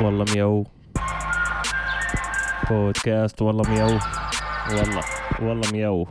والله 0.00 0.24
ميو 0.34 0.66
بودكاست 2.70 3.42
والله 3.42 3.70
ميو 3.70 3.98
والله 4.70 5.02
والله 5.42 5.72
ميو 5.72 6.06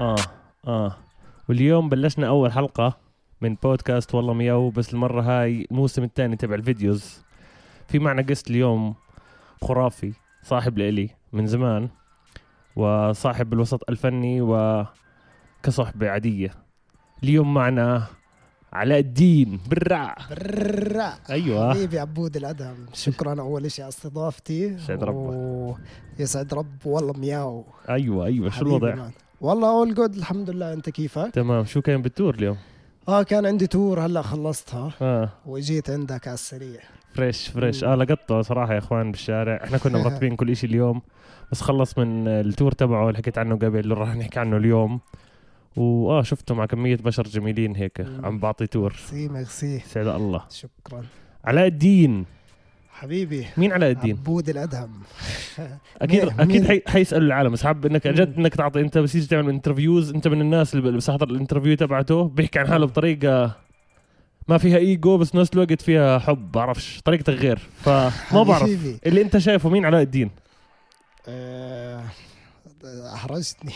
آه 0.00 0.16
آه. 0.66 0.96
واليوم 1.48 1.88
بلشنا 1.88 2.28
أول 2.28 2.52
حلقة 2.52 2.98
من 3.40 3.54
بودكاست 3.54 4.14
والله 4.14 4.34
ميو 4.34 4.70
بس 4.70 4.94
المرة 4.94 5.22
هاي 5.22 5.66
الموسم 5.70 6.02
الثاني 6.04 6.36
تبع 6.36 6.54
ال 6.54 6.63
videos. 6.63 7.24
في 7.88 7.98
معنا 7.98 8.22
guest 8.22 8.50
اليوم 8.50 8.94
خرافي 9.62 10.12
صاحب 10.42 10.78
لإلي 10.78 11.10
من 11.32 11.46
زمان 11.46 11.88
وصاحب 12.76 13.50
بالوسط 13.50 13.90
الفني 13.90 14.38
وكصحبة 14.40 16.10
عادية. 16.10 16.50
اليوم 17.24 17.54
معنا 17.54 18.06
علاء 18.72 18.98
الدين. 18.98 19.60
برع 19.70 20.16
برا. 20.30 21.12
أيوه. 21.30 21.74
حبيبي 21.74 21.98
عبود 21.98 22.36
الادهم 22.36 22.76
شكرا 22.92 23.40
أول 23.40 23.70
شيء 23.70 23.84
على 23.84 23.88
استضافتي. 23.88 24.62
يسعد 24.66 25.04
ربك. 25.04 25.16
و- 25.16 25.74
يسعد 26.18 26.54
رب 26.54 26.86
والله 26.86 27.12
مياو. 27.12 27.64
أيوه 27.88 28.26
أيوه. 28.26 28.50
شو 28.50 28.62
الوضع؟ 28.62 28.94
man. 28.94 29.10
والله 29.40 29.68
all 29.70 29.94
good 29.94 30.14
الحمد 30.14 30.50
لله. 30.50 30.72
أنت 30.72 30.90
كيفك؟ 30.90 31.30
تمام. 31.34 31.64
شو 31.64 31.80
كان 31.82 32.02
بال 32.02 32.13
tour 32.13 32.34
اليوم؟ 32.34 32.56
آه 33.08 33.22
كان 33.22 33.46
عندي 33.46 33.66
tour 33.66 34.00
هلأ 34.00 34.22
خلصتها. 34.22 34.92
آه. 35.02 35.28
واجيت 35.46 35.90
عندك 35.90 36.28
على 36.28 36.34
السريع. 36.34 36.80
fresh 37.14 37.48
fresh. 37.48 37.84
آه 37.84 37.94
لقطته 37.94 38.42
صراحة 38.42 38.72
يا 38.72 38.78
إخوان 38.78 39.10
بالشارع. 39.10 39.64
إحنا 39.64 39.78
كنا 39.78 39.98
مرتبين 40.02 40.36
كل 40.36 40.56
شيء 40.56 40.70
اليوم. 40.70 41.02
بس 41.52 41.60
خلص 41.60 41.98
من 41.98 42.28
ال 42.28 42.37
tour 42.37 42.72
تبعه 42.72 43.06
اللي 43.08 43.18
حكيت 43.18 43.38
عنه 43.38 43.54
قبل 43.56 43.78
اللي 43.78 43.94
راح 43.94 44.16
نحكي 44.16 44.38
عنه 44.40 44.56
اليوم. 44.56 45.00
وآه 45.76 46.22
شفته 46.22 46.54
مع 46.54 46.66
كمية 46.66 46.96
بشر 46.96 47.22
جميلين 47.22 47.76
هيك. 47.76 48.00
مم. 48.00 48.26
عم 48.26 48.38
بعطي 48.38 48.66
tour. 48.66 48.92
merci 49.12 49.28
merci. 49.28 49.78
سعد 49.78 50.06
الله. 50.06 50.42
شكرا. 50.50 51.04
علاء 51.44 51.66
الدين. 51.66 52.24
حبيبي. 52.92 53.46
مين 53.56 53.72
علاء 53.72 53.90
الدين؟ 53.90 54.16
عبود 54.16 54.48
الأدهم. 54.48 54.90
أكيد 56.02 56.24
مين- 56.24 56.40
أكيد 56.40 56.46
مين؟ 56.62 56.68
حي... 56.68 56.82
حيسألوا 56.88 57.26
العالم. 57.26 57.52
بس 57.52 57.62
حاب 57.64 57.86
إنك. 57.86 58.06
جد 58.06 58.34
إنك 58.38 58.54
تعطي 58.54 58.80
أنت 58.80 58.98
بس 58.98 59.12
تيجي 59.12 59.26
تعمل 59.26 59.48
interviews 59.48 60.14
أنت 60.14 60.28
من 60.28 60.40
الناس 60.40 60.74
اللي 60.74 60.92
بس 60.92 61.10
احضر 61.10 61.28
ال 61.30 61.35
interview 61.35 61.76
تبعته. 61.76 62.24
بيحكي 62.28 62.58
عن 62.58 62.66
حاله 62.66 62.86
بطريقة 62.86 63.56
ما 64.48 64.58
فيها 64.58 64.76
ايجو 64.76 65.18
بس 65.18 65.34
نفس 65.34 65.50
الوقت 65.54 65.82
فيها 65.82 66.18
حب. 66.18 66.52
بعرفش 66.52 67.00
طريقتك 67.04 67.34
غير 67.34 67.58
فما 67.58 68.42
بعرف. 68.42 68.70
اللي 69.06 69.22
أنت 69.22 69.38
شايفه 69.38 69.68
مين 69.70 69.84
علاء 69.84 70.02
الدين؟ 70.02 70.30
آه، 71.28 72.02
أحرجتني. 72.84 73.72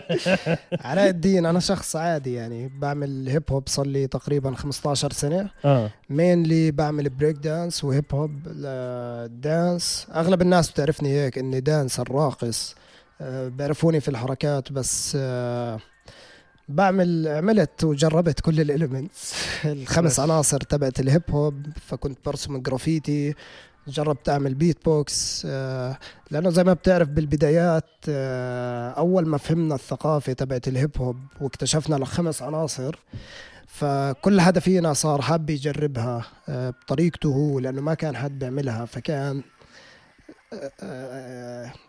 علاء 0.84 1.08
الدين 1.08 1.46
أنا 1.46 1.60
شخص 1.60 1.96
عادي 1.96 2.34
يعني 2.34 2.68
بعمل 2.78 3.28
hip 3.28 3.42
hop 3.50 3.68
صار 3.68 3.86
لي 3.86 4.06
تقريبا 4.06 4.54
15 4.54 5.12
سنة. 5.12 5.50
آه. 5.64 5.90
mainly 6.10 6.70
بعمل 6.70 7.08
break 7.08 7.36
dance 7.36 7.84
و 7.84 7.89
hip 7.89 8.04
hop 8.14 8.42
dance 9.40 10.06
أغلب 10.14 10.42
الناس 10.42 10.70
بتعرفني 10.70 11.08
هيك 11.08 11.38
إني 11.38 11.60
dance 11.60 12.00
الراقص. 12.00 12.74
آه، 13.20 13.48
بيعرفوني 13.48 14.00
في 14.00 14.08
الحركات 14.08 14.72
بس 14.72 15.12
آه، 15.20 15.78
بعمل 16.68 17.28
عملت 17.28 17.84
وجربت 17.84 18.40
كل 18.40 18.60
ال 18.60 18.68
elements 18.68 19.34
الخمس. 19.64 20.20
عناصر 20.20 20.58
تبعت 20.60 21.00
ال 21.00 21.05
hip 21.05 21.22
hop 21.30 21.66
فكنت 21.86 22.18
برسم 22.26 22.58
جرافيتي 22.58 23.34
جربت 23.88 24.28
اعمل 24.28 24.54
بيت 24.54 24.84
بوكس 24.84 25.46
آه، 25.46 25.98
لأنه 26.30 26.50
زي 26.50 26.64
ما 26.64 26.72
بتعرف 26.72 27.08
بالبدايات 27.08 27.90
آه، 28.08 28.90
أول 28.90 29.26
ما 29.26 29.38
فهمنا 29.38 29.74
الثقافة 29.74 30.32
تبعت 30.32 30.68
ال 30.68 30.75
hip 30.75 30.98
hop 30.98 31.16
واكتشفنا 31.40 31.96
الخمس 31.96 32.42
عناصر 32.42 32.98
فكل 33.66 34.40
حدا 34.40 34.60
فينا 34.60 34.92
صار 34.92 35.22
حاب 35.22 35.50
يجربها 35.50 36.24
آه، 36.48 36.70
بطريقته 36.70 37.28
هو 37.28 37.58
لأنه 37.58 37.80
ما 37.80 37.94
كان 37.94 38.16
حد 38.16 38.38
بيعملها 38.38 38.84
فكان 38.84 39.42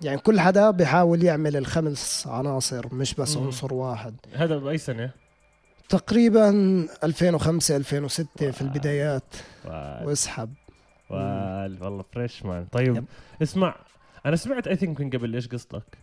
يعني 0.01 0.17
كل 0.17 0.39
حدا 0.39 0.71
بيحاول 0.71 1.23
يعمل 1.23 1.57
الخمس 1.57 2.27
عناصر 2.27 2.93
مش 2.93 3.13
بس. 3.13 3.37
عنصر 3.37 3.73
واحد. 3.73 4.15
هذا 4.33 4.57
بأي 4.57 4.77
سنة؟ 4.77 5.11
تقريبا 5.89 6.49
2005 7.03 7.75
2006 7.75 8.51
في 8.51 8.61
البدايات. 8.61 9.23
واسحب. 10.03 10.53
والله 11.13 12.05
fresh 12.13 12.45
man 12.45 12.65
طيب 12.65 12.95
yep. 12.95 13.05
اسمع 13.41 13.75
أنا 14.25 14.35
سمعت 14.35 14.67
I 14.67 14.75
think 14.75 15.01
من 15.01 15.09
قبل 15.09 15.35
إيش 15.35 15.47
قصتك؟ 15.47 15.97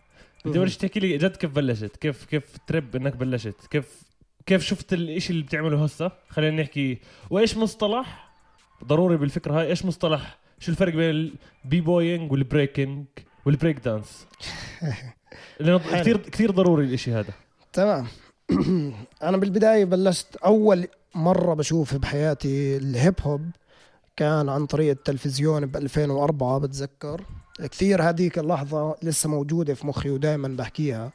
بدي. 0.45 0.59
اول 0.59 0.71
تحكي 0.71 0.99
لي 0.99 1.17
جد 1.17 1.35
كيف 1.35 1.51
بلشت 1.51 1.95
كيف 1.95 2.25
كيف 2.25 2.57
ترب 2.67 2.95
إنك 2.95 3.15
بلشت 3.15 3.67
كيف 3.69 4.03
كيف 4.45 4.63
شفت 4.63 4.93
الإشي 4.93 5.33
اللي 5.33 5.43
بتعمله 5.43 5.83
هسه؟ 5.83 6.11
خلينا 6.29 6.61
نحكي 6.61 6.99
وإيش 7.29 7.57
مصطلح؟ 7.57 8.31
ضروري 8.83 9.17
بالفكرة 9.17 9.59
هاي 9.59 9.67
إيش 9.67 9.85
مصطلح؟ 9.85 10.37
شو 10.59 10.71
الفرق 10.71 10.93
بين 10.93 11.09
ال 11.65 11.81
b-boying 11.81 12.31
وال 12.31 12.46
breaking 12.46 13.05
وال 13.45 13.55
break 13.55 13.79
dance 13.79 14.27
لأنه. 15.59 15.77
كثير 15.77 16.17
كثير 16.17 16.51
ضروري 16.51 16.85
الإشي 16.85 17.11
هذا. 17.13 17.33
تمام. 17.73 18.07
أنا 19.23 19.37
بالبداية 19.37 19.85
بلشت 19.85 20.35
أول 20.35 20.87
مرة 21.15 21.53
بشوف 21.53 21.95
بحياتي 21.95 22.77
الهيب 22.77 23.15
هوب 23.21 23.49
كان 24.15 24.49
عن 24.49 24.65
طريق 24.65 24.89
التلفزيون 24.89 25.65
ب 25.65 25.77
2004 25.77 26.57
بتذكر. 26.57 27.25
كثير 27.71 28.03
هذيك 28.03 28.39
اللحظة 28.39 28.95
لسه 29.03 29.29
موجودة 29.29 29.73
في 29.73 29.87
مخي 29.87 30.09
ودائما 30.09 30.47
بحكيها. 30.47 31.11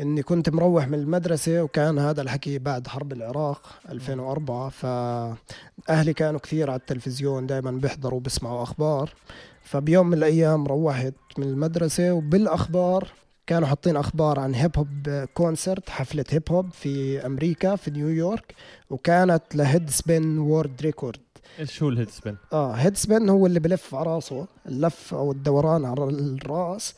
إني 0.00 0.22
كنت 0.22 0.50
مروح 0.50 0.88
من 0.88 0.98
المدرسة 0.98 1.62
وكان 1.62 1.98
هذا 1.98 2.22
الحكي 2.22 2.58
بعد 2.58 2.88
حرب 2.88 3.12
العراق 3.12 3.66
2004 3.88 4.68
فاهلي 4.68 6.12
كانوا 6.14 6.40
كثير 6.40 6.70
على 6.70 6.80
التلفزيون 6.80 7.46
دائما 7.46 7.70
بيحضروا 7.70 8.20
بيسمعوا 8.20 8.62
أخبار. 8.62 9.14
فبيوم 9.62 10.06
من 10.06 10.14
الأيام 10.14 10.66
روحت 10.66 11.14
من 11.38 11.46
المدرسة 11.46 12.12
وبالأخبار 12.12 13.08
كانوا 13.46 13.68
حاطين 13.68 13.96
أخبار 13.96 14.40
عن 14.40 14.54
hip 14.54 14.78
hop 14.78 15.26
concert 15.34 15.90
حفلة 15.90 16.24
hip 16.30 16.42
hop 16.50 16.70
في 16.72 17.26
أمريكا 17.26 17.76
في 17.76 17.90
نيويورك 17.90 18.54
وكانت 18.90 19.42
ل 19.54 19.61
head 19.61 19.90
spin 19.90 20.38
world 20.38 20.82
record 20.82 21.20
إيش 21.58 21.82
هو 21.82 21.88
ال 21.88 21.92
head 21.92 22.10
spin؟ 22.10 22.36
آه 22.52 22.72
head 22.72 22.96
spin 22.96 23.28
هو 23.28 23.46
اللي 23.46 23.60
بلف 23.60 23.94
على 23.94 24.06
راسه 24.14 24.46
اللف 24.66 25.14
أو 25.14 25.32
الدوران 25.32 25.84
على 25.84 26.04
الراس. 26.04 26.94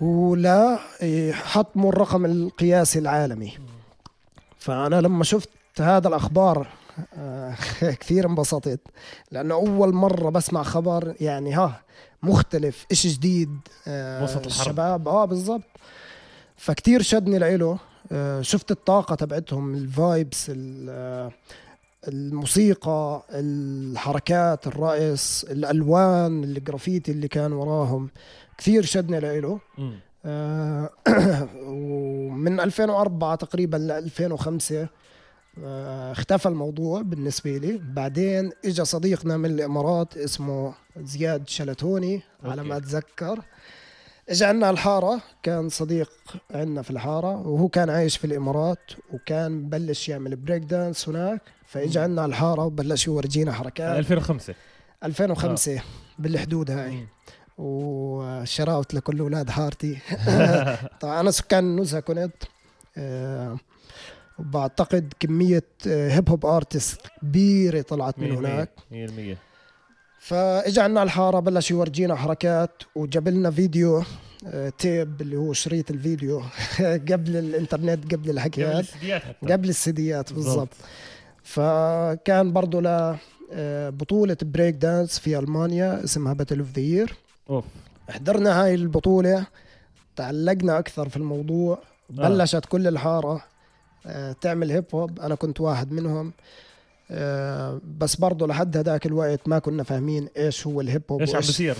ولا 0.00 0.78
حطموا 1.32 1.92
الرقم 1.92 2.24
القياسي 2.24 2.98
العالمي. 2.98 3.52
فأنا 4.58 5.00
لما 5.00 5.24
شفت 5.24 5.48
هذا 5.80 6.08
الأخبار 6.08 6.68
آه، 7.14 7.54
كثير 8.00 8.26
انبسطت 8.26 8.80
لأنه 9.30 9.54
أول 9.54 9.94
مرة 9.94 10.30
بسمع 10.30 10.62
خبر 10.62 11.14
يعني 11.20 11.54
ها 11.54 11.80
مختلف 12.22 12.86
إشي 12.92 13.08
جديد 13.08 13.58
آه، 13.88 14.24
وسط 14.24 14.46
الحرب. 14.46 14.46
الشباب. 14.46 15.08
آه 15.08 15.24
بالضبط. 15.24 15.64
فكتير 16.56 17.02
شدني 17.02 17.38
لإله. 17.38 17.78
آه، 18.12 18.40
شفت 18.42 18.70
الطاقة 18.70 19.14
تبعتهم 19.14 19.74
ال 19.74 19.87
vibes 19.87 20.50
الموسيقى 22.08 23.22
الحركات 23.30 24.66
الرقص 24.66 25.44
الألوان 25.44 26.44
الجرافيتي 26.44 27.12
اللي 27.12 27.28
كان 27.28 27.52
وراهم 27.52 28.10
كثير 28.58 28.82
شدني 28.84 29.20
لإله. 29.20 29.60
آه، 30.24 30.90
ومن 31.62 32.60
2004 32.60 33.34
تقريبا 33.34 33.76
ل 33.76 33.90
2005 33.90 34.88
آه، 35.64 36.12
اختفى 36.12 36.48
الموضوع 36.48 37.02
بالنسبة 37.02 37.56
لي 37.56 37.80
بعدين 37.92 38.50
اجى 38.64 38.84
صديقنا 38.84 39.36
من 39.36 39.50
الإمارات 39.50 40.16
اسمه 40.16 40.74
زياد 40.96 41.48
شلتوني 41.48 42.22
على 42.44 42.62
ما 42.62 42.74
okay. 42.74 42.86
اجى 44.28 44.44
عنا 44.44 44.70
الحارة 44.70 45.20
كان 45.42 45.68
صديق 45.68 46.10
عندنا 46.50 46.82
في 46.82 46.90
الحارة 46.90 47.46
وهو 47.48 47.68
كان 47.68 47.90
عايش 47.90 48.16
في 48.16 48.24
الإمارات 48.24 48.78
وكان 49.12 49.68
بلش 49.68 50.08
يعمل 50.08 50.36
بريك 50.36 50.62
دانس 50.62 51.08
هناك 51.08 51.40
فاجى 51.66 51.98
مم. 51.98 52.04
عنا 52.04 52.24
الحارة 52.24 52.64
وبلش 52.64 53.06
يورجينا 53.06 53.52
حركات. 53.52 53.98
2005 53.98 54.54
2005 55.04 55.80
بالحدود 56.18 56.70
هاي. 56.70 57.06
و 57.58 57.73
shout 57.73 58.49
out 58.49 58.94
لكل 58.94 59.18
أولاد 59.20 59.50
حارتي. 59.50 59.98
طبعا 61.00 61.20
أنا 61.20 61.30
سكان 61.30 61.64
النزهه 61.64 62.00
كنت. 62.00 62.34
آه، 62.96 63.58
وبعتقد 64.38 65.12
كمية 65.20 65.64
آه، 65.86 66.10
hip 66.10 66.28
hop 66.30 66.46
artist 66.46 67.00
كبيرة 67.22 67.82
طلعت 67.82 68.18
من. 68.18 68.32
هناك. 68.36 68.70
مية 68.90 69.04
المية 69.04 69.38
فاجى 70.18 70.80
عنا 70.80 71.02
الحارة 71.02 71.40
بلش 71.40 71.70
يورجينا 71.70 72.14
حركات. 72.14 72.70
وجاب 72.94 73.28
لنا 73.28 73.50
فيديو 73.50 74.02
آه، 74.46 74.68
tape 74.68 75.20
اللي 75.20 75.36
هو 75.36 75.52
شريط 75.52 75.90
الفيديو 75.90 76.42
قبل 77.12 77.36
الإنترنت 77.36 78.14
قبل 78.14 78.30
الحكي 78.30 78.82
قبل 79.42 79.68
السيديات 79.68 80.32
بالضبط. 80.32 80.68
فكان 81.42 82.52
برضه 82.52 82.80
ل 82.80 83.16
آه، 83.52 83.90
بطولة 83.90 84.36
بريك 84.42 84.74
دانس 84.74 85.18
في 85.18 85.38
ألمانيا 85.38 86.04
اسمها 86.04 86.32
Battle 86.32 86.58
of 86.58 86.68
the 86.72 86.80
Year 86.80 87.14
أوف. 87.50 87.64
حضرنا 88.10 88.62
هاي 88.64 88.74
البطولة 88.74 89.46
تعلقنا 90.16 90.78
أكثر 90.78 91.08
في 91.08 91.16
الموضوع 91.16 91.78
بلشت 92.10 92.64
كل 92.68 92.86
الحارة 92.86 93.44
آه، 94.06 94.32
تعمل 94.32 94.70
hip 94.70 94.84
hop 94.94 95.20
أنا 95.20 95.34
كنت 95.34 95.60
واحد 95.60 95.92
منهم. 95.92 96.26
آه، 96.26 96.32
بس 97.98 98.16
برضه 98.16 98.46
لحد 98.46 98.76
هذاك 98.76 99.06
الوقت 99.06 99.48
ما 99.48 99.58
كنا 99.58 99.82
فاهمين 99.82 100.28
إيش 100.36 100.66
هو 100.66 100.80
الهيب 100.80 101.02
هوب 101.10 101.20
إيش 101.20 101.30
عم 101.30 101.36
وإيش 101.36 101.50
بصير 101.50 101.74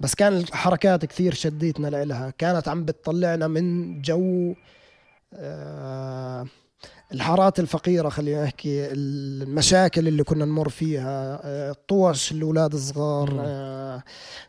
بس 0.00 0.14
كان 0.14 0.36
الحركات 0.36 1.04
كثير 1.04 1.34
شديتنا 1.34 2.04
لها 2.04 2.30
كانت 2.38 2.68
عم 2.68 2.84
بتطلعنا 2.84 3.48
من 3.48 4.00
جو 4.02 4.54
آه، 5.34 6.46
الحارات 7.12 7.60
الفقيرة 7.60 8.08
خلينا 8.08 8.44
نحكي 8.44 8.92
المشاكل 8.92 10.08
اللي 10.08 10.24
كنا 10.24 10.44
نمر 10.44 10.68
فيها 10.68 11.40
آه، 11.44 11.70
الطوش 11.70 12.32
الأولاد 12.32 12.74
الصغار 12.74 13.30
مم. 13.30 13.40
آه، 13.44 14.02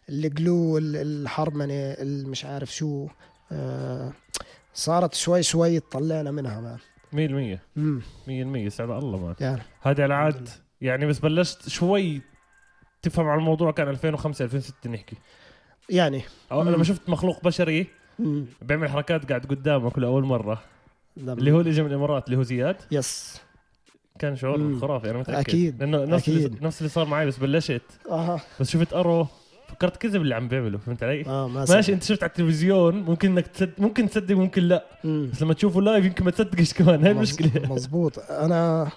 القلو 0.09 0.77
ال- 0.77 0.95
الحرمنة 0.95 1.73
المش 1.73 2.45
عارف 2.45 2.75
شو 2.75 3.07
آه، 3.51 4.11
صارت 4.73 5.13
شوي 5.13 5.43
شوي 5.43 5.79
طلعنا 5.79 6.31
منها. 6.31 6.61
مان 6.61 6.77
100% 7.13 7.59
مم. 7.75 8.01
100% 8.27 8.67
سعد 8.67 8.89
الله 8.89 9.17
مان 9.17 9.35
يعني 9.39 9.61
هذا 9.81 10.03
على 10.03 10.13
عاد 10.13 10.49
يعني 10.81 11.05
بس 11.05 11.19
بلشت 11.19 11.69
شوي 11.69 12.21
تفهم 13.01 13.27
على 13.27 13.39
الموضوع 13.39 13.71
كان 13.71 13.87
2005 13.89 14.45
2006 14.45 14.89
نحكي 14.89 15.15
يعني 15.89 16.21
أو. 16.51 16.63
لما 16.63 16.83
شفت 16.83 17.09
مخلوق 17.09 17.43
بشري 17.43 17.87
مم. 18.19 18.45
بيعمل 18.61 18.89
حركات 18.89 19.29
قاعد 19.29 19.45
قدامك 19.45 19.99
لأول 19.99 20.23
مرة 20.23 20.63
لما- 21.17 21.33
اللي 21.33 21.51
هو 21.51 21.59
اللي 21.59 21.71
اجى 21.71 21.83
من 21.83 21.89
الإمارات 21.89 22.25
اللي 22.25 22.37
هو 22.37 22.43
زياد 22.43 22.75
يس 22.91 23.41
كان 24.19 24.35
شعور 24.35 24.57
مم. 24.57 24.79
خرافي 24.79 25.09
أنا 25.11 25.19
متأكد 25.19 25.39
أكيد. 25.39 25.79
لأنه 25.83 26.05
نفس 26.05 26.27
اللي 26.29 26.45
أكيد. 26.45 26.63
نفس 26.63 26.77
اللي 26.81 26.89
صار 26.89 27.05
معي 27.07 27.25
بس 27.25 27.37
بلشت 27.37 27.81
أها 28.09 28.39
بس 28.59 28.69
شفت 28.71 28.93
أرو 28.93 29.27
فكرت 29.69 29.97
كذب 29.97 30.21
اللي 30.21 30.35
عم 30.35 30.47
بيعمله 30.47 30.77
فهمت 30.77 31.03
علي؟ 31.03 31.25
آه 31.27 31.47
ما 31.47 31.65
ماشي. 31.69 31.93
انت 31.93 32.03
شفت 32.03 32.23
على 32.23 32.29
التلفزيون 32.29 32.95
ممكن 32.95 33.31
إنك 33.31 33.47
تصدق 33.47 33.73
ممكن 33.79 34.09
تصدق 34.09 34.35
ممكن 34.35 34.61
لا 34.63 34.85
مم. 35.03 35.29
بس 35.33 35.41
لما 35.41 35.53
تشوفه 35.53 35.81
لايف 35.81 36.05
يمكن 36.05 36.25
ما 36.25 36.31
تصدقش 36.31 36.73
كمان 36.73 37.03
هاي 37.03 37.13
مز- 37.13 37.17
المشكلة 37.39 37.51
مزبوط 37.75 38.19
أنا 38.19 38.87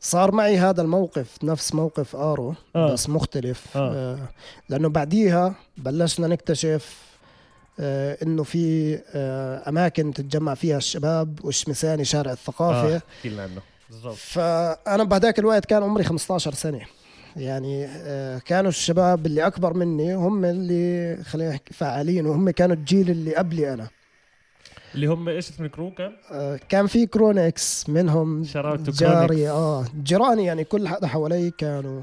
صار 0.00 0.32
معي 0.32 0.58
هذا 0.58 0.82
الموقف 0.82 1.44
نفس 1.44 1.74
موقف 1.74 2.16
آرو 2.16 2.54
آه. 2.76 2.92
بس 2.92 3.08
مختلف 3.08 3.76
آه. 3.76 3.94
آه. 3.94 4.18
لأنه 4.68 4.88
بعديها 4.88 5.54
بلشنا 5.76 6.26
نكتشف 6.26 6.98
آه 7.80 8.18
إنه 8.22 8.42
في 8.42 8.98
آه 9.14 9.68
أماكن 9.68 10.12
تتجمع 10.14 10.54
فيها 10.54 10.76
الشباب 10.76 11.38
والشمساني 11.44 12.04
شارع 12.04 12.32
الثقافة 12.32 12.94
آه 12.96 13.02
عنه 13.24 13.60
بالضبط 13.90 14.14
فأنا 14.14 15.04
بهداك 15.04 15.38
الوقت 15.38 15.64
كان 15.64 15.82
عمري 15.82 16.04
15 16.04 16.54
سنة 16.54 16.80
يعني 17.36 17.86
آه، 17.86 18.38
كانوا 18.38 18.68
الشباب 18.70 19.26
اللي 19.26 19.46
أكبر 19.46 19.74
مني 19.74 20.14
هم 20.14 20.44
اللي 20.44 21.16
خلينا 21.24 21.50
نحكي 21.50 21.74
فعالين 21.74 22.26
وهم 22.26 22.50
كانوا 22.50 22.76
الجيل 22.76 23.10
اللي 23.10 23.34
قبلي 23.34 23.72
أنا 23.74 23.88
اللي 24.94 25.06
هم 25.06 25.28
إيش 25.28 25.50
اسم 25.50 25.64
الكرو 25.64 25.90
كان؟ 25.90 26.12
آه، 26.32 26.60
كان 26.68 26.86
في 26.86 27.06
كرونكس 27.06 27.88
منهم 27.88 28.42
جاري 28.88 29.50
آه 29.50 29.84
جيراني 30.02 30.44
يعني 30.44 30.64
كل 30.64 30.88
حدا 30.88 31.06
حوالي 31.06 31.50
كانوا. 31.50 32.02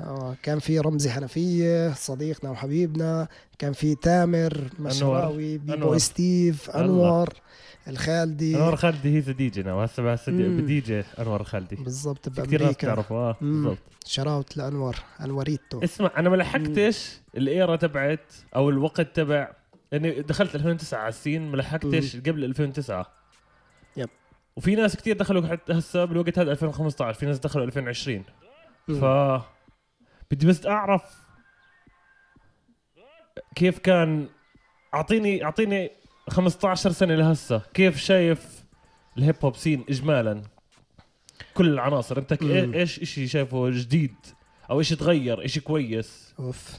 آه 0.00 0.36
كان 0.42 0.58
في 0.58 0.78
رمزي 0.78 1.10
حنفية 1.10 1.92
صديقنا 1.94 2.50
وحبيبنا 2.50 3.28
كان 3.58 3.72
في 3.72 3.94
تامر 3.94 4.70
مشراوي 4.78 5.58
بي 5.58 5.74
أنور. 5.74 5.86
بوي 5.88 5.98
ستيف. 5.98 6.70
أنور 6.70 7.28
الخالدي. 7.88 8.56
أنور 8.56 8.76
خالدي 8.76 9.22
هي 9.38 9.62
ناو 9.62 9.80
هسه 9.80 10.12
هسه 10.12 10.32
مم. 10.32 10.56
بدي 10.56 10.80
جي 10.80 11.04
أنور 11.18 11.44
خالدي. 11.44 11.76
بالضبط 11.76 12.28
كثير 12.28 12.62
ناس 12.62 12.74
بتعرفه 12.74 13.14
آه. 13.14 13.36
بالضبط. 13.40 13.78
شراوت 14.06 14.56
لأنور 14.56 14.96
أنوريتو. 15.20 15.84
اسمع 15.84 16.10
أنا 16.16 16.28
ما 16.28 16.36
لحقتش 16.36 17.18
الإيرا 17.36 17.76
تبعت 17.76 18.32
أو 18.56 18.70
الوقت 18.70 19.16
تبع. 19.16 19.52
يعني 19.92 20.22
دخلت 20.22 20.54
2009 20.54 20.98
على 20.98 21.08
السين 21.08 21.50
ما 21.50 21.56
لحقتش 21.56 22.16
قبل 22.16 22.44
2009 22.44 23.06
يب. 23.96 24.08
وفي 24.56 24.74
ناس 24.74 24.96
كتير 24.96 25.16
دخلوا 25.16 25.46
حتى 25.46 25.72
هسه 25.72 26.04
بالوقت 26.04 26.38
هذا 26.38 26.52
2015 26.52 27.18
في 27.18 27.26
ناس 27.26 27.38
دخلوا 27.38 27.64
2020 27.64 28.24
مم. 28.88 29.00
ف 29.00 29.04
بدي 30.30 30.46
بس 30.46 30.66
أعرف 30.66 31.02
كيف 33.54 33.78
كان 33.78 34.28
اعطيني 34.94 35.44
أعطيني 35.44 35.90
15 36.28 36.92
سنة 36.92 37.14
لهسه. 37.14 37.62
كيف 37.74 37.96
شايف 37.96 38.64
الهيب 39.18 39.36
هوب 39.44 39.56
سين 39.56 39.84
اجمالا؟ 39.88 40.42
كل 41.54 41.68
العناصر. 41.68 42.18
أنت. 42.18 42.42
إيش 42.42 43.00
إشي 43.00 43.28
شايفه 43.28 43.70
جديد؟ 43.70 44.14
أو 44.70 44.80
إشي 44.80 44.96
تغير؟ 44.96 45.44
إشي 45.44 45.60
كويس؟ 45.60 46.34
أوف. 46.38 46.70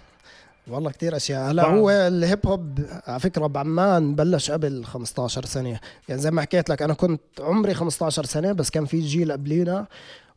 والله 0.68 0.92
كتير 0.92 1.16
أشياء. 1.16 1.52
هلا. 1.52 1.66
هو 1.66 1.90
ال 1.90 2.04
hip 2.04 2.48
hop 2.48 2.80
على 3.08 3.20
فكرة 3.20 3.48
بعمان 3.48 4.16
بلش 4.16 4.52
قبل 4.52 4.86
15 4.86 5.46
سنة. 5.46 5.80
يعني 6.10 6.22
زي 6.22 6.32
ما 6.32 6.42
حكيت 6.42 6.70
لك 6.70 6.82
أنا 6.82 6.94
كنت 6.94 7.22
عمري 7.40 7.74
15 7.74 8.26
سنة 8.26 8.52
بس 8.52 8.70
كان 8.70 8.86
في 8.86 9.00
جيل 9.00 9.32
قبلينا. 9.32 9.88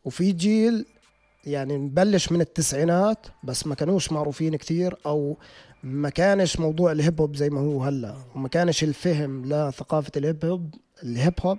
وفي 0.05 0.31
جيل 0.31 0.85
يعني 1.45 1.77
مبلش 1.77 2.31
من 2.31 2.41
التسعينات 2.41 3.27
بس 3.43 3.67
ما 3.67 3.75
كانوش 3.75 4.11
معروفين 4.11 4.55
كتير 4.55 4.95
أو 5.05 5.37
ما 5.83 6.09
كانش 6.09 6.59
موضوع 6.59 6.91
ال 6.91 6.99
hip 6.99 7.21
hop 7.21 7.35
زي 7.35 7.49
ما 7.49 7.59
هو 7.59 7.83
هلا 7.83 8.15
وما 8.35 8.47
كانش 8.47 8.83
الفهم 8.83 9.45
لثقافة 9.45 10.11
ال 10.17 10.24
hip 10.24 10.45
hop 10.45 10.75
ال 11.03 11.11
hip 11.11 11.33
hop؟ 11.41 11.57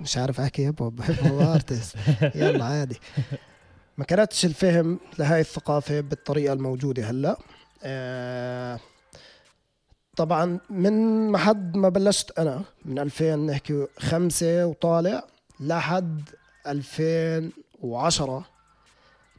مش 0.00 0.18
عارف 0.18 0.40
أحكي 0.40 0.66
hip 0.66 0.82
hop 0.82 1.00
hip 1.00 1.18
hop 1.26 1.40
artist 1.40 1.96
يلا 2.34 2.64
عادي. 2.64 2.96
ما 3.98 4.04
كانتش 4.04 4.44
الفهم 4.44 4.98
لهاي 5.18 5.40
الثقافة 5.40 6.00
بالطريقة 6.00 6.52
الموجودة 6.52 7.10
هلا. 7.10 7.36
آه، 7.84 8.80
طبعا 10.16 10.58
من 10.70 10.92
ما 11.30 11.38
حد 11.38 11.76
ما 11.76 11.88
بلشت 11.88 12.38
أنا 12.38 12.62
من 12.84 12.98
2000 12.98 13.36
نحكي 13.36 13.86
خمسة 13.98 14.66
وطالع 14.66 15.24
لحد 15.60 16.28
2010 16.66 18.46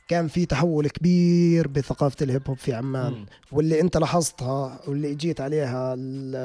كان 0.07 0.27
في 0.27 0.45
تحول 0.45 0.87
كبير 0.89 1.67
بثقافة 1.67 2.15
ال 2.21 2.28
hip 2.28 2.47
hop 2.47 2.57
في 2.57 2.73
عمان. 2.73 3.25
واللي 3.51 3.81
انت 3.81 3.97
لاحظتها 3.97 4.79
واللي 4.87 5.11
اجيت 5.11 5.41
عليها 5.41 5.95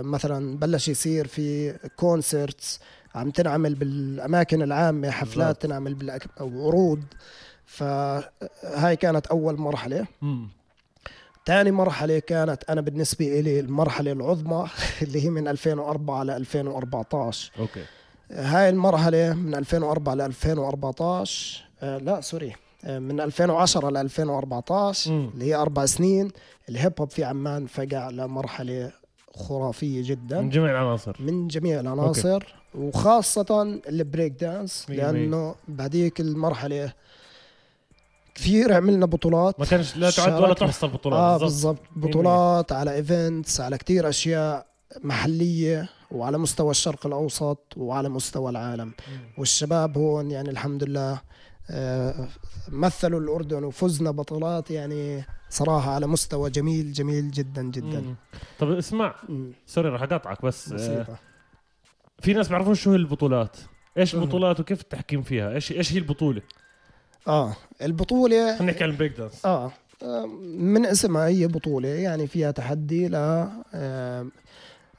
مثلا 0.02 0.56
بلش 0.58 0.88
يصير 0.88 1.26
في 1.26 1.72
concerts 1.96 2.81
عم 3.14 3.30
تنعمل 3.30 3.74
بالأماكن 3.74 4.62
العامة 4.62 5.10
حفلات. 5.10 5.62
تنعمل 5.62 5.94
بالأك- 5.96 6.40
أو 6.40 6.66
عروض 6.68 7.02
فهاي 7.66 8.96
كانت 8.96 9.26
أول 9.26 9.56
مرحلة 9.60 10.06
مم. 10.22 10.48
تاني 11.44 11.70
مرحلة 11.70 12.18
كانت 12.18 12.64
أنا 12.70 12.80
بالنسبة 12.80 13.40
إلي 13.40 13.60
المرحلة 13.60 14.12
العظمى 14.12 14.66
اللي 15.02 15.24
هي 15.24 15.30
من 15.30 15.48
2004 15.48 16.22
ل 16.24 16.30
2014 16.30 17.52
okay 17.58 17.84
هاي 18.30 18.68
المرحلة 18.68 19.32
من 19.34 19.54
2004 19.54 20.14
ل 20.14 20.20
2014 20.20 21.64
آه 21.82 21.98
لا 21.98 22.20
sorry 22.20 22.52
من 22.85 23.21
2010 23.21 23.91
ل 23.91 23.97
2014 23.97 25.10
مم. 25.13 25.31
اللي 25.34 25.44
هي 25.44 25.55
أربع 25.55 25.87
سنين 25.87 26.31
ال 26.69 26.74
hip 26.74 26.93
hop 27.00 27.10
في 27.10 27.25
عمان 27.25 27.67
فقع 27.67 28.10
لمرحلة 28.10 28.93
خرافية 29.37 30.03
جدا 30.10 30.41
من 30.41 30.51
جميع 30.51 30.70
العناصر 30.70 31.17
من 31.20 31.49
جميع 31.49 31.81
العناصر 31.81 32.55
وخاصة 32.75 33.63
البريك 33.89 34.32
دانس. 34.32 34.87
لأنه 34.89 35.55
بهذيك 35.69 36.20
المرحلة 36.20 36.93
كثير 38.34 38.72
عملنا 38.72 39.06
بطولات 39.06 39.60
ما 39.60 39.67
كانش 39.67 39.96
لا 39.96 40.10
تعد 40.10 40.43
ولا. 40.43 40.55
تحصى 40.55 40.87
البطولات 40.87 41.19
آه 41.20 41.37
بالضبط 41.39 41.79
بطولات 41.96 42.72
على 42.72 42.94
events 42.94 43.60
على 43.60 43.79
كتير 43.79 44.08
أشياء 44.08 44.67
محلية 45.05 45.89
وعلى 46.10 46.39
مستوى 46.39 46.70
الشرق 46.70 47.06
الأوسط 47.06 47.58
وعلى 47.77 48.08
مستوى 48.08 48.51
العالم. 48.51 48.93
والشباب 49.39 49.99
هون 49.99 50.31
يعني 50.31 50.51
الحمد 50.51 50.84
لله 50.84 51.20
مثلوا 52.69 53.20
الأردن 53.20 53.65
وفزنا 53.65 54.10
بطولات 54.10 54.70
يعني 54.70 55.24
صراحة 55.50 55.91
على 55.94 56.06
مستوى 56.06 56.50
جميل 56.50 56.93
جميل 56.93 57.31
جدا 57.31 57.62
جدا. 57.62 58.00
مم. 58.00 58.15
طب 58.58 58.70
اسمع 58.70 59.15
مم. 59.29 59.53
sorry 59.67 59.89
راح 59.89 60.03
أقاطعك 60.03 60.44
بس 60.44 60.72
آه، 60.72 60.74
بسيطة. 60.74 61.19
في 62.19 62.32
ناس 62.32 62.48
بيعرفون 62.48 62.74
شو 62.74 62.91
هي 62.91 62.96
البطولات 62.96 63.56
إيش. 63.98 64.15
البطولات 64.15 64.60
وكيف 64.60 64.81
التحكيم 64.81 65.22
فيها؟ 65.22 65.55
إيش 65.55 65.72
إيش 65.72 65.93
هي 65.93 65.98
البطولة؟ 65.98 66.43
آه 67.29 67.56
البطولة 67.82 68.56
خلينا 68.56 68.72
نحكي 68.72 68.84
عن 68.84 68.91
البريك 68.91 69.17
دانس 69.19 69.46
آه 69.46 69.72
آه، 70.03 70.27
من 70.43 70.86
اسمها 70.86 71.27
هي 71.27 71.46
بطولة 71.46 71.89
يعني 71.89 72.27
فيها 72.27 72.50
تحدي 72.50 73.08
ل 73.08 73.15
آه، 73.15 74.27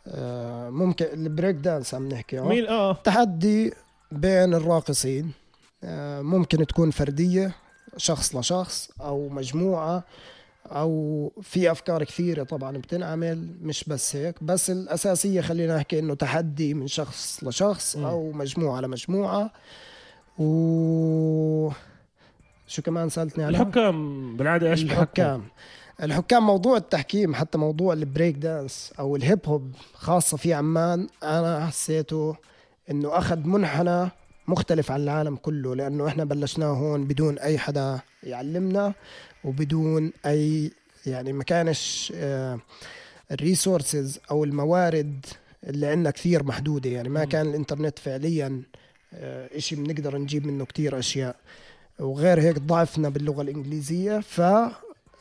آه، 0.07 0.69
ممكن 0.69 1.05
البريك 1.13 1.55
دانس 1.55 1.93
عم 1.93 2.09
نحكي 2.09 2.39
آه. 2.39 2.43
مين؟ 2.43 2.67
آه. 2.67 2.93
تحدي 2.93 3.73
بين 4.11 4.53
الراقصين. 4.53 5.25
آه، 5.25 5.40
ممكن 6.21 6.67
تكون 6.67 6.91
فردية 6.91 7.55
شخص 7.97 8.35
لشخص 8.35 8.91
أو 9.01 9.29
مجموعة 9.29 10.03
أو 10.65 11.31
في 11.41 11.71
أفكار 11.71 12.03
كثيرة 12.03 12.43
طبعا 12.43 12.77
بتنعمل 12.77 13.47
مش 13.61 13.83
بس 13.83 14.15
هيك. 14.15 14.43
بس 14.43 14.69
الأساسية 14.69 15.41
خلينا 15.41 15.75
نحكي 15.75 15.99
إنه 15.99 16.13
تحدي 16.13 16.73
من 16.73 16.87
شخص 16.87 17.43
لشخص. 17.43 17.95
أو 17.95 18.31
مجموعة 18.31 18.81
لمجموعة. 18.81 19.51
و 20.39 21.71
شو 22.67 22.81
كمان 22.81 23.09
سألتني 23.09 23.43
على 23.43 23.57
الحكام 23.57 24.37
بالعادة 24.37 24.71
إيش 24.71 24.83
بحكم 24.83 25.01
الحكام. 25.01 25.43
الحكام 26.03 26.47
موضوع 26.47 26.77
التحكيم 26.77 27.35
حتى 27.35 27.57
موضوع 27.57 27.93
ال 27.93 28.00
break 28.00 28.35
dance 28.35 28.93
أو 28.99 29.15
ال 29.15 29.21
hip 29.21 29.39
hop 29.45 29.71
خاصة 29.93 30.37
في 30.37 30.53
عمان 30.53 31.07
أنا 31.23 31.65
حسيته 31.65 32.35
إنه 32.91 33.17
أخذ 33.17 33.37
منحنى 33.37 34.09
مختلف 34.47 34.91
عن 34.91 35.01
العالم 35.01 35.35
كله 35.35 35.75
لأنه 35.75 36.07
إحنا 36.07 36.23
بلشناه 36.23 36.67
هون 36.73 37.05
بدون 37.05 37.39
أي 37.39 37.57
حدا 37.57 37.99
يعلمنا 38.23 38.93
وبدون 39.43 40.11
أي 40.25 40.71
يعني 41.05 41.33
ما 41.33 41.43
كانش 41.43 42.13
ال 43.31 43.40
resources 43.40 44.19
أو 44.31 44.43
الموارد 44.43 45.25
اللي 45.63 45.87
عندنا 45.87 46.11
كثير 46.11 46.43
محدودة 46.43 46.89
يعني 46.89 47.09
ما. 47.09 47.25
كان 47.25 47.47
الإنترنت 47.47 47.99
فعليا 47.99 48.61
آه، 49.13 49.49
إشي 49.57 49.75
بنقدر 49.75 50.17
نجيب 50.17 50.47
منه 50.47 50.65
كتير 50.65 50.99
أشياء 50.99 51.35
وغير 51.99 52.41
هيك 52.41 52.59
ضعفنا 52.59 53.09
باللغة 53.09 53.41
الإنجليزية 53.41 54.19
ف 54.19 54.41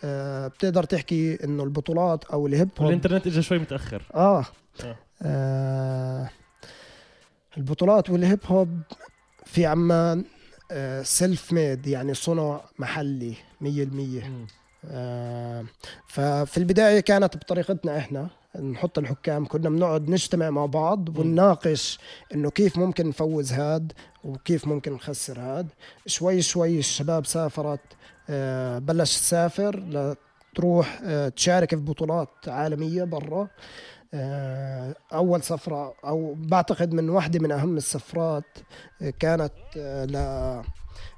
آه، 0.04 0.48
بتقدر 0.48 0.84
تحكي 0.84 1.44
إنه 1.44 1.64
البطولات 1.64 2.24
أو 2.24 2.46
ال 2.46 2.52
hip 2.52 2.68
hop 2.78 2.86
والإنترنت 2.86 3.26
اجى 3.26 3.42
شوي 3.42 3.58
متأخر 3.58 4.02
آه. 4.14 4.44
آه. 4.84 4.96
آه 5.22 6.30
البطولات 7.56 8.10
وال 8.10 8.21
hip 8.21 8.38
hop 8.46 8.80
في 9.44 9.66
عمان 9.66 10.24
آه 10.70 11.02
self 11.02 11.52
made 11.52 11.86
يعني 11.86 12.14
صنع 12.14 12.60
محلي 12.78 13.34
مية 13.60 13.82
المية. 13.82 14.46
آه 14.84 15.64
ففي 16.06 16.58
البداية 16.58 17.00
كانت 17.00 17.36
بطريقتنا 17.36 17.98
إحنا 17.98 18.28
نحط 18.62 18.98
الحكام 18.98 19.46
كنا 19.46 19.68
بنقعد 19.70 20.08
نجتمع 20.10 20.50
مع 20.50 20.66
بعض 20.66 21.18
ونناقش 21.18 21.98
إنه 22.34 22.50
كيف 22.50 22.78
ممكن 22.78 23.08
نفوز 23.08 23.52
هاد 23.52 23.92
وكيف 24.24 24.66
ممكن 24.68 24.92
نخسر 24.92 25.40
هاد. 25.40 25.68
شوي 26.06 26.42
شوي 26.42 26.78
الشباب 26.78 27.26
سافرت 27.26 27.80
آه 28.30 28.78
بلش 28.78 29.16
تسافر 29.18 29.76
لتروح 29.80 31.00
آه 31.04 31.28
تشارك 31.28 31.70
في 31.70 31.76
بطولات 31.80 32.28
عالمية 32.46 33.04
برا. 33.04 33.48
آه، 34.14 34.94
أول 35.12 35.42
سفرة 35.42 35.94
أو 36.04 36.34
بعتقد 36.38 36.92
من 36.92 37.08
واحدة 37.10 37.38
من 37.38 37.52
أهم 37.52 37.76
السفرات 37.76 38.44
آه، 39.02 39.12
كانت 39.18 39.52
آه، 39.76 40.04
ل 40.04 40.16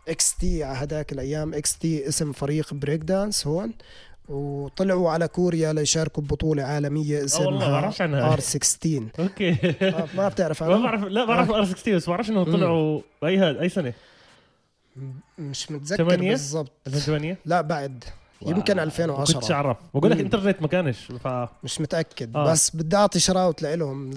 XT 0.09 0.65
على 0.65 0.79
هذاك 0.79 1.13
الأيام 1.13 1.55
XT 1.55 2.09
اسم 2.09 2.33
فريق 2.33 2.75
break 2.75 3.01
dance 3.01 3.47
هون 3.47 3.73
وطلعوا 4.29 5.11
على 5.11 5.29
كوريا 5.29 5.73
ليشاركوا 5.73 6.23
والله، 7.41 7.59
ما 7.59 7.65
اسمها 7.65 7.81
بعرفش. 7.81 8.01
R16 8.33 9.03
أوكي. 9.19 9.57
ما 10.17 10.29
بتعرف 10.29 10.63
ما 10.63 10.75
عنها؟ 10.75 10.83
بعرف 10.87 11.05
لا 11.05 11.25
بعرف 11.25 11.51
R16 11.51 11.97
بس 11.97 12.09
بعرفش 12.09 12.31
انه 12.31 12.45
مم. 12.45 12.53
طلعوا 12.53 13.01
أي 13.25 13.37
هاد 13.39 13.57
أي 13.57 13.69
سنة. 13.69 13.93
مش 15.39 15.71
متذكر؟ 15.71 16.17
بالضبط. 16.17 16.71
2008 16.87 17.39
لا 17.45 17.61
بعد. 17.61 18.05
يمكن 18.47 18.77
ما 18.77 18.85
كنتش 18.85 18.99
2010 19.01 19.55
أعرف. 19.55 19.77
بقول 19.95 20.11
لك. 20.11 20.21
إنترنت 20.21 20.63
ما 20.63 20.69
كانش 20.69 21.13
ف 21.25 21.29
مش 21.65 21.81
متأكد. 21.81 22.37
آه. 22.37 22.53
بس 22.53 22.77
بدي 22.77 22.97
أعطي 22.97 23.21
shout 23.21 23.47
out 23.47 23.63
لهم 23.63 24.11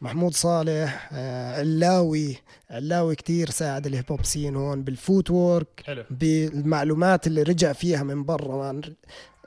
محمود 0.00 0.34
صالح 0.34 1.08
آه، 1.12 1.58
علاوي. 1.58 2.36
علاوي 2.70 3.14
كتير 3.14 3.50
ساعد 3.50 3.86
ال 3.86 3.90
hip 3.90 4.04
hop 4.10 4.24
scene 4.24 4.56
هون 4.56 4.82
بال 4.82 5.30
footwork 5.30 5.82
حلو. 5.86 6.04
بالمعلومات 6.10 7.26
اللي 7.26 7.42
رجع 7.42 7.72
فيها 7.72 8.02
من 8.02 8.24
برا. 8.24 8.80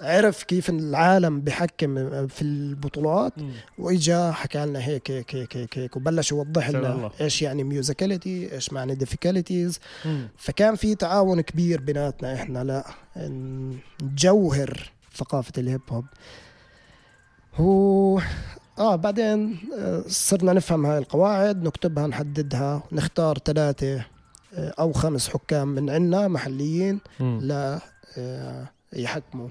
عرف 0.02 0.44
كيف 0.44 0.70
العالم 0.70 1.42
بحكم 1.42 2.28
في 2.28 2.42
البطولات. 2.42 3.34
وإجا 3.78 4.32
حكى 4.32 4.66
لنا 4.66 4.80
هيك 4.88 5.12
هيك 5.12 5.36
هيك 5.36 5.58
هيك, 5.58 5.78
هيك 5.78 5.96
وبلش 5.98 6.32
يوضح 6.32 6.70
لنا 6.70 6.96
الله. 6.96 7.12
إيش 7.22 7.42
يعني 7.42 7.64
musicality 7.64 8.54
إيش 8.54 8.74
معنى 8.74 8.96
difficulties. 8.96 9.80
فكان 10.38 10.76
في 10.76 10.96
تعاون 10.96 11.42
كبير 11.42 11.82
بيناتنا 11.82 12.34
إحنا 12.34 12.64
لا 12.64 12.86
نجوهر 14.02 14.92
ثقافة 15.16 15.52
ال 15.58 15.64
hip 15.64 15.82
hop 15.90 16.06
هو 17.56 18.22
آه 18.80 18.96
بعدين 18.96 19.58
آه، 19.80 20.04
صرنا 20.08 20.54
نفهم 20.54 20.86
هاي 20.86 20.98
القواعد 20.98 21.64
نكتبها 21.64 22.08
نحددها 22.08 22.84
نختار 22.92 23.38
ثلاثة 23.38 23.96
آه، 24.54 24.74
أو 24.80 24.94
خمس 24.94 25.30
حكام 25.30 25.68
من 25.68 25.90
عنا 25.90 26.28
محليين. 26.28 27.00
لا 27.20 27.80
آه، 28.18 28.70
يحكموا 28.94 29.50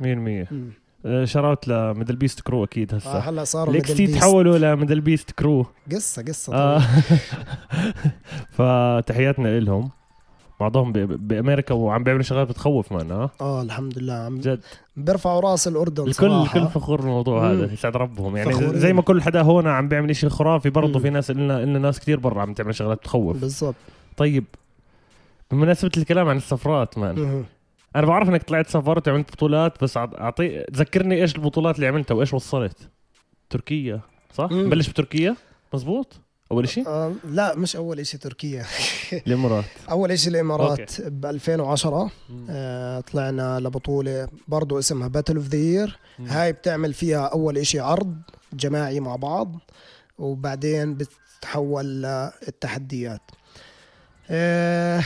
100% 0.00 0.04
مم. 0.04 0.70
آه، 1.06 1.24
shout 1.24 1.52
out 1.52 1.68
ل 1.68 1.75
Middle 1.75 2.16
Beast 2.16 2.40
Crew 2.40 2.64
أكيد 2.64 2.92
آه 2.94 2.96
هسه 2.96 3.18
هلا 3.18 3.44
صاروا 3.44 3.74
ال 3.74 3.94
XT. 3.94 4.06
تحولوا 4.06 4.58
ل 4.58 4.64
Middle 4.64 5.00
Beast 5.00 5.30
Crew 5.30 5.66
قصة 5.92 6.22
قصة 6.22 6.54
آه. 6.54 6.82
فتحياتنا 8.56 9.60
لهم 9.60 9.90
بعضهم 10.60 10.92
بأمريكا 10.92 11.74
وعم 11.74 12.04
بيعملوا 12.04 12.22
شغلات 12.24 12.48
بتخوف 12.48 12.92
معنا 12.92 13.14
آه. 13.14 13.30
آه 13.40 13.62
الحمد 13.62 13.98
لله 13.98 14.12
عم 14.14 14.38
جد 14.40 14.60
بيرفعوا 14.96 15.40
رأس 15.40 15.68
الأردن 15.68 16.02
الكل 16.02 16.12
صراحة 16.14 16.56
الكل 16.58 16.68
فخور 16.68 17.00
بالموضوع. 17.00 17.50
هذا 17.52 17.72
يسعد 17.72 17.96
ربهم 17.96 18.36
يعني 18.36 18.52
فخورين. 18.52 18.78
زي 18.78 18.92
ما 18.92 19.02
كل 19.02 19.22
حدا 19.22 19.42
هون 19.42 19.66
عم 19.66 19.88
بيعمل 19.88 20.10
إشي 20.10 20.28
خرافي 20.28 20.70
برضه. 20.70 20.98
في 20.98 21.10
ناس 21.10 21.30
لنا 21.30 21.64
لنا 21.64 21.78
ناس 21.78 22.00
كتير 22.00 22.20
برا 22.20 22.42
عم 22.42 22.54
تعمل 22.54 22.74
شغلات 22.74 22.98
بتخوف 22.98 23.36
بالضبط 23.40 23.74
طيب 24.16 24.44
بمناسبة 25.50 25.90
الكلام 25.96 26.28
عن 26.28 26.36
السفرات 26.36 26.98
man. 26.98 27.44
أنا 27.96 28.06
بعرف 28.06 28.28
إنك 28.28 28.42
طلعت 28.42 28.66
سافرت 28.68 29.08
وعملت 29.08 29.32
بطولات 29.32 29.84
بس 29.84 29.96
اعطي 29.96 30.64
ذكرني 30.74 31.22
إيش 31.22 31.34
البطولات 31.36 31.76
اللي 31.76 31.86
عملتها 31.86 32.14
وإيش 32.14 32.34
وصلت. 32.34 32.88
تركيا 33.50 34.00
صح؟ 34.34 34.48
مم. 34.50 34.66
نبلش 34.66 34.88
بتركيا؟ 34.88 35.36
مزبوط 35.74 36.20
أول 36.52 36.68
شيء 36.68 36.88
آه 36.88 37.12
لا 37.24 37.56
مش 37.56 37.76
أول 37.76 38.00
إشي 38.00 38.18
تركيا. 38.18 38.64
الإمارات. 39.26 39.64
أول 39.90 40.18
شيء 40.18 40.30
الإمارات. 40.32 41.00
ب 41.02 41.26
2010 41.26 42.10
مم. 42.30 42.46
آه 42.50 43.00
طلعنا 43.00 43.60
لبطولة 43.60 44.28
برضو 44.48 44.78
اسمها 44.78 45.08
Battle 45.08 45.36
of 45.36 45.46
the 45.46 45.56
Year. 45.58 45.98
هاي 46.26 46.52
بتعمل 46.52 46.92
فيها 46.94 47.26
أول 47.26 47.66
شيء 47.66 47.80
عرض 47.82 48.16
جماعي 48.52 49.00
مع 49.00 49.16
بعض 49.16 49.56
وبعدين 50.18 50.94
بتتحول 50.94 52.02
للتحديات 52.02 53.20
آه 54.30 55.02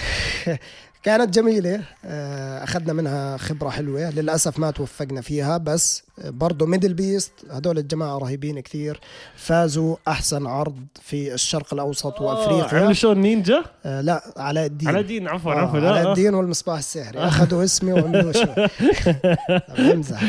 كانت 1.02 1.34
جميلة. 1.34 1.80
آه، 2.04 2.64
أخذنا 2.64 2.92
منها 2.92 3.36
خبرة 3.36 3.68
حلوة. 3.68 4.10
للأسف 4.10 4.58
ما 4.58 4.70
توفقنا 4.70 5.20
فيها 5.20 5.58
بس 5.58 6.02
برضو 6.24 6.66
Middle 6.66 6.94
Beast 6.94 7.32
هدول 7.50 7.78
الجماعة 7.78 8.18
رهيبين 8.18 8.60
كثير. 8.60 9.00
فازوا 9.36 9.96
أحسن 10.08 10.46
عرض 10.46 10.76
في 11.02 11.34
الشرق 11.34 11.74
الأوسط 11.74 12.20
آه، 12.20 12.22
وأفريقيا. 12.22 12.78
عملوا 12.78 12.92
show 12.92 13.12
نينجا؟ 13.12 13.64
آه 13.86 14.00
لا 14.00 14.22
علاء 14.36 14.66
الدين. 14.66 14.88
على 14.88 15.00
الدين 15.00 15.28
عفوا 15.28 15.52
آه 15.52 15.56
عفوا 15.56 15.78
علاء 15.80 16.04
لا. 16.04 16.10
الدين 16.10 16.34
والمصباح 16.34 16.78
السحري. 16.78 17.18
أخذوا 17.18 17.64
اسمي 17.64 17.92
وعملوا 17.92 18.32
show. 18.32 18.46
بمزح 19.78 20.22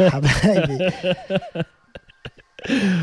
حبايبي. 0.00 0.90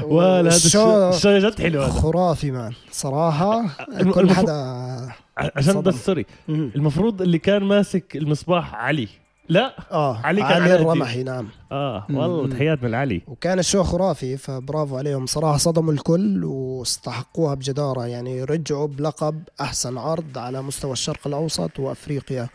ولا 0.03 0.47
ال 0.55 0.66
show 0.66 1.11
جد 1.25 1.61
حلو 1.61 1.81
هذا. 1.81 1.91
خرافي 1.91 2.51
man 2.51 2.73
صراحة 2.91 3.65
كل 4.13 4.29
حدا 4.31 5.09
عشان. 5.55 5.81
بس 5.81 6.05
sorry 6.05 6.25
المفروض 6.49 7.21
اللي 7.21 7.37
كان 7.37 7.63
ماسك 7.63 8.15
المصباح 8.15 8.75
علي. 8.75 9.07
لا 9.49 9.75
آه 9.91 10.17
علي 10.17 10.41
كان 10.41 10.61
علي. 10.61 10.75
الرمحي 10.75 11.23
نعم. 11.23 11.47
آه. 11.71 12.07
والله 12.09 12.49
تحياتنا 12.49 12.87
لعلي. 12.87 13.21
وكان 13.27 13.59
ال 13.59 13.64
show 13.64 13.83
خرافي 13.83 14.37
فبرافو 14.37 14.97
عليهم. 14.97 15.25
صراحة 15.25 15.57
صدموا 15.57 15.93
الكل 15.93 16.45
واستحقوها 16.45 17.53
بجدارة. 17.53 18.05
يعني 18.05 18.43
رجعوا 18.43 18.87
بلقب 18.87 19.43
أحسن 19.61 19.97
عرض 19.97 20.37
على 20.37 20.61
مستوى 20.61 20.91
الشرق 20.91 21.27
الأوسط 21.27 21.79
وأفريقيا 21.79 22.49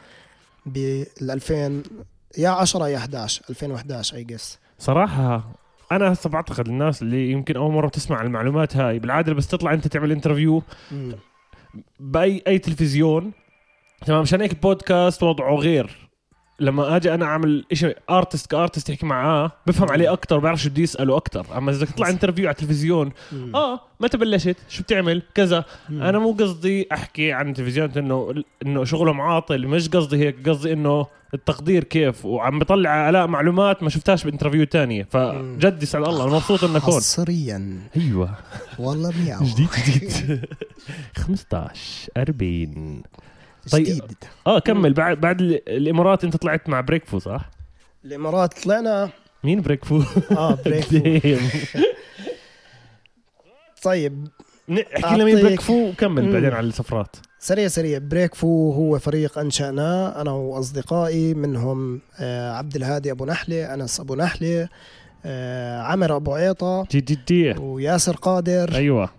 بال 0.66 1.31
2000 1.31 1.83
يا 2.38 2.49
10 2.49 2.88
يا 2.88 2.97
11 2.97 3.43
2011 3.50 4.16
I 4.17 4.25
guess 4.25 4.59
صراحة 4.78 5.50
أنا 5.93 6.12
هسه 6.12 6.31
بعتقد 6.31 6.69
الناس 6.69 7.02
اللي 7.02 7.31
يمكن 7.31 7.57
أول 7.57 7.73
مرة 7.73 7.88
تسمع 7.88 8.23
المعلومات 8.23 8.76
هاي 8.76 8.99
بالعادة 8.99 9.33
بس 9.33 9.47
تطلع 9.49 9.73
أنت 9.73 9.88
تعمل 9.88 10.12
interview 10.12 10.62
بأي 12.01 12.43
أي 12.47 12.59
تلفزيون. 12.59 13.33
تمام 14.07 14.21
عشان 14.21 14.41
هيك 14.41 14.53
البودكاست 14.53 15.23
وضعه 15.23 15.55
غير. 15.55 16.06
لما 16.61 16.97
آجي 16.97 17.15
أنا 17.15 17.25
أعمل 17.25 17.65
شيء 17.73 17.97
artist 18.11 18.50
ك 18.50 18.56
artist 18.56 18.91
يحكي 18.91 19.07
معاه 19.07 19.53
بفهم 19.67 19.91
عليه 19.91 20.13
أكثر 20.13 20.39
بعرف 20.39 20.63
شو 20.63 20.71
بدي 20.71 20.85
اساله 20.85 21.17
أكثر 21.17 21.47
أما 21.59 21.71
إذا 21.71 21.87
تطلع 21.87 22.09
interview 22.09 22.47
على 22.47 22.53
التلفزيون 22.55 23.13
آه 23.55 23.81
متى 24.01 24.19
بلشت 24.19 24.57
شو 24.69 24.83
بتعمل؟ 24.83 25.23
كذا. 25.35 25.65
أنا 25.91 26.19
مو 26.19 26.33
قصدي 26.33 26.89
أحكي 26.93 27.33
عن 27.33 27.49
التلفزيون 27.49 27.91
إنه 27.97 28.35
إنه 28.67 28.85
شغلهم 28.85 29.21
عاطل 29.21 29.67
مش 29.67 29.89
قصدي 29.89 30.17
هيك 30.17 30.49
قصدي 30.49 30.73
إنه 30.73 31.07
التقدير 31.35 31.85
كيف. 31.85 32.25
وعم 32.25 32.59
بطلع 32.59 32.91
علاء 32.91 33.27
معلومات 33.27 33.83
ما 33.83 33.89
شفتهاش 33.91 34.25
ب 34.25 34.29
interview 34.29 34.65
تانية. 34.65 35.07
فجد 35.11 35.83
يسعد 35.83 36.05
الله 36.09 36.25
أنا 36.25 36.33
مبسوط 36.33 36.65
إنك 36.65 36.83
هون. 36.83 36.95
حصريا. 36.97 37.81
أيوه. 37.97 38.35
والله 38.79 39.13
مياو. 39.25 39.41
جديد 39.45 39.69
جديد. 39.87 40.45
15 41.17 42.11
40 42.17 43.03
طيب. 43.73 44.03
آه 44.47 44.59
كمل. 44.59 44.93
بعد 44.95 45.21
بعد 45.21 45.41
ال- 45.41 45.69
الإمارات 45.69 46.25
أنت 46.25 46.37
طلعت 46.37 46.69
مع 46.69 46.81
بريكفو 46.81 47.19
صح؟ 47.19 47.51
الإمارات 48.05 48.63
طلعنا. 48.65 49.11
مين 49.45 49.61
بريكفو؟ 49.61 50.03
آه 50.31 50.59
بريك 50.65 50.85
Damn. 50.85 51.79
طيب. 53.83 54.29
احكي 54.71 55.15
لنا 55.15 55.25
مين 55.25 55.37
أعطيك- 55.39 55.43
بريكفو 55.45 55.89
وكمل. 55.89 56.33
بعدين 56.33 56.53
على 56.53 56.67
السفرات. 56.67 57.17
سريع 57.39 57.69
سريع. 57.69 57.99
بريك 57.99 58.35
فو 58.35 58.73
هو 58.73 58.99
فريق 58.99 59.39
أنشأناه 59.39 60.21
أنا 60.21 60.31
وأصدقائي 60.31 61.35
منهم 61.35 62.01
آه 62.21 62.53
عبد 62.53 62.77
الهادي 62.77 63.11
أبو 63.11 63.25
نحله 63.25 63.75
أنس 63.75 64.01
أبو 64.01 64.15
نحله 64.15 64.69
آه 65.25 65.81
عمر 65.83 66.17
أبو 66.17 66.33
عيطة 66.35 66.87
جي 66.91 67.01
جي 67.01 67.19
جي. 67.29 67.55
وياسر 67.59 68.17
قادر. 68.17 68.75
أيوه. 68.75 69.11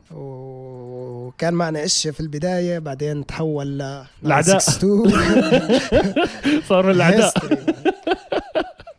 وكان 1.28 1.54
معنا 1.54 1.86
إشي 1.86 2.12
في 2.12 2.20
البداية 2.20 2.80
بعدين 2.80 3.26
تحول 3.26 3.78
ل 3.78 4.04
الأعداء. 4.26 4.58
962 4.58 6.62
صار 6.70 6.94
من 6.94 7.22
History. 7.22 7.58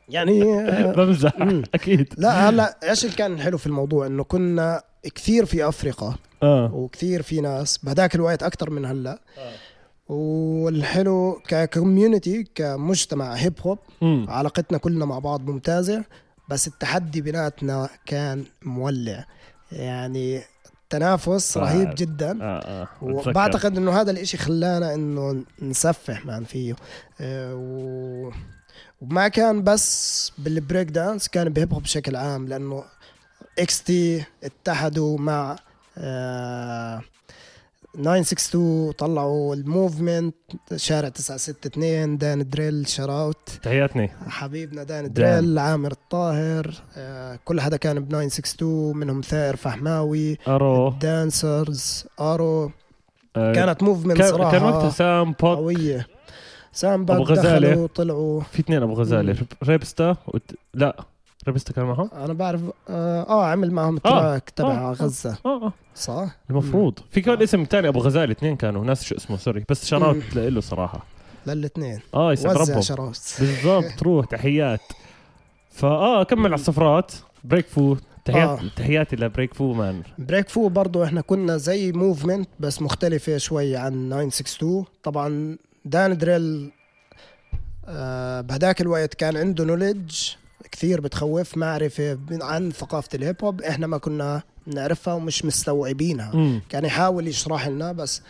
يعني 0.08 0.42
آه، 0.68 0.92
بمزح. 0.97 1.32
أكيد. 1.75 2.14
لا 2.18 2.49
هلا 2.49 2.76
إيش 2.90 3.04
اللي 3.04 3.16
كان 3.16 3.40
حلو 3.40 3.58
في 3.58 3.66
الموضوع؟ 3.66 4.06
إنه 4.06 4.25
كنا 4.25 4.82
كثير 5.14 5.47
في 5.47 5.68
أفرقة. 5.68 6.14
آه. 6.42 6.75
وكثير 6.75 7.23
في 7.23 7.40
ناس 7.40 7.78
بهداك 7.78 8.14
الوقت 8.14 8.42
أكثر 8.42 8.70
من 8.70 8.85
هلا. 8.85 9.18
والحلو 10.08 11.40
ك 11.49 11.58
community 11.58 12.44
كمجتمع 12.54 13.32
hip 13.35 13.54
hop. 13.61 13.78
علاقتنا 14.28 14.78
كلنا 14.78 15.04
مع 15.04 15.18
بعض 15.18 15.50
ممتازة 15.50 16.04
بس 16.50 16.68
التحدي 16.68 17.20
بيناتنا 17.20 17.88
كان 18.06 18.44
مولع. 18.62 19.25
يعني 19.73 20.40
تنافس 20.90 21.57
آه. 21.57 21.61
رهيب 21.61 21.95
جدا 21.97 22.38
آه 22.42 22.88
بتذكر. 23.02 23.30
وبعتقد 23.30 23.76
إنه 23.76 24.00
هذا 24.00 24.11
الإشي 24.11 24.37
خلانا 24.37 24.95
إنه 24.95 25.45
نسفح 25.62 26.26
man 26.26 26.44
فيه 26.45 26.76
آه، 27.21 27.54
و... 27.54 28.33
وما 29.00 29.28
كان 29.28 29.62
بس 29.62 30.33
بال 30.38 30.53
break 30.53 30.88
dance 30.88 31.28
كان 31.28 31.49
ب 31.49 31.73
hip 31.73 31.77
hop 31.77 31.82
بشكل 31.83 32.16
عام 32.16 32.49
لأنه 32.49 32.85
XT 33.58 34.25
اتحدوا 34.45 35.18
مع 35.18 35.57
آه 35.99 37.02
962 37.95 38.92
طلعوا 38.92 39.54
ال 39.54 39.63
movement 39.63 40.35
شارع 40.76 41.09
962 41.09 42.18
دان 42.18 42.49
دريل 42.49 42.88
shout 42.88 43.26
out 43.26 43.49
تحياتني. 43.62 44.11
حبيبنا 44.28 44.83
دان 44.83 45.12
دان. 45.12 45.12
دريل 45.42 45.59
عامر 45.59 45.92
الطاهر 45.92 46.75
آه 46.97 47.38
كل 47.45 47.61
حدا 47.61 47.76
كان 47.76 48.00
ب 48.00 48.09
962 48.09 48.97
منهم 48.97 49.21
ثائر 49.21 49.57
فحماوي 49.57 50.38
أرو. 50.49 50.90
dancers 50.90 52.04
أرو. 52.21 52.71
آه، 53.37 53.52
كانت 53.52 53.83
موفمنت 53.83 54.16
كان 54.18 54.30
صراحة 54.30 54.50
كان 54.52 54.62
وقتها 54.62 54.90
سام 54.90 55.33
بوك. 55.33 55.59
قوية. 55.59 56.07
سامبا 56.73 57.14
أبو 57.16 57.23
غزالة. 57.23 57.68
دخلوا 57.71 57.87
طلعوا. 57.87 58.40
في 58.40 58.61
اثنين 58.61 58.83
أبو 58.83 58.92
غزالة. 58.92 59.37
ريبستا 59.64 60.16
وت... 60.26 60.42
لا. 60.75 61.04
ريبستا 61.49 61.73
كان 61.73 61.85
معهم؟ 61.85 62.11
أنا 62.14 62.33
بعرف 62.33 62.61
آه, 62.90 63.23
آه 63.23 63.45
عمل 63.47 63.71
معهم 63.73 63.97
التراك 63.97 64.50
تبع 64.50 64.69
آه، 64.73 64.90
آه. 64.90 64.93
غزة. 64.93 65.38
آه 65.47 65.67
آه. 65.67 65.73
صح؟ 65.95 66.37
المفروض. 66.50 66.99
في 67.11 67.21
كان 67.21 67.43
اسم 67.43 67.64
ثاني 67.71 67.88
أبو 67.88 67.99
غزاله 68.00 68.33
اثنين 68.33 68.57
كانوا 68.57 68.85
ناس 68.85 69.05
شو 69.05 69.17
اسمه 69.17 69.37
سوري 69.37 69.64
بس 69.69 69.93
مم. 69.93 70.23
له 70.35 70.61
صراحة. 70.61 71.07
للاثنين. 71.47 72.00
آه 72.14 72.33
يسعد 72.33 72.57
ربهم. 72.57 73.12
بالضبط 73.40 74.02
روح 74.02 74.26
تحيات. 74.26 74.81
فآه 75.71 76.23
كمل 76.23 76.47
على 76.47 76.55
الصفرات. 76.55 77.12
بريك 77.45 77.67
فو 77.67 77.97
تحيات 78.25 78.49
آه. 78.59 78.61
تحياتي 78.76 79.17
لبريك 79.17 79.55
فو 79.55 79.73
مان 79.73 80.02
بريك 80.19 80.49
فو 80.49 80.69
برضو 80.69 81.05
إحنا 81.05 81.21
كنا 81.21 81.57
زي 81.57 81.93
movement 81.92 82.49
بس 82.61 82.83
مختلفة 82.83 83.37
شوي 83.38 83.76
عن 83.76 83.93
962 84.11 84.85
طبعا 85.02 85.57
دان 85.85 86.19
دريل 86.19 86.71
آه 87.87 88.40
بهداك 88.40 88.81
الوقت 88.81 89.14
كان 89.14 89.37
عنده 89.37 89.64
knowledge 89.64 90.30
كثير 90.72 91.00
بتخوف 91.00 91.56
معرفة 91.56 92.18
عن 92.30 92.70
ثقافة 92.70 93.08
ال 93.14 93.20
hip 93.20 93.37
hop 93.44 93.62
إحنا 93.62 93.86
ما 93.86 93.98
كنا 93.98 94.42
نعرفها 94.66 95.14
ومش 95.14 95.44
مستوعبينها 95.44 96.30
مم. 96.36 96.60
كان 96.68 96.84
يحاول 96.84 97.26
يشرح 97.28 97.68
لنا 97.68 97.92
بس 97.92 98.22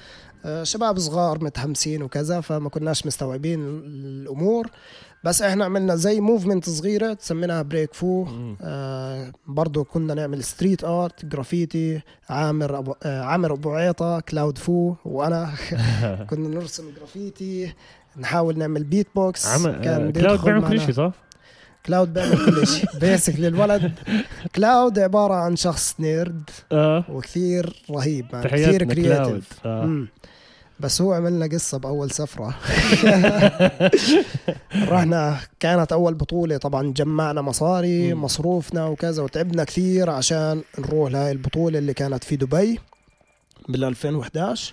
آه، 0.45 0.65
شباب 0.65 0.99
صغار 0.99 1.45
متحمسين 1.45 2.03
وكذا 2.03 2.41
فما 2.41 2.69
كناش 2.69 3.07
مستوعبين 3.07 3.61
الأمور 3.85 4.67
بس 5.25 5.43
إحنا 5.43 5.65
عملنا 5.65 5.95
زي 5.97 6.21
movement 6.21 6.71
صغيرة 6.71 7.17
سميناها 7.21 7.63
بريك 7.63 7.95
فو. 7.95 8.27
آه 8.63 9.33
برضو 9.47 9.85
كنا 9.85 10.15
نعمل 10.15 10.45
street 10.45 10.85
art 10.85 11.25
graffiti 11.25 12.01
عامر 12.29 12.79
أبو 12.79 12.95
آه 13.03 13.23
عامر 13.23 13.53
أبو 13.53 13.71
عيطة 13.71 14.21
كلاود 14.21 14.59
فو 14.59 14.95
وأنا 15.05 15.51
كنا 16.31 16.49
نرسم 16.49 16.85
جرافيتي 16.97 17.73
نحاول 18.17 18.59
نعمل 18.59 18.85
بيت 18.85 19.07
بوكس 19.15 19.47
عم... 19.47 19.67
آه، 19.67 20.11
كلاود 20.11 20.41
بيعمل 20.45 20.69
كل 20.69 20.81
شيء 20.81 20.93
صح؟ 20.95 21.13
كلاود 21.89 22.15
بيعمل 22.15 22.47
كل 22.47 22.67
شيء 22.67 22.87
basically 23.01 23.35
الولد. 23.39 23.93
كلاود 24.57 24.99
عبارة 24.99 25.35
عن 25.35 25.57
شخص 25.57 25.95
nerd 25.99 26.51
آه. 26.73 27.05
وكثير 27.09 27.83
رهيب 27.91 28.27
man. 28.33 28.43
كثير 28.43 28.85
creative 28.85 29.49
آه. 29.67 30.05
بس 30.81 31.03
هو 31.03 31.13
عملنا 31.13 31.47
قصة 31.47 31.79
بأول 31.79 32.11
سفرة. 32.11 32.55
رحنا 34.89 35.37
كانت 35.61 35.93
أول 35.93 36.15
بطولة 36.15 36.57
طبعا 36.57 36.93
جمعنا 36.93 37.43
مصاري. 37.43 38.15
مصروفنا 38.15 38.87
وكذا 38.87 39.23
وتعبنا 39.23 39.65
كثير 39.65 40.11
عشان 40.11 40.63
نروح 40.79 41.13
لهاي 41.13 41.33
البطولة 41.33 41.79
اللي 41.79 41.95
كانت 41.95 42.25
في 42.25 42.37
دبي 42.37 42.79
بال 43.69 43.85
2011 43.85 44.73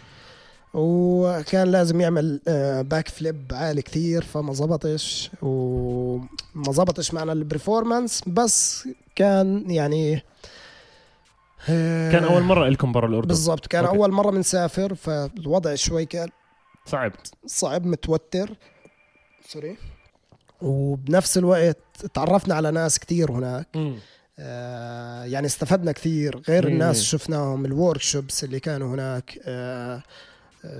وكان 0.77 1.67
لازم 1.67 2.01
يعمل 2.01 2.41
آه، 2.47 2.81
backflip 2.81 3.51
عالي 3.51 3.81
كثير 3.81 4.21
فما 4.23 4.53
زبطش 4.53 5.31
وما 5.41 6.71
زبطش 6.71 7.13
معنا 7.13 7.31
ال 7.31 7.39
performance 7.39 8.21
بس 8.27 8.87
كان 9.15 9.71
يعني 9.71 10.23
آه، 11.69 12.11
كان 12.11 12.23
أول 12.23 12.41
مرة 12.41 12.69
لكم 12.69 12.91
برا 12.91 13.07
الأردن 13.07 13.27
بالضبط 13.27 13.67
كان 13.67 13.85
okay. 13.85 13.97
أول 13.97 14.11
مرة 14.11 14.31
بنسافر 14.31 14.95
فالوضع 14.95 15.75
شوي 15.75 16.05
كان 16.05 16.29
صعب 16.85 17.11
صعب 17.45 17.85
متوتر 17.85 18.49
شوي 19.49 19.77
وبنفس 20.61 21.37
الوقت 21.37 21.77
تعرفنا 22.13 22.55
على 22.55 22.71
ناس 22.71 22.99
كتير 22.99 23.31
هناك 23.31 23.67
مم. 23.75 23.95
آه 24.39 25.23
يعني 25.23 25.45
استفدنا 25.47 25.91
كثير 25.91 26.41
غير. 26.49 26.67
الناس 26.67 27.03
شفناهم 27.03 27.65
ال 27.65 28.01
workshops 28.01 28.43
اللي 28.43 28.59
كانوا 28.59 28.95
هناك 28.95 29.39
آه 29.45 30.03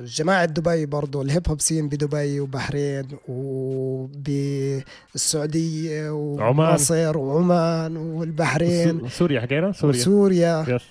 جماعة 0.06 0.46
دبي 0.46 0.86
برضو 0.86 1.22
ال 1.22 1.29
hip 1.29 1.50
hop 1.50 1.62
scene 1.62 1.90
بدبي 1.90 2.40
وبحرين 2.40 3.08
وبالسعودية 3.28 6.10
ومصر 6.12 7.18
وعمان 7.18 7.98
والبحرين. 7.98 9.00
so- 9.00 9.08
سوريا 9.08 9.42
حكينا 9.42 9.72
سوريا. 9.72 10.00
وسوريا. 10.00 10.66
yes 10.68 10.82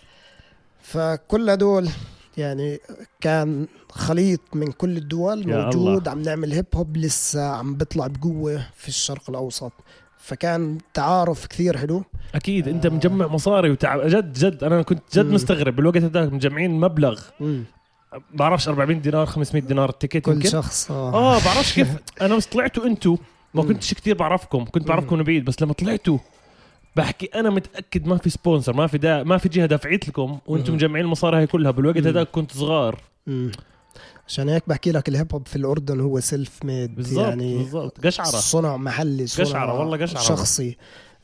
فكل 0.83 1.51
هدول 1.51 1.89
يعني 2.37 2.79
كان 3.21 3.67
خليط 3.91 4.41
من 4.55 4.73
كل 4.73 4.97
الدول 4.97 5.49
موجود 5.49 5.75
الله. 5.75 6.03
عم 6.11 6.23
نعمل 6.23 6.53
هيب 6.53 6.67
هوب 6.75 6.97
لسه 6.97 7.43
عم 7.49 7.75
بيطلع 7.75 8.07
بقوة 8.07 8.67
في 8.77 8.89
الشرق 8.89 9.31
الأوسط. 9.31 9.73
فكان 10.19 10.79
تعارف 10.95 11.47
كثير 11.47 11.77
حلو. 11.77 12.05
أكيد 12.35 12.69
أنت 12.69 12.87
مجمع 12.87 13.27
مصاري 13.27 13.71
وتعب 13.71 14.01
جد 14.07 14.33
جد. 14.33 14.65
أنا 14.65 14.83
كنت 14.83 15.03
جد. 15.19 15.27
مستغرب 15.27 15.77
بالوقت 15.77 15.97
هذاك 15.97 16.33
مجمعين 16.33 16.71
مبلغ. 16.81 17.21
بعرفش 18.35 18.68
400 18.68 18.96
دينار 18.98 19.27
500 19.27 19.62
دينار 19.62 19.90
التيكت 19.90 20.18
كل 20.24 20.33
يمكن 20.33 20.48
شخص 20.48 20.90
آه, 20.90 21.14
آه 21.14 21.44
بعرفش 21.44 21.74
كيف 21.74 21.88
أنا 22.20 22.37
بس 22.37 22.46
طلعتوا 22.46 22.85
أنتوا 22.87 23.16
ما. 23.55 23.62
كنتش 23.62 23.94
كتير 23.94 24.16
بعرفكم 24.16 24.64
كنت 24.64 24.88
بعرفكم 24.88 25.16
من 25.16 25.22
بعيد 25.22 25.44
بس 25.44 25.62
لما 25.62 25.72
طلعتوا 25.72 26.18
بحكي 26.96 27.27
أنا 27.35 27.50
متأكد 27.50 28.07
ما 28.07 28.16
في 28.18 28.31
sponsor 28.31 28.73
ما 28.72 28.87
في 28.87 28.98
دا 28.98 29.22
ما 29.22 29.38
في 29.38 29.48
جهة 29.48 29.66
دفعت 29.66 30.09
لكم 30.09 30.38
وأنتم. 30.46 30.74
مجمعين 30.74 31.05
المصاري 31.05 31.37
هاي 31.37 31.46
كلها 31.46 31.70
بالوقت. 31.70 31.96
هذاك 32.07 32.29
كنت 32.31 32.53
صغار 32.53 33.00
مم. 33.27 33.53
عشان 34.29 34.48
هيك 34.48 34.62
بحكي 34.68 34.92
لك 34.92 35.09
ال 35.09 35.14
hip 35.14 35.33
hop 35.33 35.47
في 35.46 35.57
الأردن 35.57 36.00
هو 36.00 36.20
self-made 36.21 36.95
بالضبط 36.94 37.24
يعني 37.29 37.59
بالضبط 37.59 38.07
قشعرة 38.07 38.27
صنع 38.27 38.77
محلي 38.77 39.27
صنع 39.27 39.44
قشعرة، 39.46 39.79
والله 39.79 39.96
قشعرة. 40.03 40.22
شخصي 40.22 40.77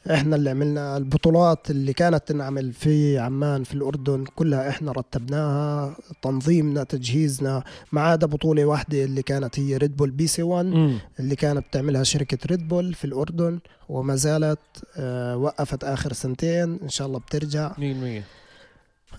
إحنا 0.07 0.37
اللي 0.37 0.51
عملنا 0.51 0.97
البطولات 0.97 1.71
اللي 1.71 1.93
كانت 1.93 2.23
تنعمل 2.29 2.73
في 2.73 3.19
عمان 3.19 3.65
في 3.65 3.75
الأردن 3.75 4.25
كلها 4.35 4.69
إحنا 4.69 4.93
رتبناها 4.93 5.97
تنظيمنا 6.23 6.85
تجهيزنا 6.85 7.63
ما 7.93 8.01
عدا 8.01 8.27
بطولة 8.27 8.65
واحدة 8.65 9.05
اللي 9.05 9.23
كانت 9.23 9.61
هي 9.61 9.77
Red 9.77 9.97
Bull 9.97 10.11
BC 10.11 10.43
1 10.43 10.67
امم 10.67 10.99
اللي 11.21 11.37
كانت 11.37 11.67
بتعملها 11.67 12.03
شركة 12.03 12.39
Red 12.47 12.69
Bull 12.69 12.95
في 12.95 13.05
الأردن 13.05 13.59
وما 13.89 14.17
زالت 14.17 14.59
آه 14.97 15.37
وقفت 15.37 15.85
آخر 15.85 16.13
سنتين 16.13 16.79
إن 16.83 16.89
شاء 16.89 17.07
الله 17.07 17.19
بترجع. 17.19 17.73
100% 17.73 17.79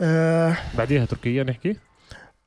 آه 0.01 0.57
بعديها 0.77 1.05
تركيا 1.05 1.43
نحكي؟ 1.43 1.75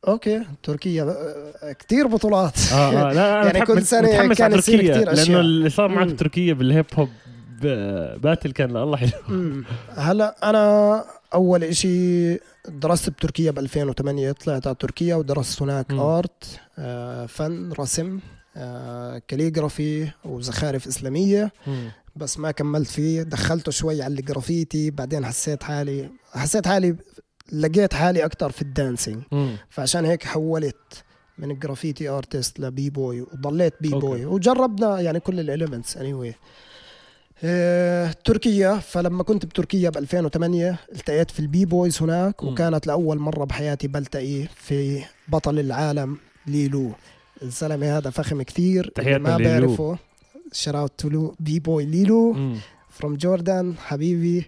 okay 0.08 0.42
تركيا 0.62 1.02
آه 1.02 1.72
كثير 1.72 2.06
بطولات. 2.06 2.58
آه 2.72 2.76
آه 2.76 3.12
لا 3.12 3.42
أنا 3.42 3.46
يعني 3.52 3.66
كل 3.66 3.74
متحمس 3.74 3.94
كان 4.38 4.42
على 4.52 4.56
يصير 4.58 4.78
تركيا 4.78 4.94
كتير 5.12 5.12
لأنه. 5.12 5.40
اللي 5.40 5.70
صار 5.70 5.88
معك. 5.88 6.18
تركيا 6.18 6.54
بال 6.54 6.67
hip 6.67 6.86
hop 6.94 7.08
battle 7.62 8.52
كان 8.52 8.76
الله 8.76 8.96
حلو. 8.96 9.10
هلا 9.94 10.50
أنا 10.50 11.04
أول 11.34 11.64
إشي 11.64 12.34
درست 12.68 13.10
بتركيا 13.10 13.50
ب 13.50 13.58
2008 13.58 14.32
طلعت 14.32 14.66
على 14.66 14.76
تركيا 14.80 15.14
ودرست 15.16 15.62
هناك 15.62 15.90
مم. 15.90 16.00
art 16.00 16.60
آه 16.78 17.26
فن 17.26 17.72
رسم 17.72 18.18
آه 18.56 19.22
calligraphy 19.28 20.08
وزخارف 20.24 20.86
إسلامية 20.86 21.52
مم. 21.66 21.90
بس 22.16 22.38
ما 22.38 22.50
كملت 22.50 22.88
فيه 22.88 23.22
دخلته 23.22 23.72
شوي 23.72 24.02
على 24.02 24.14
الجرافيتي 24.14 24.90
بعدين 24.90 25.26
حسيت 25.26 25.62
حالي 25.62 26.10
حسيت 26.32 26.68
حالي 26.68 26.96
لقيت 27.52 27.94
حالي 27.94 28.24
أكثر 28.24 28.50
في 28.50 28.62
ال 28.62 28.69
dancing. 28.69 29.22
فعشان 29.70 30.04
هيك 30.04 30.24
حولت 30.24 31.04
من 31.38 31.50
ال 31.50 31.57
graffiti 31.57 32.08
artist 32.08 32.60
ل 32.60 32.90
b-boy 32.90 33.20
وضليت 33.20 33.74
b- 33.80 33.92
okay. 33.94 34.06
boy 34.06 34.24
وجربنا 34.26 35.00
يعني 35.00 35.20
كل 35.20 35.40
ال 35.40 35.46
elements 35.46 35.96
anyway. 35.96 36.34
آه، 37.44 38.14
تركيا 38.24 38.74
فلما 38.74 39.22
كنت 39.22 39.46
بتركيا 39.46 39.90
ب 39.90 39.96
2008 39.96 40.78
التقيت 40.92 41.30
في 41.30 41.40
ال 41.40 41.64
b-boys 41.64 42.02
هناك. 42.02 42.42
وكانت 42.42 42.86
لأول 42.86 43.18
مرة 43.18 43.44
بحياتي 43.44 43.88
بلتقي 43.88 44.44
في 44.56 45.02
بطل 45.28 45.58
العالم 45.58 46.18
ليلو 46.46 46.90
الزلمة 47.42 47.96
هذا 47.98 48.10
فخم 48.10 48.42
كثير 48.42 48.92
اللي 48.98 49.18
ما. 49.18 49.36
بعرفه 49.38 49.98
shout 50.52 50.92
out 50.98 51.34
to 51.40 51.60
b-boy 51.60 51.84
Lilou. 51.84 52.36
from 52.90 53.14
Jordan 53.16 53.74
حبيبي 53.78 54.44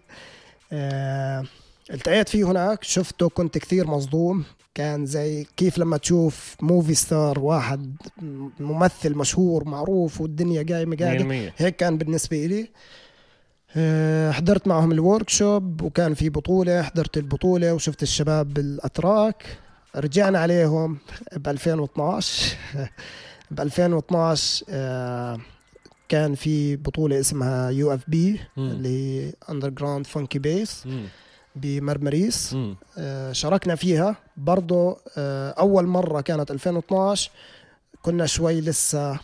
آه، 0.73 1.45
التقيت 1.91 2.29
فيه 2.29 2.45
هناك 2.45 2.85
شفته 2.85 3.29
كنت 3.29 3.59
كثير 3.59 3.87
مصدوم 3.87 4.45
كان 4.77 5.07
زي 5.07 5.47
كيف 5.57 5.79
لما 5.79 5.97
تشوف 5.97 6.57
movie 6.63 6.95
star 6.95 7.39
واحد 7.39 7.97
ممثل 8.61 9.15
مشهور 9.15 9.65
معروف 9.69 10.21
والدنيا 10.21 10.63
قايمة 10.69 10.97
قاعدة 10.97 11.25
100% 11.49 11.53
هيك 11.57 11.77
كان 11.77 11.99
بالنسبة 11.99 12.47
لي 12.47 12.69
آه، 13.77 14.31
حضرت 14.31 14.67
معهم 14.69 14.93
ال 14.93 15.29
workshop 15.31 15.83
وكان 15.83 16.15
في 16.15 16.29
بطولة 16.29 16.83
حضرت 16.83 17.17
البطولة 17.17 17.75
وشفت 17.75 18.03
الشباب 18.03 18.55
بالأتراك. 18.55 19.45
رجعنا 19.97 20.39
عليهم 20.39 20.99
ب 21.37 21.49
2012 21.49 22.57
ب 23.51 23.61
2012 23.61 24.65
آه، 24.71 25.39
كان 26.09 26.35
في 26.35 26.77
بطولة 26.77 27.21
اسمها 27.21 27.71
UFB. 27.71 28.41
ال 28.59 29.33
underground 29.51 30.07
funky 30.07 30.39
beats. 30.39 30.85
بمرمريس. 31.57 32.55
مم. 32.55 32.77
آه، 32.99 33.33
شاركنا 33.33 33.75
فيها. 33.75 34.17
برضو 34.37 34.99
آه، 35.19 35.51
أول 35.51 35.87
مرة 35.87 36.21
كانت 36.21 36.51
2012 36.51 37.31
كنا 38.03 38.27
شوي 38.27 38.61
لسه 38.61 39.19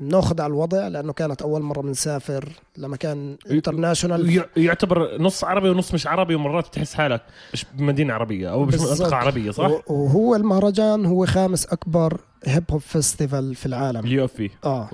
بناخذ 0.00 0.40
على 0.40 0.50
الوضع 0.50 0.88
لأنه 0.88 1.12
كانت 1.12 1.42
أول 1.42 1.62
مرة 1.62 1.80
بنسافر 1.80 2.48
لمكان 2.76 3.36
international 3.50 4.30
يع- 4.36 4.46
يعتبر 4.56 5.18
نص 5.22 5.44
عربي 5.44 5.68
ونص 5.70 5.94
مش 5.94 6.06
عربي 6.06 6.34
ومرات 6.34 6.74
تحس 6.74 6.94
حالك 6.94 7.22
مش 7.52 7.66
بمدينة 7.74 8.14
عربية 8.14 8.50
أو 8.52 8.64
مش. 8.64 8.74
منطقة 8.74 9.16
عربية 9.16 9.50
صح؟ 9.50 9.70
وهو 9.90 10.34
المهرجان 10.36 11.06
هو 11.06 11.26
خامس 11.26 11.66
أكبر 11.66 12.20
hip 12.44 12.64
hop 12.70 12.80
festival 12.80 13.54
في 13.54 13.66
العالم. 13.66 14.06
ال 14.06 14.24
UFB 14.24 14.50
آه 14.64 14.88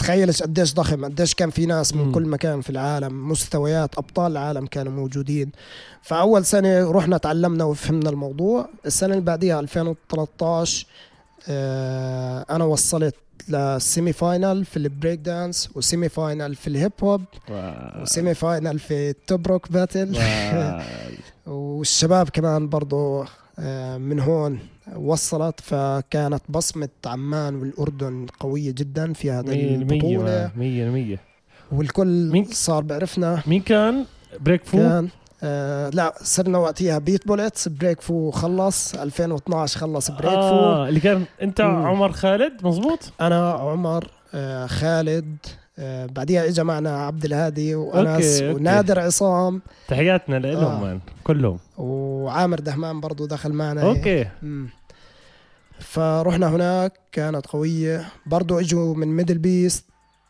وال. 0.00 0.32
فتخيل 0.32 0.32
قديش 0.32 0.74
ضخم 0.74 1.04
قديش 1.04 1.34
كان 1.34 1.50
في 1.50 1.66
ناس 1.66 1.94
من 1.94 2.02
مم. 2.04 2.12
كل 2.12 2.26
مكان 2.28 2.60
في 2.60 2.70
العالم 2.70 3.28
مستويات 3.28 3.98
أبطال 3.98 4.32
العالم 4.32 4.66
كانوا 4.66 4.92
موجودين 4.92 5.52
فأول 6.02 6.44
سنة 6.44 6.90
رحنا 6.90 7.16
تعلمنا 7.18 7.64
وفهمنا 7.64 8.10
الموضوع 8.10 8.68
السنة 8.86 9.10
اللي 9.14 9.24
بعديها 9.24 9.60
2013 9.60 10.86
آه 11.48 12.46
أنا 12.50 12.64
وصلت 12.64 13.14
لل 13.48 14.12
semi-final 14.12 14.64
في 14.64 14.76
ال 14.76 14.83
break 14.83 15.18
dance 15.20 15.68
و 15.74 16.08
semi-final 16.08 16.54
في 16.54 16.66
ال 16.66 16.73
hip 16.73 16.92
hop. 17.02 17.22
و 18.02 18.08
semi 18.08 18.34
final 18.34 18.78
في 18.78 19.10
ال 19.10 19.18
toprock 19.18 19.72
battle 19.72 20.16
وال. 20.16 20.82
والشباب 21.46 22.28
كمان 22.28 22.68
برضو 22.68 23.24
من 23.98 24.20
هون 24.20 24.58
وصلت 24.96 25.60
فكانت 25.60 26.42
بصمة 26.48 26.88
عمان 27.06 27.54
والأردن 27.56 28.26
قوية 28.40 28.70
جدا 28.70 29.12
في 29.12 29.30
هذه 29.30 29.74
البطولة. 29.74 30.50
مية 30.56 30.88
مية. 30.90 31.20
والكل 31.72 32.30
مين- 32.32 32.44
صار 32.44 32.82
بعرفنا. 32.82 33.42
مين 33.46 33.60
كان؟ 33.62 34.04
بريك 34.40 34.64
فو 34.64 34.78
كان 34.78 35.08
آه 35.42 35.90
لا 35.90 36.14
صرنا 36.22 36.58
وقتها 36.58 36.98
بيت 36.98 37.26
بوليتس 37.26 37.68
بريك 37.68 38.00
فو 38.00 38.30
خلص 38.30 38.94
2012 38.94 39.78
خلص 39.80 40.10
بريك 40.10 40.22
فو 40.30 40.36
آه 40.36 40.88
اللي 40.88 41.00
كان 41.00 41.24
أنت 41.42 41.60
مم. 41.60 41.86
عمر 41.86 42.12
خالد 42.12 42.66
مزبوط 42.66 43.12
أنا 43.20 43.50
عمر 43.52 44.10
آه 44.34 44.66
خالد 44.66 45.36
آه 45.78 46.06
بعديها 46.06 46.44
اجى 46.48 46.62
معنا 46.62 47.06
عبد 47.06 47.24
الهادي 47.24 47.74
وأنس 47.74 48.24
أوكي، 48.24 48.48
أوكي. 48.50 48.60
ونادر 48.60 49.00
عصام. 49.00 49.62
تحياتنا 49.88 50.36
لهم 50.36 50.84
آه. 50.84 50.98
كلهم. 51.24 51.58
وعامر 51.78 52.60
دهمان 52.60 53.00
برضو 53.00 53.26
دخل 53.26 53.52
معنا. 53.52 53.82
أوكي. 53.82 54.26
مم. 54.42 54.68
فرحنا 55.80 56.48
هناك 56.48 56.92
كانت 57.12 57.46
قوية. 57.46 58.06
برضو 58.26 58.60
إجوا 58.60 58.94
من 58.94 59.08
Middle 59.16 59.38
Beast 59.38 59.84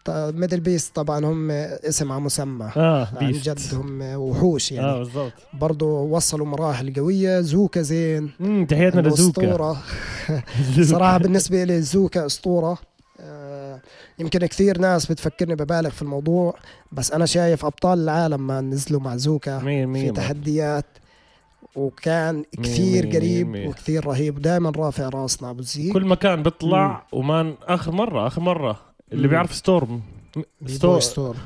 Middle 0.09 0.61
Beast 0.61 0.97
طبعا 0.97 1.25
هم 1.25 1.51
اسم 1.51 2.13
على 2.13 2.21
مسمى. 2.21 2.71
آه 2.77 3.09
عن 3.21 3.27
beast 3.33 3.49
جد 3.49 3.75
هم 3.75 4.03
وحوش 4.03 4.73
يعني. 4.73 4.87
آه 4.89 4.99
بالضبط. 4.99 5.33
برضو 5.55 5.87
وصلوا 5.87 6.47
مراحل 6.47 6.95
قوية. 6.95 7.41
زوكا 7.41 7.83
زين. 7.83 8.31
امم 8.41 8.67
تحياتنا 8.67 9.01
لزوكا. 9.01 9.43
أسطورة 9.43 9.77
صراحة 10.91 11.19
بالنسبة 11.19 11.65
لي 11.65 11.83
زوكا 11.83 12.27
أسطورة. 12.27 12.71
آه، 12.71 12.79
يمكن 14.19 14.47
كثير 14.47 14.79
ناس 14.79 15.07
بتفكرني 15.07 15.55
ببالغ 15.55 15.91
في 15.91 16.03
الموضوع 16.03 16.55
بس 16.93 17.13
أنا 17.13 17.27
شايف 17.27 17.65
أبطال 17.65 17.99
العالم 17.99 18.47
ما 18.47 18.61
نزلوا 18.61 19.01
مع 19.01 19.17
زوكا 19.17 19.59
في. 19.59 20.11
تحديات 20.11 20.85
وكان 21.77 22.45
كثير 22.63 23.07
قريب 23.07 23.49
مية. 23.49 23.69
وكثير 23.69 24.07
رهيب. 24.07 24.43
دائما 24.43 24.71
رافع 24.77 25.09
راسنا 25.09 25.51
أبو 25.51 25.63
زيك 25.63 25.93
كل 25.93 26.05
مكان 26.05 26.43
بيطلع 26.43 27.07
و 27.13 27.23
man 27.23 27.55
آخر 27.63 27.93
مره 27.93 28.27
آخر 28.27 28.41
مرة. 28.41 28.81
اللي 29.13 29.25
مم. 29.25 29.31
بيعرف 29.31 29.55
Storm. 29.55 30.01
b 30.61 30.73
Storm 30.73 30.91
boy 30.91 31.01
Storm 31.01 31.37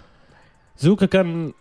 زوكا 0.79 1.07
كان 1.07 1.53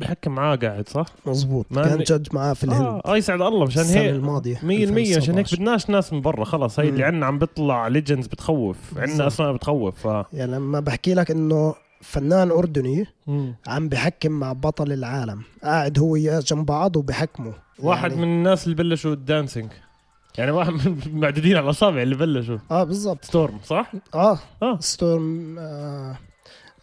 بحكي 0.00 0.30
معاه 0.30 0.56
قاعد 0.56 0.88
صح؟ 0.88 1.06
مزبوط 1.26 1.66
ما 1.70 1.82
كان 1.82 1.98
judge 1.98 2.26
معاه 2.34 2.52
في 2.54 2.64
الهند 2.64 2.82
آه, 2.86 3.02
آه 3.06 3.16
يسعد 3.16 3.40
الله 3.40 3.66
مشان 3.66 3.82
السنة 3.82 4.00
هيك 4.00 4.10
الماضية 4.10 4.56
100% 4.56 4.62
مشان 4.64 4.96
هيك 4.98 5.16
2019. 5.16 5.56
بدناش 5.56 5.90
ناس 5.90 6.12
من 6.12 6.20
برا 6.20 6.44
خلص 6.44 6.80
هي 6.80 6.88
اللي. 6.88 7.04
عنا 7.04 7.26
عم 7.26 7.38
بيطلع 7.38 7.88
legends 7.88 8.26
بتخوف 8.26 8.76
عنا 8.96 9.06
بالضبط. 9.06 9.26
أسماء 9.26 9.52
بتخوف 9.52 10.06
ف 10.06 10.24
يعني 10.32 10.52
لما 10.52 10.80
بحكي 10.80 11.14
لك 11.14 11.30
إنه 11.30 11.74
فنان 12.02 12.50
أردني 12.50 13.06
مم. 13.26 13.54
عم 13.66 13.88
بحكم 13.88 14.32
مع 14.32 14.52
بطل 14.52 14.92
العالم 14.92 15.42
قاعد 15.64 15.98
هو 15.98 16.06
وياه 16.12 16.40
جنب 16.40 16.66
بعض 16.66 16.96
وبحكموا 16.96 17.52
واحد 17.78 18.10
يعني 18.10 18.22
من 18.26 18.28
الناس 18.28 18.64
اللي 18.64 18.74
بلشوا 18.76 19.12
ال 19.12 19.19
dancing 19.19 19.70
يعني 20.38 20.50
واحد 20.50 20.72
من 20.72 20.96
معدودين 21.20 21.56
على 21.56 21.64
الأصابع 21.64 22.02
اللي 22.02 22.14
بلشوا 22.14 22.58
آه 22.70 22.84
بالضبط 22.84 23.24
Storm 23.24 23.58
صح؟ 23.64 23.92
آه 24.14 24.38
آه 24.62 24.78
Storm 24.80 25.56
آه 25.58 26.16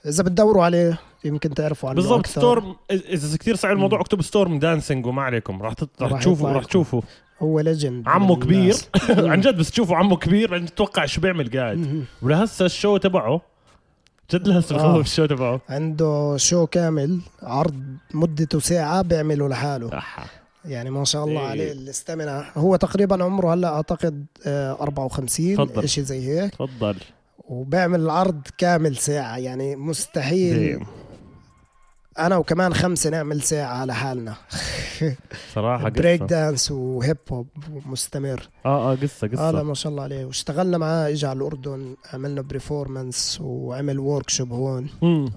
إذا 0.06 0.24
بتدوروا 0.24 0.64
عليه 0.64 1.00
يمكن 1.28 1.54
تعرفوا 1.54 1.90
عنه 1.90 1.96
بالضبط. 1.96 2.28
Storm 2.28 2.76
اذا 2.92 3.38
كثير 3.38 3.56
صعب 3.56 3.72
الموضوع. 3.72 4.02
اكتب 4.02 4.22
Storm 4.22 4.60
dancing 4.60 5.06
وما 5.06 5.22
عليكم 5.22 5.62
راح 5.62 5.74
راح 6.02 6.20
تشوفوا 6.20 6.50
راح. 6.52 6.66
تشوفوا 6.66 7.02
هو 7.42 7.60
legend 7.60 8.04
عمه 8.08 8.36
كبير. 8.36 8.76
عن 9.32 9.42
جد 9.42 9.58
بس 9.58 9.72
تشوفوا 9.72 9.96
عمه 9.96 10.18
كبير 10.18 10.52
بعدين 10.52 10.68
تتوقع 10.68 11.06
شو 11.06 11.22
بيعمل 11.22 11.60
قاعد. 11.60 12.06
ولهسه 12.22 12.66
ال 12.66 12.72
show 12.72 12.98
تبعه 12.98 13.42
جد 14.34 14.48
لهسه 14.48 14.76
آه. 14.76 14.92
بخوف 14.92 15.06
ال 15.06 15.10
show 15.10 15.26
تبعه 15.26 15.62
عنده 15.70 16.38
show 16.38 16.68
كامل 16.68 17.20
عرض 17.44 17.84
مدته 18.13 18.60
ساعة 18.60 19.02
بيعمله 19.02 19.48
لحاله 19.50 19.98
أحا. 19.98 20.26
يعني 20.66 20.90
ما 20.90 21.06
شاء 21.06 21.26
الله 21.26 21.42
إيه. 21.42 21.48
عليه 21.48 21.72
ال 21.72 21.81
stamina 21.81 22.46
هو 22.56 22.76
تقريبا 22.76 23.24
عمره 23.24 23.54
هلأ 23.54 23.68
أعتقد 23.68 24.26
آه، 24.46 24.78
54 24.82 25.56
تفضل. 25.56 25.84
إشي 25.84 26.04
زي 26.04 26.28
هيك 26.28 26.52
تفضل 26.56 26.96
وبيعمل 27.50 28.00
العرض 28.00 28.42
كامل 28.58 28.96
ساعة 28.98 29.38
يعني 29.38 29.76
مستحيل 29.76 30.60
damn. 30.60 30.86
أنا 32.20 32.38
وكمان 32.38 32.74
خمسة 32.74 33.10
نعمل 33.10 33.42
ساعة 33.42 33.86
لحالنا 33.86 34.36
صراحة 35.54 35.90
break 35.90 36.22
dance 36.22 36.72
و 36.72 36.83
hip 36.83 37.18
hop 37.32 37.48
مستمر. 37.86 38.50
آه 38.66 38.92
آه 38.92 38.96
قصة 38.96 39.28
آه 39.28 39.52
لا 39.52 39.58
قصه 39.60 39.64
ما 39.64 39.74
شاء 39.74 39.92
الله 39.92 40.04
عليه. 40.04 40.26
واشتغلنا 40.26 40.78
معاه 40.78 41.10
إجى 41.10 41.28
على 41.28 41.38
الأردن 41.38 41.96
عملنا 42.14 42.42
performance 42.42 43.38
وعمل 43.42 44.00
workshop 44.00 44.52
هون. 44.54 44.90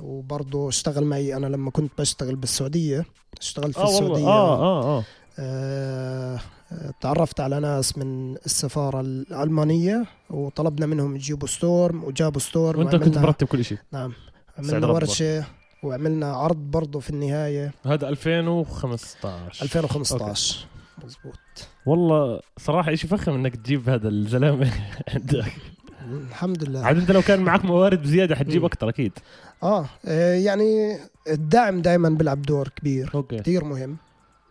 وبرضه 0.02 0.68
اشتغل 0.68 1.04
معي. 1.04 1.36
أنا 1.36 1.46
لما 1.46 1.70
كنت 1.70 1.92
بشتغل 1.98 2.36
بالسعودية 2.36 3.04
اشتغلت 3.40 3.74
في 3.74 3.80
آه 3.80 3.84
والله. 3.84 3.98
السعودية. 4.00 4.26
آه 4.26 4.58
آه 4.62 4.98
آه. 4.98 5.04
آه، 5.38 6.40
آه، 6.72 6.94
تعرفت 7.00 7.40
على 7.40 7.60
ناس 7.60 7.98
من 7.98 8.34
السفارة 8.36 9.00
الألمانية 9.00 10.06
وطلبنا 10.30 10.86
منهم 10.86 11.16
يجيبوا 11.16 11.48
Storm 11.48 12.04
وجابوا 12.04 12.40
Storm 12.40 12.78
وأنت 12.78 12.96
كنت 12.96 13.18
مرتب 13.18 13.46
كل 13.46 13.64
شيء. 13.64 13.78
نعم. 13.92 14.12
عملنا 14.58 14.86
ربك. 14.86 15.44
وعملنا 15.82 16.32
عرض 16.32 16.56
برضه 16.56 17.00
في 17.00 17.10
النهاية. 17.10 17.72
هذا 17.86 18.08
2015 18.08 19.64
2015 19.64 20.66
مزبوط 21.04 21.34
والله 21.86 22.40
صراحة 22.58 22.94
شيء 22.94 23.10
فخم 23.10 23.32
إنك 23.32 23.56
تجيب 23.56 23.88
هذا 23.88 24.08
الزلمة 24.08 24.72
عندك؟ 25.14 25.52
الحمد 26.10 26.64
لله. 26.68 26.84
عاد 26.84 26.96
أنت 26.96 27.10
لو 27.10 27.22
كان 27.22 27.40
معك 27.40 27.64
موارد 27.64 28.02
بزيادة 28.02 28.36
حتجيب 28.36 28.60
مم. 28.60 28.66
أكثر 28.66 28.88
أكيد. 28.88 29.12
آه 29.62 29.86
آه، 30.06 30.34
يعني 30.34 30.98
الدعم 31.28 31.82
دائما 31.82 32.08
بيلعب 32.08 32.42
دور 32.42 32.68
كبير. 32.68 33.10
أوكي. 33.14 33.38
كثير 33.38 33.64
مهم 33.64 33.96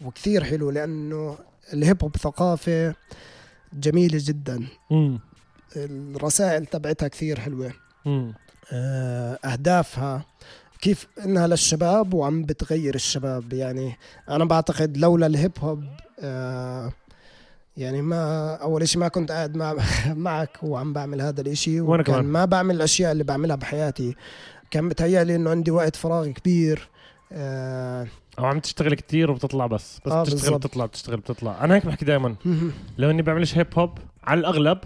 وكثير 0.06 0.44
حلو 0.44 0.70
لأنه 0.70 1.38
الهيب 1.74 2.04
هوب 2.04 2.18
ثقافة 2.18 2.96
جميلة 3.74 4.20
جدا. 4.22 4.68
امم 4.92 5.20
الرسائل 5.76 6.66
تبعتها 6.66 7.08
كثير 7.08 7.40
حلوة. 7.40 7.72
امم 8.08 8.34
آه، 8.74 9.40
أهدافها 9.46 10.26
كيف 10.82 11.08
إنها 11.26 11.48
للشباب 11.48 12.14
وعم 12.14 12.44
بتغير 12.44 12.96
الشباب؟ 12.96 13.54
يعني 13.54 13.98
أنا 14.30 14.46
بعتقد 14.46 14.98
لولا 14.98 15.26
الهيب 15.28 15.52
هوب 15.60 15.84
آه، 16.24 16.92
يعني 17.78 18.02
ما 18.02 18.56
أول 18.56 18.88
شيء 18.88 19.02
ما 19.02 19.08
كنت 19.08 19.32
قاعد 19.32 19.58
مع 19.58 19.76
معك 20.08 20.58
وعم 20.64 20.94
بعمل 20.94 21.22
هذا 21.22 21.42
الإشي 21.42 21.82
وكان 21.82 22.04
كمان. 22.04 22.26
ما 22.26 22.46
بعمل 22.46 22.76
الأشياء 22.76 23.12
اللي 23.12 23.24
بعملها 23.24 23.56
بحياتي. 23.56 24.16
كان 24.72 24.90
بتهيألي 24.90 25.36
إنه 25.36 25.50
عندي 25.50 25.72
وقت 25.72 25.96
فراغ 25.96 26.28
كبير 26.28 26.88
آه 27.32 28.08
أو 28.40 28.46
عم 28.46 28.60
تشتغل 28.60 28.94
كتير 28.94 29.32
وبتطلع 29.32 29.68
بس 29.68 30.00
بس 30.06 30.12
آه، 30.12 30.22
بتشتغل 30.24 30.42
بالضبط. 30.42 30.68
بتطلع 30.68 30.86
بتشتغل 30.86 31.18
بتطلع. 31.18 31.64
أنا 31.64 31.76
هيك 31.76 31.86
بحكي 31.86 32.06
دائما 32.06 32.36
لو 32.98 33.10
إني 33.10 33.22
بعملش 33.22 33.58
هيب 33.58 33.68
هوب 33.80 33.98
على 34.24 34.40
الأغلب 34.40 34.78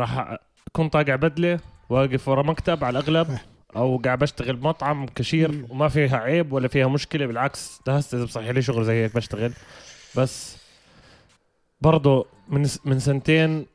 راح 0.00 0.38
اكون 0.68 0.88
طاقع 0.88 1.16
بدلة 1.16 1.60
واقف 1.90 2.28
ورا 2.28 2.42
مكتب 2.42 2.84
على 2.84 2.98
الأغلب 2.98 3.38
أو 3.76 3.96
قاعد 4.04 4.18
بشتغل 4.18 4.56
بمطعم 4.56 5.06
كاشير. 5.06 5.66
وما 5.70 5.88
فيها 5.88 6.16
عيب 6.16 6.52
ولا 6.52 6.68
فيها 6.68 6.86
مشكلة 6.86 7.26
بالعكس 7.26 7.80
ده 7.86 7.96
هسه 7.96 8.16
إذا 8.18 8.24
بصحي 8.24 8.52
لي 8.52 8.62
شغل 8.62 8.84
زي 8.84 9.04
هيك 9.04 9.14
بشتغل 9.14 9.52
بس 10.16 10.56
برضه 11.80 12.26
من 12.48 12.68
من 12.84 12.98
سنتين 12.98 13.66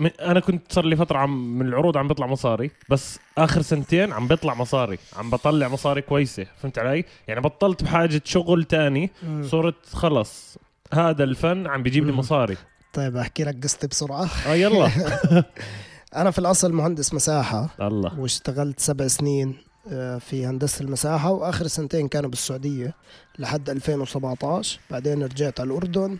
من 0.00 0.10
أنا 0.20 0.40
كنت 0.40 0.72
صار 0.72 0.84
لي 0.84 0.96
فترة 0.96 1.18
عم 1.18 1.58
من 1.58 1.66
العروض 1.68 1.96
عم 1.96 2.08
بيطلع 2.08 2.26
مصاري 2.26 2.70
بس 2.90 3.18
آخر 3.38 3.62
سنتين 3.62 4.12
عم 4.12 4.28
بيطلع 4.28 4.54
مصاري 4.54 4.98
عم 5.16 5.30
بطلع 5.30 5.68
مصاري 5.68 6.02
كويسة 6.02 6.46
فهمت 6.62 6.78
علي 6.78 7.04
يعني 7.28 7.40
بطلت 7.40 7.84
بحاجة 7.84 8.22
شغل 8.24 8.64
تاني. 8.64 9.10
صرت 9.42 9.86
خلص 9.92 10.58
هذا 10.92 11.24
الفن 11.24 11.66
عم 11.66 11.82
بيجيب 11.82 12.06
لي. 12.06 12.12
مصاري 12.12 12.56
طيب 12.92 13.16
أحكي 13.16 13.44
لك 13.44 13.62
قصتي 13.62 13.86
بسرعة 13.86 14.28
آه 14.46 14.54
يلا 14.54 14.90
أنا 16.16 16.30
في 16.30 16.38
الأصل 16.38 16.72
مهندس 16.72 17.14
مساحة. 17.14 17.68
الله. 17.80 18.20
واشتغلت 18.20 18.80
سبع 18.80 19.06
سنين 19.08 19.56
آه، 19.92 20.18
في 20.18 20.46
هندسة 20.46 20.82
المساحة 20.82 21.30
وآخر 21.30 21.66
سنتين 21.66 22.08
كانوا 22.08 22.30
بالسعودية 22.30 22.94
لحد 23.38 23.70
2017 23.70 24.80
بعدين 24.90 25.22
رجعت 25.22 25.60
على 25.60 25.66
الأردن. 25.66 26.18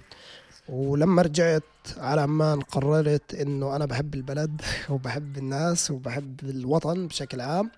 ولما 0.69 1.23
رجعت 1.23 1.63
على 1.97 2.21
عمان 2.21 2.61
قررت 2.61 3.35
إنه 3.35 3.77
أنا 3.77 3.87
بحب 3.87 4.15
البلد 4.15 4.63
وبحب 4.91 5.39
الناس 5.39 5.91
وبحب 5.91 6.41
الوطن 6.43 7.07
بشكل 7.07 7.41
عام. 7.41 7.71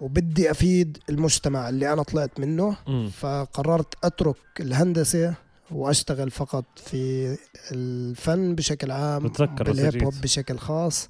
وبدي 0.00 0.50
أفيد 0.50 0.98
المجتمع 1.10 1.68
اللي 1.68 1.92
أنا 1.92 2.02
طلعت 2.02 2.40
منه. 2.40 2.76
مم. 2.86 3.08
فقررت 3.08 3.94
أترك 4.04 4.36
الهندسة 4.60 5.34
وأشتغل 5.70 6.30
فقط 6.30 6.64
في 6.76 7.36
الفن 7.72 8.54
بشكل 8.54 8.90
عام 8.90 9.28
بالهيب 9.60 10.02
هوب. 10.04 10.14
بشكل 10.22 10.58
خاص 10.58 11.08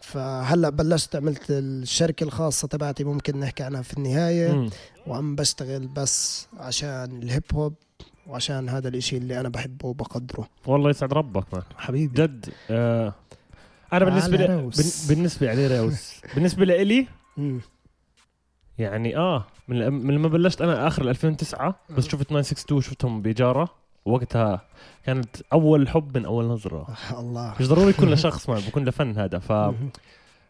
فهلأ 0.00 0.70
بلشت 0.70 1.16
عملت 1.16 1.44
الشركة 1.50 2.24
الخاصة 2.24 2.68
تبعتي 2.68 3.04
ممكن 3.04 3.40
نحكي 3.40 3.62
عنها 3.62 3.82
في 3.82 3.96
النهاية 3.96 4.52
مم. 4.52 4.70
وعم 5.06 5.34
بشتغل 5.36 5.86
بس 5.86 6.46
عشان 6.58 7.22
الهيب 7.22 7.42
هوب 7.54 7.74
وعشان 8.26 8.68
هذا 8.68 8.88
الإشي 8.88 9.16
اللي 9.16 9.40
أنا 9.40 9.48
بحبه 9.48 9.86
وبقدره 9.88 10.48
والله 10.66 10.90
يسعد 10.90 11.12
ربك 11.12 11.54
مان 11.54 11.62
حبيبي 11.76 12.22
جد 12.22 12.48
آه 12.70 13.14
أنا 13.92 14.04
بالنسبة. 14.04 14.36
بن- 14.46 14.70
بالنسبة 15.08 15.50
عليه 15.50 15.80
روس 15.82 16.12
بالنسبة 16.34 16.64
لي 16.64 17.06
مم. 17.36 17.60
يعني 18.78 19.16
آه 19.16 19.46
من 19.68 19.92
من 19.92 20.14
لما 20.14 20.28
بلشت 20.28 20.60
أنا 20.62 20.86
آخر 20.86 21.10
2009 21.10 21.80
بس. 21.90 22.04
شفت 22.04 22.14
962 22.22 22.80
شفتهم 22.80 23.22
بإجارة 23.22 23.68
وقتها 24.06 24.60
كانت 25.06 25.36
أول 25.52 25.88
حب 25.88 26.18
من 26.18 26.24
أول 26.24 26.44
نظرة. 26.44 26.86
الله. 27.20 27.54
مش 27.60 27.68
ضروري 27.68 27.90
يكون 27.90 28.10
لشخص 28.14 28.48
ما 28.48 28.54
بكون 28.68 28.84
لفن 28.84 29.18
هذا. 29.18 29.38
ف. 29.38 29.52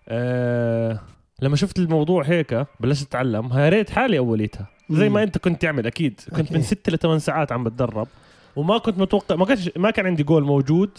آه 0.08 1.00
لما 1.42 1.56
شفت 1.56 1.78
الموضوع 1.78 2.22
هيك 2.24 2.66
بلشت 2.80 3.06
أتعلم. 3.06 3.52
يا 3.58 3.68
ريت 3.68 3.90
حالي 3.90 4.18
أوليتها. 4.18 4.66
زي 4.90 5.08
ما. 5.08 5.22
أنت 5.22 5.38
كنت 5.38 5.62
تعمل 5.62 5.86
أكيد. 5.86 6.20
كنت 6.30 6.38
أكيد. 6.40 6.52
من 6.52 6.62
ست 6.62 6.90
لثمان 6.90 7.18
ساعات 7.18 7.52
عم 7.52 7.64
بتدرب. 7.64 8.08
وما 8.56 8.78
كنت 8.78 8.98
متوقع 8.98 9.36
ما 9.36 9.44
كانش 9.44 9.70
ما 9.76 9.90
كان 9.90 10.06
عندي 10.06 10.22
جول 10.22 10.44
موجود. 10.44 10.90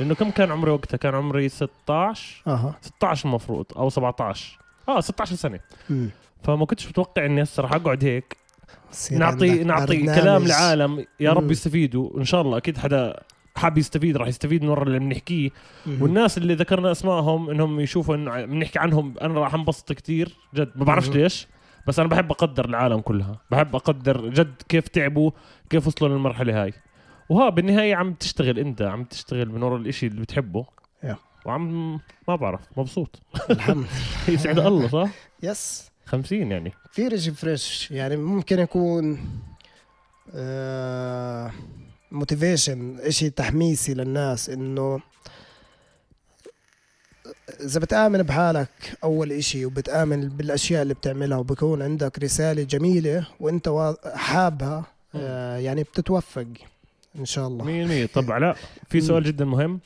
لأنه 0.00 0.14
كم 0.14 0.30
كان 0.30 0.50
عمري 0.50 0.70
وقتها؟ 0.70 0.96
كان 0.96 1.14
عمري 1.14 1.48
16 1.48 2.42
أها. 2.46 2.74
16 2.82 3.26
المفروض 3.28 3.66
أو 3.76 3.90
17 3.90 4.58
آه 4.88 5.00
16 5.00 5.36
سنة. 5.36 5.60
فما 6.42 6.66
كنتش 6.66 6.88
متوقع 6.88 7.26
إني 7.26 7.42
هسه 7.42 7.62
راح 7.62 7.72
أقعد 7.74 8.04
هيك. 8.04 8.36
نعطي 9.12 9.64
نعطي. 9.64 10.02
كلام 10.02 10.42
العالم 10.42 11.04
يا 11.20 11.32
رب. 11.32 11.50
يستفيدوا. 11.50 12.18
إن 12.18 12.24
شاء 12.24 12.42
الله 12.42 12.56
أكيد 12.56 12.78
حدا 12.78 13.20
حاب 13.56 13.78
يستفيد 13.78 14.16
راح 14.16 14.28
يستفيد 14.28 14.62
من 14.62 14.68
ورا 14.68 14.82
اللي 14.82 14.98
بنحكيه. 14.98 15.50
والناس 16.00 16.38
اللي 16.38 16.54
ذكرنا 16.54 16.92
أسمائهم 16.92 17.50
إنهم 17.50 17.80
يشوفوا 17.80 18.14
انه 18.14 18.44
بنحكي 18.44 18.78
عنهم 18.78 19.14
أنا 19.22 19.40
راح 19.40 19.54
انبسط 19.54 19.92
كتير 19.92 20.36
جد. 20.54 20.72
ما 20.76 20.84
بعرفش. 20.84 21.08
ليش 21.08 21.46
بس 21.88 21.98
أنا 21.98 22.08
بحب 22.08 22.30
أقدر 22.30 22.64
العالم 22.64 23.00
كلها. 23.00 23.40
بحب 23.50 23.76
أقدر 23.76 24.28
جد 24.28 24.54
كيف 24.68 24.88
تعبوا 24.88 25.30
كيف 25.70 25.86
وصلوا 25.86 26.10
للمرحلة 26.10 26.62
هاي. 26.62 26.72
وها 27.28 27.48
بالنهاية 27.48 27.94
عم 27.94 28.14
تشتغل 28.14 28.58
أنت 28.58 28.82
عم 28.82 29.04
تشتغل 29.04 29.48
من 29.48 29.62
ورا 29.62 29.76
الإشي 29.76 30.06
اللي 30.06 30.20
بتحبه. 30.20 30.66
وعم 31.46 31.92
ما 32.28 32.36
بعرف 32.36 32.60
مبسوط. 32.76 33.22
الحمد. 33.50 33.86
يسعد 34.28 34.58
الله 34.58 34.88
صح؟ 34.88 35.08
yes. 35.42 35.91
50 36.06 36.50
يعني. 36.52 36.72
شيء 36.96 37.32
fresh 37.32 37.90
يعني 37.90 38.16
ممكن 38.16 38.58
يكون 38.58 39.18
motivation 42.12 42.98
إشي 43.00 43.30
تحميسي 43.30 43.94
للناس 43.94 44.50
إنه 44.50 45.00
إذا 47.60 47.80
بتآمن 47.80 48.22
بحالك 48.22 48.68
أول 49.04 49.32
إشي 49.32 49.66
وبتآمن 49.66 50.28
بالأشياء 50.28 50.82
اللي 50.82 50.94
بتعملها 50.94 51.38
وبكون 51.38 51.82
عندك 51.82 52.18
رسالة 52.18 52.62
جميلة 52.62 53.26
وإنت 53.40 53.68
وا- 53.68 54.16
حابها 54.16 54.84
آه، 55.14 55.56
يعني 55.56 55.82
بتتوفق 55.82 56.46
إن 57.18 57.24
شاء 57.24 57.48
الله. 57.48 58.04
100% 58.06 58.12
طب 58.14 58.30
علاء 58.32 58.56
في 58.88 59.00
سؤال 59.00 59.22
جدا 59.24 59.44
مهم. 59.44 59.80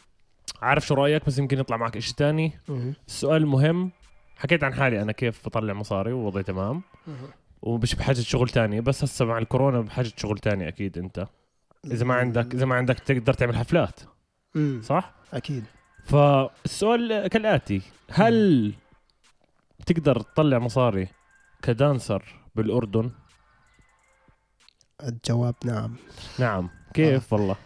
عارف 0.63 0.87
شو 0.87 0.95
رأيك؟ 0.95 1.27
بس 1.27 1.39
يمكن 1.39 1.59
يطلع 1.59 1.77
معك 1.77 1.97
إشي 1.97 2.15
تاني. 2.15 2.53
مهم. 2.69 2.95
السؤال 3.09 3.43
المهم 3.43 3.91
حكيت 4.37 4.65
عن 4.65 4.75
حالي 4.75 5.03
أنا 5.03 5.13
كيف 5.13 5.47
بطلع 5.47 5.73
مصاري 5.73 6.13
ووضعي 6.13 6.43
تمام. 6.43 6.83
ومش 7.63 7.95
بحاجة 7.95 8.21
شغل 8.21 8.49
تاني 8.49 8.81
بس 8.81 9.05
هسه 9.05 9.25
مع 9.25 9.39
الكورونا 9.39 9.81
بحاجة 9.81 10.13
شغل 10.17 10.39
تاني 10.39 10.69
أكيد 10.69 10.99
أنت. 10.99 11.27
إذا 11.85 12.05
ما 12.05 12.15
عندك 12.15 12.55
إذا 12.55 12.67
ما 12.67 12.75
عندك 12.75 12.99
تقدر 12.99 13.33
تعمل 13.33 13.57
حفلات. 13.57 14.01
صح؟ 14.83 15.15
أكيد. 15.33 15.65
فالسؤال 16.05 17.27
كالآتي 17.27 17.83
هل 18.11 18.73
تقدر 19.87 20.21
تطلع 20.21 20.59
مصاري 20.59 21.09
ك 21.63 21.72
dancer 21.72 22.25
بالأردن؟ 22.55 23.11
الجواب 25.03 25.55
نعم. 25.65 25.97
نعم. 26.39 26.71
كيف 26.95 27.33
والله؟ 27.33 27.57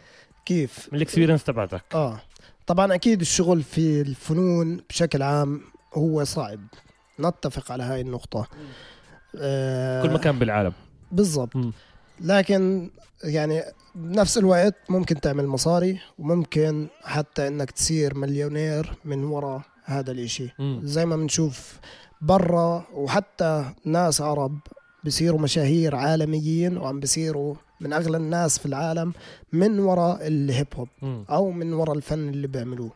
كيف؟ 0.46 0.88
من 0.92 0.96
ال 0.96 1.01
experience 1.01 1.44
تبعتك. 1.44 1.94
آه. 1.94 2.20
طبعا 2.66 2.94
أكيد 2.94 3.20
الشغل 3.20 3.62
في 3.62 4.00
الفنون 4.00 4.80
بشكل 4.88 5.22
عام 5.22 5.60
هو 5.94 6.24
صعب 6.24 6.60
نتفق 7.20 7.72
على 7.72 7.82
هاي 7.82 8.00
النقطة 8.00 8.48
آه 9.36 10.02
كل 10.02 10.10
مكان 10.12 10.38
بالعالم 10.38 10.72
بالضبط. 11.12 11.52
لكن 12.20 12.90
يعني 13.24 13.62
بنفس 13.94 14.38
الوقت 14.38 14.74
ممكن 14.88 15.20
تعمل 15.20 15.46
مصاري 15.46 16.00
وممكن 16.18 16.88
حتى 17.02 17.48
إنك 17.48 17.70
تصير 17.70 18.14
مليونير 18.18 18.94
من 19.04 19.24
وراء 19.24 19.62
هذا 19.84 20.12
الإشي 20.12 20.48
مم. 20.58 20.80
زي 20.84 21.06
ما 21.06 21.16
بنشوف 21.16 21.78
برا 22.20 22.86
وحتى 22.94 23.64
ناس 23.84 24.20
عرب 24.20 24.58
بصيروا 25.04 25.40
مشاهير 25.40 25.96
عالميين 25.96 26.76
وعم 26.76 27.00
بصيروا 27.00 27.54
من 27.80 27.92
أغلى 27.92 28.16
الناس 28.16 28.58
في 28.58 28.66
العالم 28.66 29.12
من 29.52 29.78
وراء 29.78 30.26
الهيب 30.26 30.66
هوب. 30.74 30.88
أو 31.30 31.50
من 31.50 31.72
وراء 31.72 31.96
الفن 31.96 32.28
اللي 32.28 32.46
بيعملوه. 32.46 32.90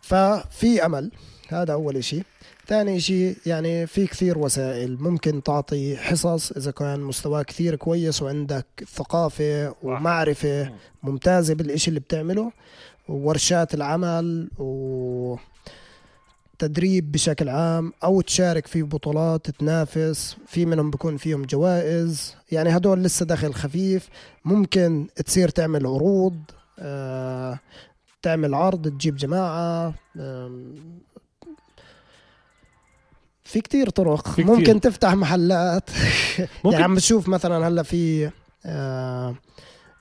ففي 0.00 0.86
أمل 0.86 1.10
هذا 1.54 1.72
أول 1.72 2.04
شيء 2.04 2.22
ثاني 2.66 3.00
شيء 3.00 3.36
يعني 3.46 3.86
في 3.86 4.06
كثير 4.06 4.38
وسائل 4.38 4.96
ممكن 5.00 5.42
تعطي 5.42 5.96
حصص 5.96 6.52
إذا 6.52 6.70
كان 6.70 7.00
مستواك 7.00 7.46
كثير 7.46 7.76
كويس 7.76 8.22
وعندك 8.22 8.66
ثقافة 8.94 9.74
ومعرفة 9.82 10.72
ممتازة 11.02 11.54
بالإشي 11.54 11.88
اللي 11.88 12.00
بتعمله 12.00 12.52
وورشات 13.08 13.74
العمل 13.74 14.50
و 14.58 15.36
تدريب 16.58 17.12
بشكل 17.12 17.48
عام 17.48 17.92
أو 18.04 18.20
تشارك 18.20 18.66
في 18.66 18.82
بطولات 18.82 19.50
تنافس 19.50 20.36
في 20.46 20.66
منهم 20.66 20.90
بكون 20.90 21.16
فيهم 21.16 21.44
جوائز. 21.44 22.34
يعني 22.52 22.76
هدول 22.76 23.02
لسه 23.02 23.26
دخل 23.26 23.54
خفيف. 23.54 24.08
ممكن 24.44 25.06
تصير 25.26 25.48
تعمل 25.48 25.86
عروض 25.86 26.36
آه، 26.78 27.58
تعمل 28.22 28.54
عرض 28.54 28.88
تجيب 28.88 29.16
جماعة 29.16 29.94
في 33.50 33.60
كتير 33.60 33.88
طرق. 33.90 34.26
في 34.28 34.42
كتير. 34.42 34.46
ممكن 34.56 34.80
تفتح 34.80 35.14
محلات. 35.14 35.90
ممكن. 36.64 36.72
يعني 36.72 36.84
عم 36.84 36.94
بشوف 36.94 37.28
مثلا 37.28 37.68
هلأ 37.68 37.82
في 37.82 38.30
آه، 38.66 39.34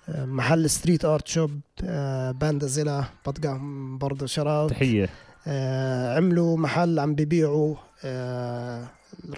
آه، 0.09 0.25
محل 0.25 0.69
ستريت 0.69 1.05
ارت 1.05 1.27
شوب 1.27 1.51
آه، 1.83 2.31
باندا 2.31 2.67
زيلا 2.67 3.03
بطقهم 3.27 3.97
برضه 3.97 4.25
shout 4.25 4.53
out 4.53 4.69
تحية. 4.69 5.09
آه، 5.47 6.15
عملوا 6.17 6.57
محل 6.57 6.99
عم 6.99 7.15
بيبيعوا 7.15 7.75
آه، 8.05 8.87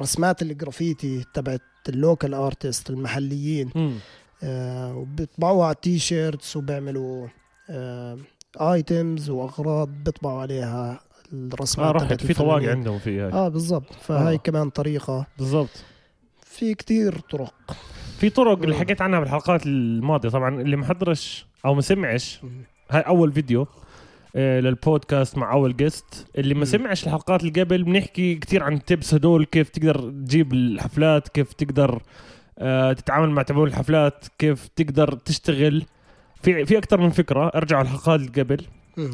رسمات 0.01 0.41
الجرافيتي 0.41 1.25
تبعت 1.33 1.61
ال 1.89 1.97
local 1.97 2.33
artist 2.33 2.89
المحليين. 2.89 3.99
آه، 4.43 4.95
وبيطبعوها 4.95 5.65
على 5.67 5.75
t-shirts 5.81 6.55
وبيعملوا 6.57 7.27
items 8.61 9.29
وأغراض 9.29 9.89
بيطبعوا 9.89 10.41
عليها 10.41 10.99
الرسمات 11.33 11.87
آه 11.87 11.91
رحت 11.91 12.23
في 12.25 12.33
طواقي. 12.33 12.67
عندهم 12.69 12.99
في 12.99 13.19
هاي 13.21 13.31
آه 13.33 13.47
بالضبط 13.47 13.93
فهاي 13.93 14.33
آه. 14.33 14.37
كمان 14.37 14.69
طريقة 14.69 15.27
بالضبط 15.37 15.83
في 16.43 16.73
كتير 16.73 17.19
طرق 17.19 17.53
في 18.19 18.29
طرق 18.29 18.63
اللي. 18.63 18.75
حكيت 18.75 19.01
عنها 19.01 19.19
بالحلقات 19.19 19.65
الماضية 19.65 20.29
طبعا 20.29 20.61
اللي 20.61 20.75
ما 20.75 20.85
حضرش 20.85 21.45
أو 21.65 21.73
ما 21.75 21.81
سمعش 21.81 22.41
هاي 22.91 23.01
أول 23.01 23.31
فيديو 23.31 23.67
آه، 24.35 24.59
للبودكاست 24.59 25.37
مع 25.37 25.53
أول 25.53 25.77
guest 25.77 26.27
اللي 26.37 26.53
ما. 26.53 26.65
سمعش 26.65 27.03
الحلقات 27.07 27.43
اللي 27.43 27.61
قبل 27.61 27.83
بنحكي 27.83 28.35
كتير 28.35 28.63
عن 28.63 28.73
ال 28.73 28.81
tips 28.81 29.13
هدول 29.13 29.45
كيف 29.45 29.69
تقدر 29.69 30.09
تجيب 30.09 30.53
الحفلات 30.53 31.27
كيف 31.27 31.53
تقدر 31.53 32.01
آه، 32.59 32.93
تتعامل 32.93 33.29
مع 33.29 33.41
تبعون 33.41 33.67
الحفلات 33.67 34.25
كيف 34.39 34.67
تقدر 34.75 35.13
تشتغل 35.13 35.83
في 36.43 36.65
في 36.65 36.77
أكثر 36.77 37.01
من 37.01 37.09
فكرة 37.09 37.47
ارجعوا 37.55 37.81
الحلقات 37.81 38.19
اللي 38.19 38.41
قبل. 38.41 38.61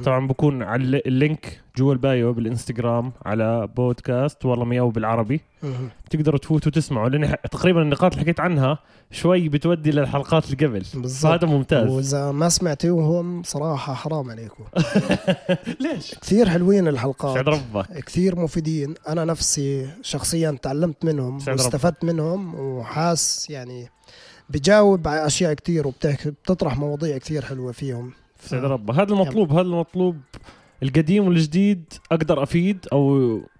طبعا 0.05 0.27
بكون 0.27 0.63
على 0.63 0.83
الل- 0.83 1.01
ال 1.07 1.18
link 1.18 1.60
جوا 1.77 1.93
ال 1.93 2.03
bio 2.03 2.33
بالإنستغرام 2.33 3.11
على 3.25 3.67
بودكاست 3.75 4.45
والله 4.45 4.65
مياو 4.65 4.89
بالعربي 4.89 5.41
مم. 5.63 5.89
تقدروا 6.09 6.39
تفوتوا 6.39 6.71
تسمعوا 6.71 7.09
لأن 7.09 7.35
تقريبا 7.51 7.81
النقاط 7.81 8.11
اللي 8.11 8.23
حكيت 8.23 8.39
عنها 8.39 8.79
شوي 9.11 9.49
بتودي 9.49 9.91
للحلقات 9.91 10.45
اللي 10.45 10.65
قبل. 10.67 10.83
بالضبط. 10.93 11.31
فهذا 11.31 11.47
ممتاز. 11.47 11.89
وإذا 11.89 12.31
ما 12.31 12.49
سمعتوهم 12.49 13.43
صراحة 13.43 13.93
حرام 13.93 14.29
عليكم. 14.31 14.63
ليش؟ 15.81 16.15
كثير 16.15 16.49
حلوين 16.49 16.87
الحلقات. 16.87 17.35
سعد 17.35 17.49
ربك 17.49 18.03
كثير 18.05 18.39
مفيدين. 18.39 18.93
أنا 19.07 19.25
نفسي 19.25 19.89
شخصيا 20.01 20.57
تعلمت 20.61 21.05
منهم. 21.05 21.33
واستفدت 21.47 22.03
منهم 22.05 22.55
وحاس 22.55 23.49
يعني 23.49 23.89
بجاوب 24.49 25.07
على 25.07 25.25
أشياء 25.25 25.53
كثير 25.53 25.87
وبتحكي 25.87 26.29
بتطرح 26.31 26.77
مواضيع 26.77 27.17
كثير 27.17 27.45
حلوة 27.45 27.71
فيهم. 27.71 28.11
سعد 28.47 28.63
ربك 28.63 28.95
هذا 28.95 29.13
المطلوب 29.13 29.51
هذا 29.51 29.62
المطلوب 29.62 30.17
القديم 30.83 31.27
والجديد 31.27 31.93
أقدر 32.12 32.43
أفيد 32.43 32.88
أو 32.93 33.17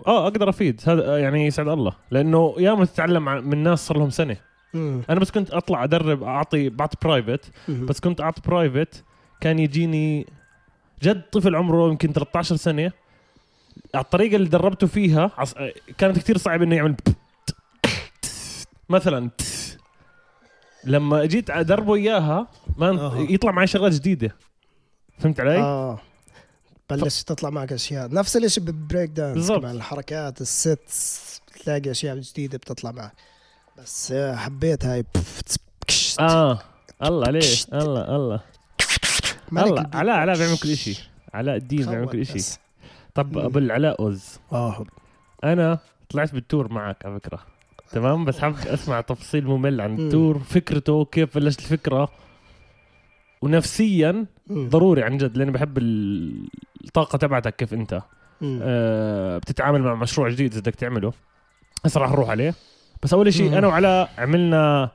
آه 0.08 0.28
أقدر 0.28 0.50
أفيد. 0.50 0.82
هذا 0.86 1.17
يعني 1.17 1.45
يسعد 1.45 1.67
الله. 1.67 1.93
لأنه 2.12 2.56
ياما 2.58 2.86
تتعلم 2.86 3.26
من 3.50 3.63
ناس 3.63 3.88
صار 3.88 3.97
لهم 3.97 4.10
سنة. 4.10 4.38
مم. 4.73 5.02
أنا 5.10 5.19
بس 5.19 5.32
كنت 5.32 5.52
أطلع 5.52 5.84
أدرب 5.84 6.23
أعطي 6.23 6.69
بعطي 6.69 6.97
private. 7.02 7.52
بس 7.69 8.00
كنت 8.00 8.21
أعطي 8.21 8.41
private 8.45 9.04
كان 9.41 9.60
يجيني 9.60 10.26
جد 11.04 11.21
طفل 11.32 11.56
عمره 11.56 11.89
يمكن 11.89 12.13
13 12.13 12.56
سنة. 12.56 12.91
على 13.95 14.04
الطريقة 14.04 14.36
اللي 14.36 14.50
دربته 14.50 14.88
فيها 14.88 15.32
عص... 15.38 15.54
كانت 15.97 16.19
كثير 16.19 16.38
صعب 16.38 16.62
إنه 16.62 16.76
يعمل 16.76 16.95
مثلا. 18.89 19.30
لما 20.84 21.26
جيت 21.26 21.50
أدربه 21.50 21.95
إياها 21.95 22.47
ما. 22.78 23.12
يطلع 23.30 23.52
معي 23.52 23.67
شغلات 23.67 23.93
جديدة. 23.93 24.36
فهمت 25.19 25.39
علي؟ 25.39 25.58
آه. 25.58 25.99
بلش 26.89 27.23
تطلع 27.23 27.49
معك 27.49 27.73
أشياء. 27.73 28.13
نفس 28.13 28.38
الشيء 28.38 28.63
بال 28.63 28.77
break 28.77 29.10
dance 29.10 29.36
بالضبط. 29.38 29.62
كمان 29.62 29.75
الحركات 29.75 30.41
ال 30.41 30.58
steps 30.58 31.41
تلاقي 31.63 31.91
أشياء 31.91 32.17
جديدة 32.17 32.58
بتطلع 32.58 32.91
معك. 32.91 33.12
بس 33.77 34.12
آه، 34.12 34.36
حبيت 34.36 34.86
هاي 34.86 35.03
آه. 36.19 36.60
الله 37.03 37.32
ليه 37.32 37.56
الله 37.73 38.15
الله. 38.15 38.41
الله. 39.51 39.89
علاء 39.93 40.15
علاء 40.15 40.38
بيعمل. 40.38 40.58
كل 40.58 40.77
شيء 40.77 40.97
علاء 41.34 41.56
الدين 41.56 41.86
بيعمل 41.89 42.10
كل 42.10 42.25
شيء. 42.25 42.41
طب. 43.15 43.38
أبو 43.38 43.60
العلاء 43.60 44.01
أوز. 44.01 44.39
آه. 44.51 44.86
أنا 45.43 45.80
طلعت 46.10 46.34
بالتور 46.34 46.73
معك 46.73 47.06
على 47.06 47.19
فكرة. 47.19 47.39
تمام؟ 47.91 48.25
بس 48.25 48.39
حابب 48.39 48.58
أسمع 48.67 49.01
تفاصيل 49.01 49.45
ممل 49.45 49.82
عن. 49.82 49.99
التور 49.99 50.39
فكرته 50.39 51.06
كيف 51.06 51.36
بلشت 51.36 51.60
الفكرة. 51.60 52.10
ونفسيا 53.41 54.25
مم. 54.49 54.69
ضروري 54.69 55.03
عن 55.03 55.17
جد 55.17 55.38
لأني 55.38 55.51
بحب 55.51 55.77
ال- 55.77 56.47
الطاقة 56.86 57.17
تبعتك 57.17 57.55
كيف 57.55 57.73
أنت. 57.73 58.01
مم. 58.41 58.60
آه 58.63 59.38
بتتعامل 59.38 59.81
مع 59.81 59.95
مشروع 59.95 60.29
جديد 60.29 60.51
إذا 60.51 60.62
بدك 60.62 60.75
تعمله. 60.75 61.13
هسه 61.86 61.99
راح 62.01 62.10
نروح 62.12 62.29
عليه. 62.29 62.53
بس 63.03 63.13
أول 63.13 63.33
شيء 63.33 63.49
مم. 63.49 63.53
أنا 63.57 63.67
وعلاء 63.67 64.10
عملنا 64.17 64.89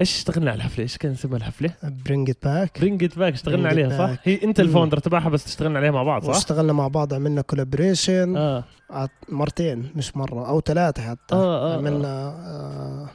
إيش 0.00 0.16
اشتغلنا 0.16 0.50
على 0.50 0.56
الحفلة؟ 0.58 0.82
إيش 0.82 0.96
كان 0.98 1.12
اسمها 1.12 1.36
الحفلة؟ 1.36 1.70
bring 2.04 2.30
it 2.30 2.44
back 2.44 2.80
bring 2.80 3.04
it 3.04 3.18
back 3.18 3.32
اشتغلنا 3.32 3.68
عليها 3.68 3.98
صح. 4.16 4.20
هي 4.24 4.40
أنت. 4.44 4.60
ال 4.60 4.65
founder 4.65 4.98
تبعها 4.98 5.28
بس 5.28 5.46
اشتغلنا 5.46 5.78
عليها 5.78 5.90
مع 5.90 6.02
بعض 6.02 6.22
صح؟ 6.22 6.28
واشتغلنا 6.28 6.72
مع 6.72 6.88
بعض 6.88 7.14
عملنا 7.14 7.40
collaboration 7.42 8.36
آه. 8.36 8.64
مرتين 9.28 9.90
مش 9.96 10.16
مرة 10.16 10.48
أو 10.48 10.60
ثلاثة 10.60 11.02
حتى. 11.02 11.34
آه، 11.34 11.74
آه، 11.74 11.78
عملنا 11.78 12.08
آه 12.28 13.08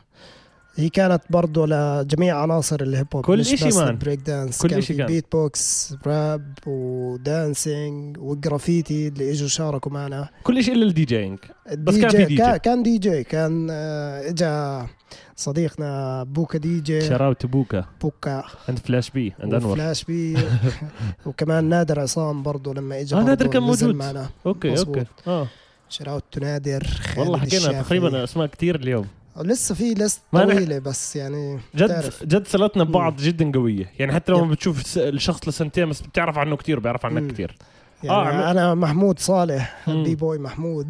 هي 0.81 0.89
كانت 0.89 1.21
برضه 1.29 1.65
لجميع 1.67 2.41
عناصر 2.41 2.81
ال 2.81 2.88
hip 2.88 3.07
hop 3.15 3.25
كل 3.25 3.39
بس 3.39 3.63
man. 3.77 3.87
ال 3.87 3.93
break 3.93 4.19
dance 4.19 4.61
كل 4.61 4.69
كان 4.69 4.81
في 4.81 4.93
كان. 4.93 5.07
beatbox 5.07 5.95
rap 6.07 6.53
و 6.67 6.86
dancing 6.86 8.17
وال 8.17 8.35
graffiti 8.35 9.07
اللي 9.07 9.31
إجوا 9.31 9.47
شاركوا 9.47 9.91
معنا 9.91 10.29
كل 10.43 10.63
شيء 10.63 10.73
إلا 10.73 10.85
ال 10.85 11.05
DJing 11.05 11.39
بس 11.77 11.97
كان 11.97 12.09
في 12.09 12.25
دي 12.25 12.35
جي. 12.35 12.59
كان, 12.59 12.83
دي 12.83 12.97
جي 12.97 13.23
كان 13.23 13.67
آه 13.71 14.29
إجا 14.29 14.87
صديقنا 15.35 16.23
بوكا 16.23 16.57
DJ 16.57 16.79
shout 16.79 17.01
out 17.01 17.45
بوكا 17.45 17.85
بوكا 18.01 18.43
عند 18.69 18.79
فلاش 18.79 19.09
بي 19.09 19.33
عند 19.39 19.53
انور 19.53 19.71
وفلاش 19.71 20.03
بي 20.03 20.37
وكمان 21.25 21.63
نادر 21.69 21.99
عصام 21.99 22.43
برضه 22.43 22.73
لما 22.73 22.99
اجى 22.99 23.15
آه، 23.15 23.23
نادر 23.23 23.47
كان 23.47 23.61
موجود. 23.63 23.95
معنا 23.95 24.29
okay 24.45 24.69
مظبوط. 24.71 24.97
Okay 24.97 25.09
آه 25.27 25.47
shout 25.89 26.21
out 26.21 26.39
نادر 26.41 26.87
والله 27.17 27.37
حكينا. 27.37 27.81
تقريبا 27.81 28.23
أسماء 28.23 28.47
كثير 28.47 28.75
اليوم 28.75 29.05
لسه 29.37 29.75
في 29.75 29.93
list 29.93 30.21
طويلة 30.31 30.79
بس 30.79 31.15
يعني 31.15 31.59
جد 31.75 31.83
بتعرف. 31.83 32.23
جد 32.23 32.47
صلتنا 32.47 32.83
ببعض 32.83 33.15
جدا 33.15 33.51
قوية 33.51 33.91
يعني 33.99 34.13
حتى 34.13 34.31
لما 34.31 34.41
يب. 34.45 34.49
بتشوف 34.51 34.97
الشخص 34.97 35.47
لسنتين 35.47 35.89
بس 35.89 36.01
بتعرف 36.01 36.37
عنه 36.37 36.55
كثير 36.55 36.79
بيعرف 36.79 37.05
عنك. 37.05 37.31
كثير 37.31 37.57
يعني 38.03 38.15
آه، 38.17 38.25
عم- 38.27 38.39
أنا 38.57 38.75
محمود 38.75 39.19
صالح. 39.19 39.89
B-boy 39.89 40.37
محمود 40.37 40.87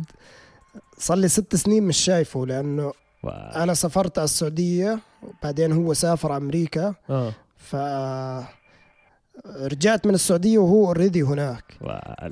صار 0.97 1.17
لي 1.17 1.27
ست 1.27 1.55
سنين 1.55 1.83
مش 1.83 1.97
شايفه 1.97 2.45
لأنه 2.45 2.93
أنا 3.55 3.73
سافرت 3.73 4.17
على 4.17 4.25
السعودية 4.25 4.99
وبعدين 5.23 5.71
هو 5.71 5.93
سافر 5.93 6.37
أمريكا 6.37 6.93
آه 7.09 7.33
ف 7.57 7.75
رجعت 9.45 10.07
من 10.07 10.13
السعودية 10.13 10.57
وهو 10.57 10.85
already 10.85 11.21
هناك. 11.21 11.63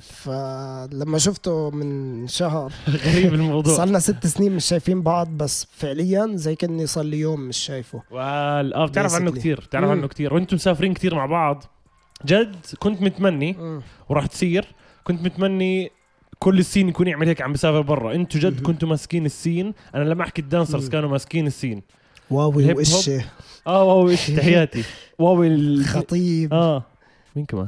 فلما 0.02 1.18
شفته 1.18 1.70
من 1.72 2.28
شهر 2.28 2.72
غريب 3.06 3.34
الموضوع. 3.34 3.76
صار 3.78 3.88
لنا 3.88 4.00
ست 4.00 4.28
سنين 4.28 4.56
مش 4.56 4.66
شايفين 4.66 5.02
بعض 5.02 5.28
بس 5.28 5.68
فعليا 5.72 6.32
زي 6.34 6.56
كأني 6.56 6.88
صار 6.88 7.04
لي 7.04 7.20
يوم 7.20 7.40
مش 7.42 7.58
شايفه. 7.58 8.02
وال 8.12 8.74
آه 8.74 8.86
بتعرف 8.86 9.14
عنه. 9.14 9.32
كثير 9.32 9.60
بتعرف. 9.60 9.90
عنه 9.90 10.08
كثير 10.08 10.34
وأنتم 10.34 10.56
مسافرين 10.56 10.94
كثير 10.94 11.16
مع 11.16 11.26
بعض. 11.26 11.64
جد 12.26 12.56
كنت 12.80 13.02
متمني 13.02 13.54
مم. 13.54 13.82
وراح 14.10 14.26
تصير. 14.26 14.66
كنت 15.04 15.22
متمني 15.22 15.92
كل 16.40 16.60
السين 16.60 16.90
يكون 16.90 17.08
يعمل 17.08 17.28
هيك 17.28 17.42
عم 17.42 17.54
بسافر 17.54 17.82
برا. 17.82 18.16
أنتوا 18.16 18.42
جد. 18.42 18.62
كنتوا 18.62 18.90
ماسكين 18.90 19.26
السين. 19.26 19.74
أنا 19.96 20.04
لما 20.04 20.24
أحكي 20.24 20.42
الدانسرز. 20.42 20.90
كانوا 20.90 21.10
ماسكين 21.10 21.48
السين. 21.48 21.82
واوي. 22.32 22.74
وإشي 22.74 23.18
آه 23.68 23.84
واو 23.84 24.10
إيش 24.10 24.28
تحياتي. 24.28 24.84
واو 25.20 25.44
ال... 25.44 25.86
خطيب. 25.86 26.54
آه. 26.54 26.84
مين 27.40 27.46
كمان 27.46 27.68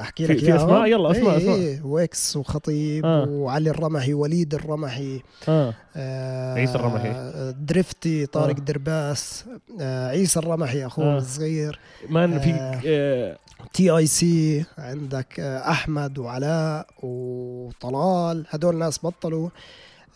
أحكي 0.00 0.26
في- 0.26 0.32
لك 0.32 0.38
في 0.38 0.46
إياهم؟ 0.46 0.56
أسماء؟ 0.60 0.86
يلا 0.86 1.10
أسماء، 1.10 1.30
إيه 1.30 1.36
أسماء. 1.38 1.56
إيه 1.56 1.82
ويكس 1.82 2.36
وخطيب 2.36 3.06
آه. 3.06 3.24
وعلي 3.28 3.70
الرمحي 3.70 4.14
وليد 4.14 4.54
الرمحي 4.54 5.20
آه 5.48 5.74
آه 5.96 6.54
عيسى 6.54 6.74
الرمحي. 6.74 7.12
درفتي 7.60 8.26
طارق 8.26 8.56
آه. 8.56 8.60
درباس 8.60 9.44
آه 9.80 10.08
عيسى 10.08 10.38
الرمحي 10.38 10.86
أخوه 10.86 11.04
آه. 11.14 11.18
الصغير 11.18 11.78
مان 12.10 12.38
في 12.38 12.50
آه. 12.50 12.80
آه 12.86 13.36
تي 13.72 13.90
آي 13.90 14.06
سي 14.06 14.64
عندك 14.78 15.40
آه 15.40 15.70
أحمد 15.70 16.18
وعلاء 16.18 16.86
وطلال 17.02 18.46
هدول 18.50 18.76
ناس 18.78 19.04
بطلوا 19.04 19.48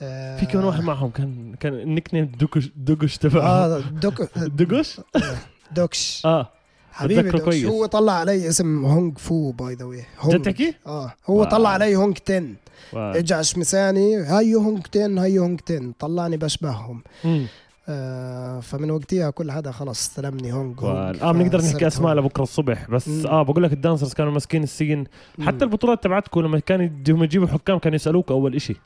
آه 0.03 0.37
في 0.41 0.47
كمان 0.47 0.65
واحد 0.65 0.81
معهم 0.83 1.11
كان 1.11 1.55
كان 1.61 1.75
النيك 1.75 2.15
نيم 2.15 2.25
دوكش 2.41 2.71
دوكش 2.77 3.19
تبعه 3.19 3.47
آه 3.49 3.79
دوك 3.79 4.23
دوكش 4.59 5.01
دوكش 5.77 6.23
آه 6.27 6.49
حبيبي 6.93 7.31
كويس. 7.41 7.65
هو 7.65 7.87
طلع 7.87 8.13
علي 8.13 8.49
اسم 8.49 8.85
هونج 8.85 9.19
فو 9.19 9.51
باي 9.53 9.75
ذا 9.75 9.85
واي 9.85 10.05
جد 10.29 10.43
تحكي؟ 10.43 10.75
آه 10.87 11.13
هو 11.27 11.35
واو. 11.41 11.45
طلع 11.51 11.69
علي 11.71 11.97
هونج 11.97 12.19
10 12.29 12.45
واو. 12.93 13.13
اجى 13.13 13.35
عشمساني 13.35 14.17
هيو 14.39 14.61
هونج 14.61 14.81
10 14.97 15.21
هيو 15.23 15.43
هونج 15.43 15.61
10 15.71 15.93
طلعني 15.99 16.37
بشبههم 16.37 17.03
مم. 17.25 17.47
آه 17.89 18.61
فمن 18.61 18.91
وقتها 18.91 19.31
كل 19.31 19.53
حدا 19.53 19.71
خلص 19.73 20.01
استلمني 20.01 20.53
هونج 20.53 20.81
هونج 20.81 21.17
آه 21.23 21.33
بنقدر 21.33 21.59
نحكي 21.61 21.87
أسماء 21.87 22.13
هونج. 22.13 22.25
لبكره 22.25 22.43
الصبح 22.43 22.91
بس 22.91 23.09
مم. 23.09 23.27
آه 23.27 23.43
بقول 23.43 23.63
لك 23.63 23.73
ال 23.73 23.78
dancers 23.78 24.13
كانوا 24.15 24.33
ماسكين 24.33 24.63
ال 24.63 24.69
scene. 24.69 25.05
حتى 25.41 25.65
البطولات 25.65 26.05
تبعتكم 26.05 26.41
لما 26.41 26.59
كانوا 26.59 26.89
يجيبوا 27.25 27.47
حكام 27.49 27.79
كانوا 27.79 27.97
يسألوك 27.97 28.31
أول 28.31 28.55
إشي 28.55 28.77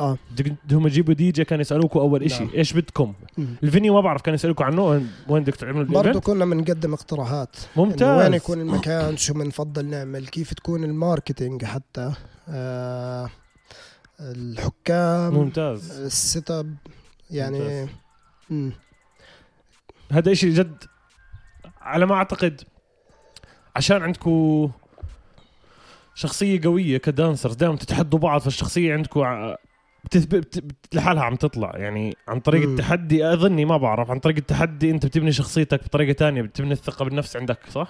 آه. 0.00 0.18
دق- 0.38 0.72
هم 0.74 0.86
يجيبوا 0.86 1.14
دي 1.14 1.30
جي 1.30 1.44
كانوا 1.44 1.60
يسألوكوا 1.60 2.00
أول 2.02 2.22
إشي 2.22 2.44
نعم. 2.44 2.52
إيش 2.54 2.72
بدكم. 2.72 3.14
ال 3.62 3.67
venue 3.67 3.94
ما 3.94 4.00
بعرف 4.00 4.22
كانوا 4.22 4.34
يسألوكوا 4.34 4.64
عنه. 4.64 4.84
وين- 4.84 5.10
بدك 5.28 5.56
تعملوا 5.56 5.84
برضه 5.84 6.20
كنا 6.20 6.44
بنقدم 6.44 6.92
اقتراحات. 6.92 7.56
ممتاز. 7.76 8.22
وين 8.22 8.34
يكون 8.34 8.60
المكان 8.60 9.16
شو 9.16 9.34
بنفضل 9.34 9.86
نعمل 9.86 10.26
كيف 10.26 10.54
تكون 10.54 10.84
ال 10.84 10.92
marketing 10.92 11.64
حتى 11.64 12.12
آه 12.48 13.30
الحكام 14.20 15.34
ممتاز. 15.34 16.00
ال 16.00 16.50
setup 16.50 16.74
يعني 17.30 17.88
ممتاز. 18.50 18.72
هذا 20.12 20.32
إشي 20.32 20.50
جد 20.50 20.84
على 21.80 22.06
ما 22.06 22.14
أعتقد 22.14 22.60
عشان 23.76 24.02
عندكم 24.02 24.70
شخصية 26.14 26.60
قوية 26.64 26.98
ك 26.98 27.05
dancers 27.05 27.54
دائما 27.54 27.76
تتحدوا 27.76 28.18
بعض 28.18 28.40
فالشخصية 28.40 28.92
عندكم 28.94 29.20
لحالها 30.94 31.22
عم 31.22 31.36
تطلع. 31.36 31.72
يعني 31.76 32.16
عن 32.28 32.40
طريق 32.40 32.66
مم. 32.66 32.72
التحدي 32.72 33.32
اظني 33.32 33.64
ما 33.64 33.76
بعرف. 33.76 34.10
عن 34.10 34.18
طريق 34.18 34.36
التحدي 34.36 34.90
انت 34.90 35.06
بتبني 35.06 35.32
شخصيتك 35.32 35.84
بطريقة 35.84 36.12
تانية 36.12 36.42
بتبني 36.42 36.72
الثقة 36.72 37.04
بالنفس 37.04 37.36
عندك 37.36 37.58
صح؟ 37.70 37.88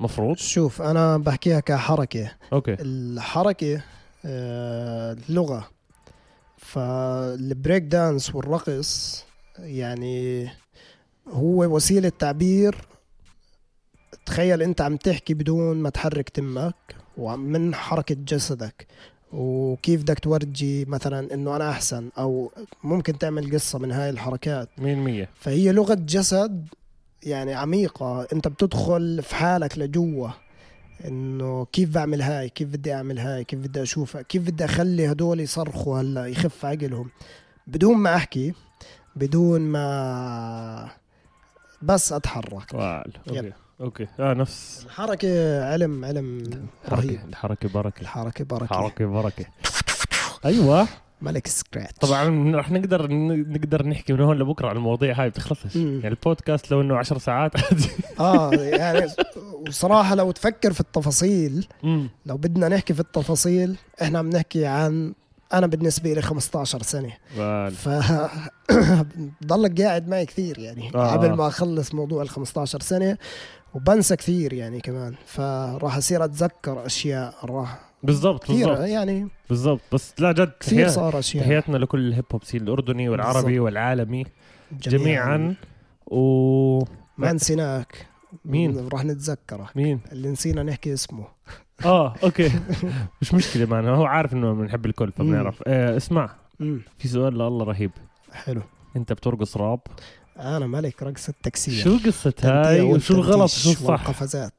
مفروض؟ 0.00 0.36
شوف 0.36 0.82
أنا 0.82 1.18
بحكيها 1.18 1.60
كحركة. 1.60 2.30
أوكي. 2.52 2.76
الحركة 2.80 3.82
آه، 4.24 5.16
لغة. 5.28 5.68
فالبريك 6.56 7.82
دانس 7.82 8.34
والرقص 8.34 9.24
يعني 9.58 10.48
هو 11.28 11.64
وسيلة 11.76 12.12
تعبير 12.18 12.76
تخيل 14.26 14.62
أنت 14.62 14.80
عم 14.80 14.96
تحكي 14.96 15.34
بدون 15.34 15.76
ما 15.76 15.90
تحرك 15.90 16.28
تمك 16.28 16.74
ومن 17.16 17.74
حركة 17.74 18.16
جسدك. 18.18 18.86
وكيف 19.32 20.02
بدك 20.02 20.18
تورجي 20.18 20.84
مثلا 20.84 21.34
إنه 21.34 21.56
أنا 21.56 21.70
أحسن 21.70 22.08
أو 22.18 22.52
ممكن 22.84 23.18
تعمل 23.18 23.54
قصة 23.54 23.78
من 23.78 23.92
هاي 23.92 24.10
الحركات. 24.10 24.68
100% 24.78 24.80
فهي 25.34 25.72
لغة 25.72 25.94
جسد 25.94 26.68
يعني 27.22 27.54
عميقة. 27.54 28.26
أنت 28.32 28.48
بتدخل 28.48 29.22
في 29.22 29.34
حالك 29.34 29.78
لجوا 29.78 30.28
إنه 31.04 31.64
كيف 31.72 31.94
بعمل 31.94 32.22
هاي؟ 32.22 32.48
كيف 32.48 32.68
بدي 32.68 32.94
أعمل 32.94 33.18
هاي؟ 33.18 33.44
كيف 33.44 33.58
بدي 33.60 33.82
أشوفها؟ 33.82 34.22
كيف 34.22 34.42
بدي 34.42 34.64
أخلي 34.64 35.12
هدول 35.12 35.40
يصرخوا 35.40 36.00
هلأ 36.00 36.26
يخف 36.26 36.64
عقلهم؟ 36.64 37.10
بدون 37.66 37.96
ما 37.96 38.16
أحكي 38.16 38.52
بدون 39.16 39.60
ما 39.60 40.88
بس 41.82 42.12
أتحرك. 42.12 42.74
Okay. 43.82 44.06
آه 44.20 44.34
نفس. 44.34 44.82
الحركة 44.86 45.64
علم 45.64 46.04
علم 46.04 46.42
رهيب. 46.88 47.10
الحركة 47.10 47.28
الحركه 47.28 47.68
بركة. 47.68 48.00
الحركة 48.00 48.44
بركة. 48.44 48.74
حركه 48.74 49.06
بركة. 49.06 49.44
أيوه. 50.44 50.88
ملك 51.22 51.46
سكراتش 51.46 51.98
طبعا 52.00 52.56
رح 52.56 52.70
نقدر 52.70 53.06
نقدر 53.12 53.86
نحكي 53.86 54.12
من 54.12 54.20
هون 54.20 54.38
لبكرة 54.38 54.68
عن 54.68 54.76
المواضيع 54.76 55.20
هاي 55.22 55.30
بتخلصش. 55.30 55.76
يعني 55.76 56.08
البودكاست 56.08 56.70
لو 56.70 56.80
إنه 56.80 56.96
10 56.96 57.18
ساعات 57.18 57.52
عادي. 57.56 57.88
آه 58.20 58.50
يعني 58.54 59.06
وصراحة 59.68 60.14
لو 60.14 60.30
تفكر 60.30 60.72
في 60.72 60.80
التفاصيل 60.80 61.66
مم. 61.82 62.08
لو 62.26 62.36
بدنا 62.36 62.68
نحكي 62.68 62.94
في 62.94 63.00
التفاصيل 63.00 63.76
إحنا 64.02 64.18
عم 64.18 64.30
نحكي 64.30 64.66
عن 64.66 65.14
أنا 65.52 65.66
بالنسبة 65.66 66.12
لي 66.14 66.22
15 66.22 66.82
سنة. 66.82 67.12
ف 67.70 67.88
ضلك 69.46 69.80
قاعد 69.82 70.08
معي 70.08 70.26
كثير 70.26 70.58
يعني. 70.58 70.90
آه. 70.94 71.12
قبل 71.12 71.32
ما 71.32 71.46
أخلص 71.48 71.94
موضوع 71.94 72.22
ال 72.22 72.28
15 72.28 72.80
سنة. 72.80 73.18
وبنسى 73.74 74.16
كثير 74.16 74.52
يعني 74.52 74.80
كمان 74.80 75.14
فراح 75.26 75.96
أصير 75.96 76.24
أتذكر 76.24 76.86
أشياء 76.86 77.34
راح 77.44 77.80
بالضبط 78.02 78.44
كثير 78.44 78.68
بالضبط. 78.68 78.88
يعني 78.88 79.28
بالضبط. 79.48 79.80
بس 79.92 80.14
لا 80.18 80.32
جد 80.32 80.52
كثير 80.60 80.88
صار 80.88 81.18
أشياء. 81.18 81.44
تحياتنا 81.44 81.76
لكل 81.76 82.08
الهيب 82.08 82.24
هوب 82.32 82.44
سين 82.44 82.62
الأردني 82.62 83.08
والعربي 83.08 83.42
بالضبط. 83.46 83.64
والعالمي 83.64 84.24
جميعا. 84.72 85.54
و 86.06 86.78
ما 87.18 87.32
نسيناك. 87.32 88.06
مين؟ 88.44 88.88
راح 88.92 89.04
نتذكره. 89.04 89.68
مين؟ 89.76 90.00
اللي 90.12 90.28
نسينا 90.28 90.62
نحكي 90.62 90.92
اسمه. 90.92 91.24
آه 91.84 92.14
okay. 92.24 92.50
مش 93.22 93.34
مشكلة 93.34 93.66
معنا 93.66 93.90
هو 93.90 94.04
عارف 94.04 94.32
إنه 94.32 94.52
بنحب 94.54 94.86
الكل 94.86 95.12
فبنعرف. 95.12 95.62
آه 95.66 95.96
اسمع. 95.96 96.30
مم. 96.60 96.80
في 96.98 97.08
سؤال 97.08 97.34
لله 97.34 97.64
رهيب. 97.64 97.90
حلو. 98.32 98.62
أنت 98.96 99.12
بترقص 99.12 99.56
راب؟ 99.56 99.80
أنا 100.38 100.66
ملك 100.66 101.02
رقص 101.02 101.28
التكسير 101.28 101.84
شو 101.84 101.98
قصة 102.06 102.34
هاي 102.42 102.80
وشو 102.80 103.14
الغلط؟ 103.14 103.42
وشو 103.42 103.70
الصح؟ 103.70 103.90
والقفزات 103.90 104.54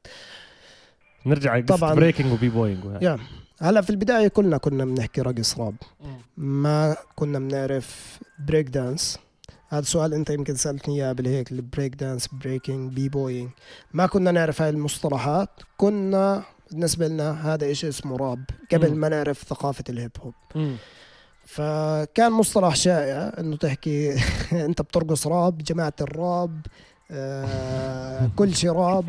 نرجع 1.26 1.60
قصة 1.60 1.76
طبعاً. 1.76 1.94
breaking 1.94 2.32
و 2.32 2.48
B-boying. 2.48 3.02
Yeah. 3.02 3.18
هلا 3.60 3.80
في 3.80 3.90
البداية 3.90 4.28
كلنا 4.28 4.56
كنا 4.56 4.84
بنحكي 4.84 5.20
رقص 5.20 5.58
راب. 5.58 5.74
ما 6.36 6.96
كنا 7.16 7.38
بنعرف 7.38 8.18
بريك 8.38 8.68
دانس 8.68 9.18
هذا 9.68 9.84
سؤال 9.84 10.14
أنت 10.14 10.30
يمكن 10.30 10.54
سألتني 10.54 10.94
إياه 10.94 11.12
قبل 11.12 11.26
هيك 11.26 11.52
ال 11.52 11.94
breakdance 11.94 12.28
breaking 12.32 12.92
B-boying. 12.92 13.50
ما 13.92 14.06
كنا 14.06 14.30
نعرف 14.30 14.62
هاي 14.62 14.70
المصطلحات. 14.70 15.50
كنا 15.76 16.42
بالنسبة 16.70 17.08
لنا 17.08 17.54
هذا 17.54 17.70
إشي 17.70 17.88
اسمه 17.88 18.16
راب 18.16 18.44
قبل. 18.72 18.94
ما 18.94 19.08
نعرف 19.08 19.44
ثقافة 19.44 19.84
الهيب 19.88 20.10
هوب. 20.20 20.34
فكان 21.46 22.32
مصطلح 22.32 22.74
شائع 22.74 23.32
إنه 23.38 23.56
تحكي 23.56 24.14
أنت 24.66 24.82
بترقص 24.82 25.26
راب 25.26 25.58
جماعة 25.58 25.92
الراب 26.00 26.60
آه 27.10 28.30
كل 28.36 28.54
شيء 28.54 28.72
راب. 28.72 29.08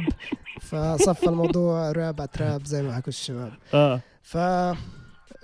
فصفى 0.62 1.26
الموضوع 1.26 1.92
راب 1.92 2.30
تراب 2.34 2.66
زي 2.66 2.82
ما 2.84 2.96
حكوا 2.96 3.08
الشباب. 3.08 3.52
آه. 3.74 4.02
ف 4.24 4.38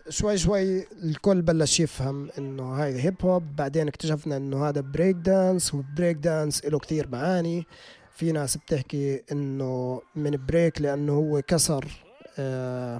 شوي 0.09 0.37
شوي 0.37 0.85
الكل 1.03 1.41
بلش 1.41 1.79
يفهم 1.79 2.29
إنه 2.37 2.63
هاي 2.63 3.01
هيب 3.01 3.15
هوب 3.21 3.55
بعدين 3.55 3.87
اكتشفنا 3.87 4.37
إنه 4.37 4.69
هذا 4.69 4.81
breakdance 4.81 5.73
وال 5.73 6.17
breakdance 6.17 6.65
له 6.65 6.79
كثير 6.79 7.07
معاني. 7.11 7.67
في 8.15 8.31
ناس 8.31 8.57
بتحكي 8.57 9.21
إنه 9.31 10.01
من 10.15 10.45
break 10.45 10.81
لأنه 10.81 11.13
هو 11.13 11.41
كسر 11.41 11.85
آه 12.39 12.99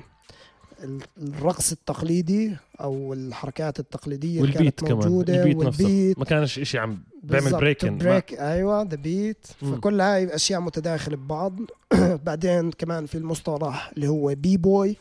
الرقص 1.17 1.71
التقليدي 1.71 2.55
أو 2.81 3.13
الحركات 3.13 3.79
التقليدية 3.79 4.41
وال 4.41 4.47
beat 4.47 4.59
اللي 4.59 4.71
كانت 4.71 4.93
موجودة 4.93 5.33
كمان. 5.33 5.47
ال 5.47 5.49
beat, 5.49 5.57
وال 5.57 5.64
beat. 5.64 5.81
نفسه 5.81 6.13
ما 6.17 6.25
كانش 6.25 6.59
شيء 6.59 6.79
عم 6.79 6.99
بيعمل 7.23 7.51
breaking 7.51 7.97
break 7.97 8.33
ما. 8.33 8.53
أيوه 8.53 8.81
the 8.81 8.95
beat 8.95 9.47
فكل 9.71 10.01
هاي 10.01 10.35
أشياء 10.35 10.61
متداخلة 10.61 11.17
ببعض. 11.17 11.59
بعدين 12.25 12.71
كمان 12.71 13.05
في 13.05 13.17
المصطلح 13.17 13.91
اللي 13.95 14.07
هو 14.07 14.35
B-boy 14.35 14.97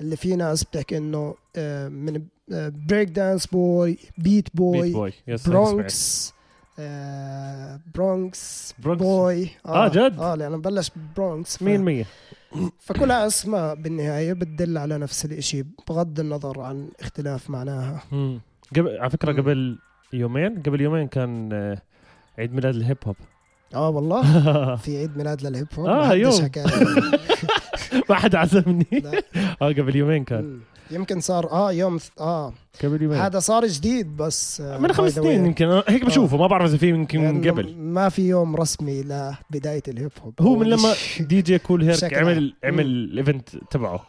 اللي 0.00 0.16
في 0.16 0.36
ناس 0.36 0.64
بتحكي 0.64 0.96
إنه 0.96 1.34
آه، 1.56 1.88
من 1.88 2.22
breakdance 2.88 3.46
boy 3.46 3.98
beat 4.18 4.48
boy, 4.54 4.92
boy. 4.92 5.12
Bronx 5.46 6.32
Bronx 7.94 8.74
Bronx 8.84 9.04
boy 9.04 9.48
آه, 9.66 9.84
آه 9.84 9.88
جد؟ 9.88 10.18
آه 10.18 10.34
لأنه 10.34 10.56
بلش 10.56 10.90
برونكس 11.16 11.62
100% 11.62 12.04
فكلها 12.80 13.26
أسماء 13.26 13.74
بالنهاية 13.74 14.32
بتدل 14.32 14.78
على 14.78 14.98
نفس 14.98 15.24
الإشي 15.24 15.64
بغض 15.88 16.20
النظر 16.20 16.60
عن 16.60 16.88
اختلاف 17.00 17.50
معناها 17.50 18.02
مم. 18.12 18.40
قبل 18.76 18.96
على 18.98 19.10
فكرة 19.10 19.32
مم. 19.32 19.38
قبل 19.40 19.78
يومين 20.12 20.62
قبل 20.62 20.80
يومين 20.80 21.08
كان 21.08 21.52
آه، 21.52 21.82
عيد 22.38 22.54
ميلاد 22.54 22.74
الهيب 22.74 22.96
هوب 23.06 23.16
آه 23.74 23.88
والله 23.90 24.22
في 24.84 24.98
عيد 24.98 25.16
ميلاد 25.16 25.42
للهيب 25.46 25.66
هوب 25.78 25.88
حدش 25.88 26.40
يوم. 26.40 26.50
ما 28.10 28.14
حد 28.14 28.34
عزمني. 28.34 28.86
آه 29.62 29.66
قبل 29.72 29.96
يومين 29.96 30.24
كان. 30.24 30.60
يمكن 30.90 31.20
صار 31.20 31.50
آه 31.50 31.72
يوم 31.72 31.98
آه. 32.20 32.52
قبل 32.84 33.02
يومين. 33.02 33.18
هذا 33.18 33.38
صار 33.38 33.66
جديد 33.66 34.16
بس 34.16 34.60
آه، 34.60 34.78
من 34.78 34.92
خمس. 34.92 35.12
سنين 35.12 35.46
يمكن. 35.46 35.82
هيك 35.88 36.04
بشوفه 36.04 36.36
ما 36.36 36.46
بعرف 36.46 36.64
إذا 36.70 36.76
في 36.76 36.88
يمكن 36.88 37.20
لأنه 37.22 37.50
قبل. 37.50 37.76
ما 37.76 38.08
في 38.08 38.28
يوم 38.28 38.56
رسمي 38.56 39.02
لبداية 39.02 39.82
الهيب 39.88 40.10
هوب 40.22 40.34
هو 40.40 40.56
من 40.56 40.66
لما 40.66 40.94
دي 41.20 41.42
جي 41.42 41.58
كول 41.58 41.82
هيرك 41.82 42.14
عمل. 42.14 42.54
عمل 42.64 42.86
ال 42.86 42.96
event 42.96 43.48
تبعه. 43.70 44.06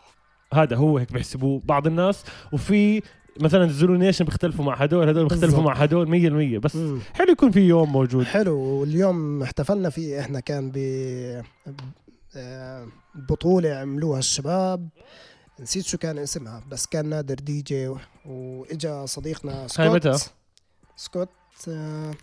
هذا 0.54 0.76
هو 0.76 0.98
هيك 0.98 1.14
بيحسبوه 1.14 1.62
بعض 1.66 1.88
الناس. 1.88 2.24
وفي 2.54 3.02
مثلا 3.42 3.68
زولو 3.68 3.96
نيشن 3.96 4.26
بيختلفوا 4.26 4.66
مع 4.66 4.76
هدول 4.76 5.10
هدول 5.10 5.28
بيختلفوا. 5.28 5.64
مع 5.64 5.74
هدول 5.74 6.08
100% 6.58 6.60
بس 6.60 6.76
مم. 6.76 7.00
حلو 7.14 7.32
يكون 7.32 7.52
في 7.52 7.60
يوم 7.60 7.92
موجود. 7.92 8.26
حلو. 8.26 8.58
واليوم 8.60 9.44
احتفلنا 9.44 9.90
فيه. 9.90 10.20
إحنا 10.20 10.40
كان 10.40 10.72
ب 10.72 10.78
آه، 12.36 12.88
بطولة 13.30 13.70
عملوها 13.70 14.20
الشباب. 14.20 14.90
نسيت 15.60 15.86
شو 15.86 15.98
كان 15.98 16.18
اسمها 16.18 16.64
بس 16.70 16.86
كان 16.86 17.10
نادر 17.10 17.36
دي 17.36 17.62
جي 17.62 17.96
وإجا 18.26 19.06
صديقنا 19.06 19.68
سكوت. 19.68 19.80
هاي 19.80 19.90
متى؟ 19.90 20.14
سكوت 20.96 21.30
آه، 21.70 22.14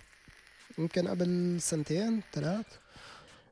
يمكن 0.78 1.08
قبل 1.08 1.56
سنتين 1.60 2.20
ثلاث. 2.32 2.66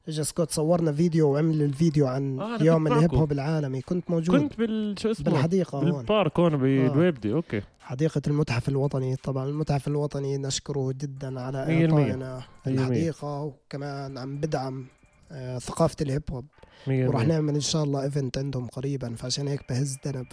إجا 0.09 0.22
سكوت 0.22 0.51
صورنا 0.51 0.93
فيديو 0.93 1.33
وعمل 1.33 1.62
الفيديو 1.62 2.07
عن 2.07 2.41
آه، 2.41 2.62
يوم 2.62 2.87
الهيب. 2.87 3.14
هوب 3.14 3.33
العالمي. 3.33 3.83
كنت 3.83 4.11
موجود. 4.11 4.41
كنت 4.41 4.59
بال 4.59 4.95
شو 4.99 5.11
اسمه؟ 5.11 5.24
بالحديقة 5.24 5.78
هون. 5.78 5.93
بالبارك 5.93 6.41
هون 6.41 6.57
بالويبدي 6.57 7.33
أوكي. 7.33 7.62
حديقة 7.80 8.22
المتحف 8.26 8.68
الوطني. 8.68 9.16
طبعا 9.16 9.45
المتحف 9.49 9.89
الوطني 9.89 10.39
نشكره 10.39 10.93
جدا 10.93 11.41
على 11.41 11.85
المية. 11.85 12.41
الحديقة 12.66 13.43
وكمان 13.43 14.18
عم 14.18 14.37
بدعم 14.37 14.87
آه، 15.33 15.59
ثقافة 15.59 15.97
الهيب 16.01 16.22
هوب. 16.30 16.45
وراح. 16.89 17.22
نعمل 17.26 17.55
إن 17.55 17.61
شاء 17.61 17.85
الله 17.85 18.03
event 18.03 18.39
عندهم 18.39 18.66
قريبا 18.66 19.14
فعشان 19.14 19.49
هيك 19.49 19.61
بهز 19.68 19.99
دنب 20.05 20.26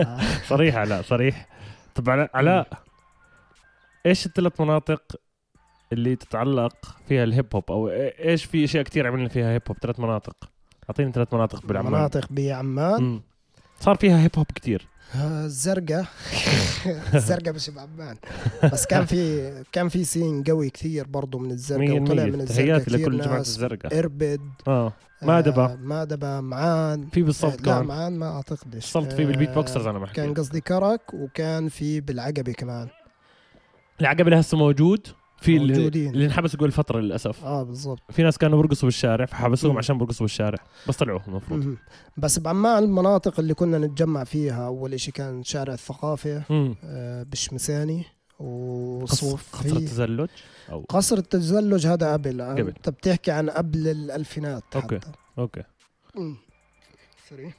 آه، 0.00 0.20
صريح 0.48 0.76
علاء 0.76 1.02
صريح. 1.02 1.46
طب 1.94 2.28
علاء 2.34 2.68
إيش 4.06 4.26
الثلاث 4.26 4.60
مناطق 4.60 5.02
اللي 5.92 6.16
تتعلق 6.16 6.96
فيها 7.08 7.24
الهيب 7.24 7.46
هوب؟ 7.54 7.64
أو 7.70 7.88
إيه- 7.88 8.20
إيش 8.24 8.44
في 8.44 8.64
أشياء 8.64 8.82
كثير 8.84 9.06
عملنا 9.06 9.28
فيها 9.28 9.52
هيب 9.52 9.62
هوب؟ 9.68 9.76
ثلاث 9.78 10.00
مناطق. 10.00 10.36
أعطيني 10.90 11.12
ثلاث 11.12 11.34
مناطق 11.34 11.66
بالعمان. 11.66 11.92
مناطق 11.92 12.26
بعمان. 12.30 13.20
صار 13.80 13.96
فيها 13.96 14.22
هيب 14.22 14.30
هوب 14.38 14.46
كثير 14.54 14.86
الزرقاء 15.14 16.06
الزرقاء 17.14 17.54
مش 17.58 17.70
بعمان 17.70 18.16
بس 18.72 18.86
كان 18.86 19.04
في 19.04 19.52
كان 19.72 19.88
في 19.88 20.04
سين 20.04 20.42
قوي 20.42 20.70
كثير 20.70 21.06
برضه 21.06 21.38
من 21.38 21.50
الزرقاء 21.50 22.00
وطلع 22.00 22.24
من 22.24 22.40
الزرقاء 22.40 22.78
تحياتي 22.78 22.90
لكل 22.90 23.20
جماعة 23.20 23.40
الزرقاء. 23.40 23.98
إربد. 23.98 24.40
آه. 24.68 24.92
مادبة. 25.22 25.64
آه 25.64 25.76
مادبة 25.76 26.40
معان. 26.40 27.08
في 27.12 27.22
بالصوت 27.22 27.52
لا 27.66 27.72
كمان 27.72 27.84
معان 27.84 28.18
ما 28.18 28.36
أعتقدش. 28.36 28.84
صلت 28.86 29.12
فيه 29.12 29.26
بالبيت 29.26 29.48
آه، 29.48 29.54
بوكسرز 29.54 29.86
أنا 29.86 29.98
بحكي. 29.98 30.14
كان 30.14 30.34
قصدي 30.34 30.60
كرك 30.60 31.14
وكان 31.14 31.68
في 31.68 32.00
بالعقبة 32.00 32.52
كمان. 32.52 32.88
العقبه 34.00 34.22
اللي 34.22 34.40
هسه 34.40 34.56
موجود. 34.58 35.06
في 35.42 35.56
اللي, 35.56 35.74
موجودين. 35.74 36.10
اللي 36.10 36.24
انحبسوا 36.24 36.60
قبل 36.60 36.72
فترة 36.72 37.00
للأسف 37.00 37.44
آه 37.44 37.62
بالضبط 37.62 38.00
في 38.10 38.22
ناس 38.22 38.38
كانوا 38.38 38.62
بيرقصوا 38.62 38.86
بالشارع 38.88 39.26
فحبسوهم. 39.26 39.78
عشان 39.78 39.98
بيرقصوا 39.98 40.26
بالشارع 40.26 40.58
بس 40.88 40.96
طلعوهم 40.96 41.22
المفروض. 41.28 41.76
بس 42.16 42.38
بعمان 42.38 42.82
المناطق 42.84 43.40
اللي 43.40 43.54
كنا 43.54 43.78
نتجمع 43.78 44.24
فيها 44.24 44.66
أول 44.66 45.00
شيء 45.00 45.14
كان 45.14 45.44
شارع 45.44 45.74
الثقافة 45.74 46.42
مم. 46.50 46.74
آه 46.84 47.22
بشمساني 47.22 48.04
وصوف 48.38 49.56
قصر 49.56 49.76
التزلج 49.76 50.28
أو 50.70 50.84
قصر 50.88 51.18
التزلج 51.18 51.86
هذا 51.86 52.12
قبل 52.12 52.42
قبل. 52.42 52.68
أنت 52.68 52.88
بتحكي 52.88 53.30
عن 53.30 53.50
قبل 53.50 53.88
الألفينات 53.88 54.64
أوكي. 54.74 54.96
حتى 54.96 55.10
أوكي. 55.38 55.62
sorry 57.28 57.52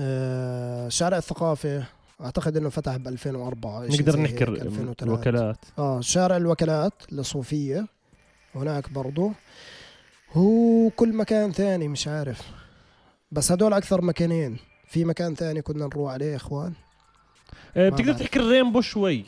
آه 0.00 0.88
شارع 0.88 1.16
الثقافة 1.18 1.86
أعتقد 2.20 2.56
إنه 2.56 2.68
فتح 2.68 2.96
ب 2.96 3.08
2004 3.08 3.86
إشي 3.88 4.02
نقدر 4.02 4.20
نحكي 4.20 4.34
هيك، 4.34 4.42
ال- 4.48 4.60
2003. 4.62 5.04
الوكالات 5.04 5.56
آه 5.78 6.00
شارع 6.00 6.36
الوكالات 6.36 6.92
الصويفية 7.12 7.86
هناك 8.54 8.92
برضو 8.92 9.32
هو 10.32 10.90
كل 10.96 11.16
مكان 11.16 11.52
ثاني 11.52 11.88
مش 11.88 12.08
عارف 12.08 12.42
بس 13.32 13.52
هدول 13.52 13.72
أكثر 13.72 14.02
مكانين 14.02 14.56
في 14.88 15.04
مكان 15.04 15.34
ثاني 15.34 15.62
كنا 15.62 15.86
نروح 15.86 16.12
عليه 16.12 16.26
يا 16.26 16.36
إخوان 16.36 16.72
آه، 17.76 17.90
ما 17.90 17.96
بتقدر. 17.96 18.12
تحكي 18.12 18.38
الرينبو 18.38 18.80
شوي 18.80 19.24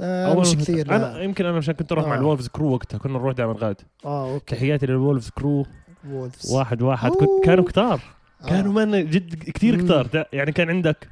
آه 0.00 0.34
مش 0.40 0.56
كثير 0.56 0.90
أنا 0.96 1.04
لا. 1.16 1.22
يمكن 1.22 1.46
أنا 1.46 1.56
عشان 1.56 1.74
كنت 1.74 1.92
أروح 1.92 2.06
مع 2.06 2.14
آه. 2.14 2.18
الولفز 2.18 2.48
crew 2.48 2.72
وقتها 2.72 2.98
كنا 2.98 3.12
نروح 3.12 3.34
دائما 3.34 3.54
غاد 3.58 3.80
آه 4.04 4.34
أوكي 4.34 4.56
تحياتي 4.56 4.86
للولفز 4.86 5.30
crew 5.30 5.66
وولفز 6.08 6.52
واحد 6.52 6.82
واحد 6.82 7.10
أوه. 7.10 7.18
كنت 7.20 7.44
كانوا 7.44 7.64
كتار 7.64 8.00
آه. 8.42 8.46
كانوا 8.48 8.72
من 8.72 9.10
جد 9.10 9.34
كثير. 9.50 9.82
كتار 9.84 10.26
يعني 10.32 10.52
كان 10.52 10.68
عندك 10.70 11.08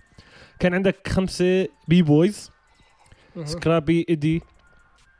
كان 0.61 0.75
عندك 0.75 1.09
خمسة 1.09 1.69
b-boys. 1.89 2.51
سكرابي 3.45 4.07
إيدي 4.09 4.43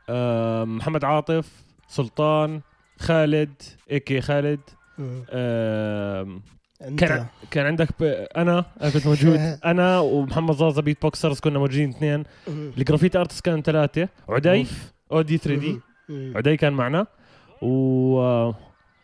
آه، 0.09 0.63
محمد 0.65 1.05
عاطف 1.05 1.63
سلطان 1.87 2.61
خالد 2.99 3.53
ايكي 3.91 4.21
خالد. 4.21 4.59
آه، 5.29 6.39
كان 6.97 7.25
كان 7.51 7.65
عندك 7.65 7.87
ب... 7.99 8.03
أنا 8.37 8.65
أنا 8.81 8.89
كنت 8.89 9.07
موجود 9.07 9.35
أنا 9.65 9.99
ومحمد 9.99 10.55
زازا 10.55 10.81
beatboxers 10.81 11.39
كنا 11.39 11.59
موجودين 11.59 11.89
اثنين. 11.89 12.23
ال 12.47 12.55
graffiti 12.55 13.17
artist 13.17 13.45
كانوا 13.45 13.61
ثلاثة 13.61 14.09
عدي 14.29 14.59
أوف. 14.59 14.91
أو 15.11 15.21
دي 15.21 15.37
3 15.37 15.59
دي. 15.59 15.79
عدي 16.35 16.57
كان 16.57 16.73
معنا 16.73 17.07
و 17.61 18.19
آه، 18.19 18.55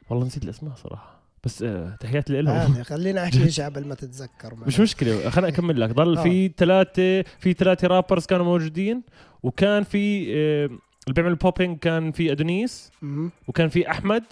والله 0.09 0.25
نسيت 0.25 0.43
الأسماء 0.43 0.75
صراحة 0.75 1.16
بس 1.43 1.63
آه، 1.63 1.95
تحياتي 1.99 2.41
لهم 2.41 2.57
عادي 2.57 2.83
خلينا 2.83 3.23
احكي 3.23 3.51
شيء 3.51 3.65
قبل 3.65 3.87
ما 3.87 3.95
تتذكر 3.95 4.55
مش 4.67 4.79
مشكلة 4.79 5.29
خليني 5.29 5.53
أكمل 5.53 5.81
لك. 5.81 5.89
ضل 5.89 6.17
آه. 6.17 6.23
في 6.23 6.51
ثلاثة 6.57 7.21
في 7.39 7.53
ثلاثة 7.53 7.87
rappers 7.87 8.25
كانوا 8.25 8.45
موجودين 8.45 9.03
وكان 9.43 9.83
في 9.83 10.33
آه، 10.35 10.65
اللي 10.65 11.13
بيعمل 11.15 11.35
popping 11.35 11.79
كان 11.79 12.11
في 12.11 12.31
أدونيس. 12.31 12.91
وكان 13.47 13.69
في 13.69 13.91
أحمد. 13.91 14.23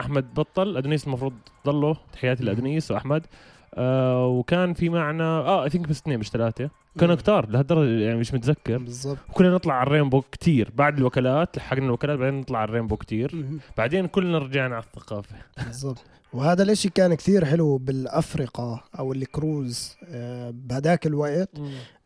أحمد 0.00 0.34
بطل. 0.34 0.76
أدونيس 0.76 1.06
المفروض 1.06 1.32
ضله 1.66 1.96
تحياتي 2.12 2.44
لأدونيس 2.44 2.90
وأحمد. 2.90 3.26
آه 3.74 4.26
وكان 4.26 4.74
في 4.74 4.88
معنا 4.88 5.24
آه 5.24 5.64
I 5.64 5.70
think 5.70 5.88
بس 5.88 6.00
اثنين 6.00 6.18
مش 6.18 6.30
ثلاثة. 6.30 6.70
مم. 7.02 7.14
كتار 7.14 7.48
لهالدرجة 7.48 8.00
يعني 8.00 8.18
مش 8.18 8.34
متذكر. 8.34 8.78
بالضبط. 8.78 9.18
وكنا 9.30 9.50
نطلع 9.54 9.74
على 9.74 9.86
الرينبو 9.86 10.20
كتير. 10.20 10.70
بعد 10.74 10.98
الوكالات 10.98 11.56
لحقنا 11.56 11.86
الوكالات 11.86 12.18
بعدين 12.18 12.40
نطلع 12.40 12.58
على 12.58 12.68
الرينبو 12.68 12.96
كتير. 12.96 13.30
مهم. 13.34 13.60
بعدين 13.76 14.06
كلنا 14.06 14.38
رجعنا 14.38 14.74
على 14.74 14.84
الثقافة. 14.84 15.36
بالضبط. 15.66 16.04
وهذا 16.32 16.62
الإشي 16.62 16.88
كان 16.88 17.14
كثير 17.14 17.44
حلو 17.44 17.78
بالافرقه 17.78 18.84
أو 18.98 19.12
ال 19.12 19.26
crews 19.26 19.96
آه، 20.08 20.50
بهداك 20.54 21.06
الوقت 21.06 21.50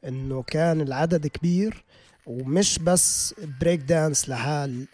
إنه 0.08 0.42
كان 0.42 0.80
العدد 0.80 1.26
كبير 1.26 1.84
ومش 2.26 2.78
بس 2.78 3.34
بريك 3.60 3.80
دانس 3.80 4.28
لحال 4.28 4.86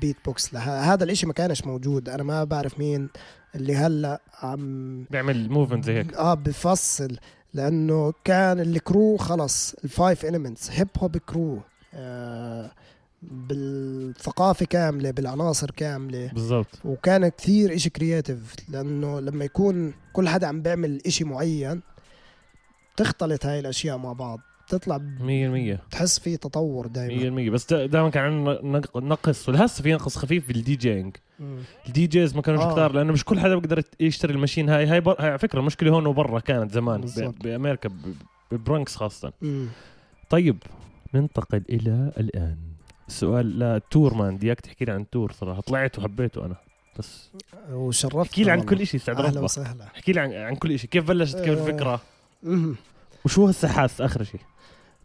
بيت 0.00 0.16
بوكس 0.24 0.54
لحال 0.54 0.84
هذا 0.84 1.04
الإشي 1.04 1.26
ما 1.26 1.32
كانش 1.32 1.64
موجود. 1.64 2.08
أنا 2.08 2.22
ما 2.22 2.44
بعرف 2.44 2.78
مين 2.78 3.08
اللي 3.54 3.76
هلأ 3.76 4.20
عم 4.42 5.04
بيعمل 5.10 5.50
movement 5.50 5.84
زي 5.84 5.94
هيك. 5.94 6.14
آه 6.14 6.34
بفصل. 6.34 7.16
لأنه 7.54 8.12
كان 8.24 8.60
ال 8.60 8.71
crew 8.71 9.16
خلص 9.16 9.74
ال 9.84 9.92
five 9.92 10.24
elements 10.24 10.70
hip 10.70 10.88
hop 10.98 11.16
crew 11.16 11.60
آه 11.94 12.70
بالثقافة 13.22 14.66
كاملة 14.66 15.10
بالعناصر 15.10 15.70
كاملة. 15.70 16.30
بالضبط. 16.32 16.80
وكان 16.84 17.28
كثير 17.28 17.74
إشي 17.74 17.90
creative 17.90 18.54
لأنه 18.68 19.20
لما 19.20 19.44
يكون 19.44 19.94
كل 20.12 20.28
حدا 20.28 20.46
عم 20.46 20.62
بيعمل 20.62 21.00
إشي 21.06 21.24
معين 21.24 21.80
تختلط 22.96 23.46
هاي 23.46 23.60
الأشياء 23.60 23.98
مع 23.98 24.12
بعض. 24.12 24.40
تطلع 24.68 24.96
ب- 24.96 25.78
100% 25.88 25.90
تحس 25.90 26.18
في 26.18 26.36
تطور 26.36 26.86
دائما 26.86 27.48
100% 27.48 27.50
بس 27.52 27.72
دائما 27.72 28.10
كان 28.10 28.24
عندنا 28.24 28.60
نق- 28.80 28.96
نقص 28.96 29.48
ولهسه 29.48 29.82
في 29.82 29.92
نقص 29.92 30.16
خفيف 30.18 30.48
بال 30.48 30.76
DJing 30.76 31.16
ال 31.86 32.06
DJs 32.06 32.36
ما 32.36 32.42
كانوش 32.42 32.60
آه. 32.62 32.72
كتار 32.72 32.92
لأنه 32.92 33.12
مش 33.12 33.24
كل 33.24 33.40
حدا 33.40 33.54
بيقدر 33.56 33.82
يشتري 34.00 34.32
ال 34.34 34.38
machine 34.38 34.68
هاي 34.68 34.86
هاي, 34.86 35.00
بر... 35.00 35.16
هاي 35.20 35.28
على 35.28 35.38
فكرة 35.38 35.60
المشكلة 35.60 35.90
هون 35.90 36.06
وبرا 36.06 36.40
كانت 36.40 36.72
زمان 36.72 37.00
ب... 37.00 37.34
بأمريكا 37.42 37.88
ب... 37.88 37.92
ببرونكس 38.52 38.96
خاصة. 38.96 39.32
مم. 39.42 39.66
طيب 40.30 40.56
ننتقل 41.14 41.62
إلى 41.70 42.12
الآن. 42.18 42.56
السؤال 43.08 43.58
لا 43.58 43.80
tour 43.90 44.14
man 44.14 44.36
بدي 44.36 44.46
اياك 44.46 44.60
تحكي 44.60 44.84
لي 44.84 44.92
عن 44.92 45.10
tour 45.10 45.32
صراحة. 45.32 45.60
طلعت 45.60 45.98
وحبيته 45.98 46.44
أنا 46.46 46.56
بس. 46.98 47.30
وشرفت 47.72 48.16
احكي 48.30 48.44
لي 48.44 48.50
عن 48.50 48.60
كل 48.62 48.86
شيء 48.86 49.00
سعد 49.00 49.20
أهلا 49.20 49.40
وسهلا. 49.40 49.84
احكي 49.84 50.12
لي 50.12 50.20
عن, 50.20 50.32
عن 50.32 50.54
كل 50.56 50.78
شيء 50.78 50.90
كيف 50.90 51.04
بلشت؟ 51.08 51.38
كيف 51.38 51.58
آه. 51.58 51.66
الفكرة. 51.68 52.00
وشو 53.24 53.46
هسه 53.46 53.68
حاس 53.68 54.00
آخر 54.00 54.24
شيء؟ 54.24 54.40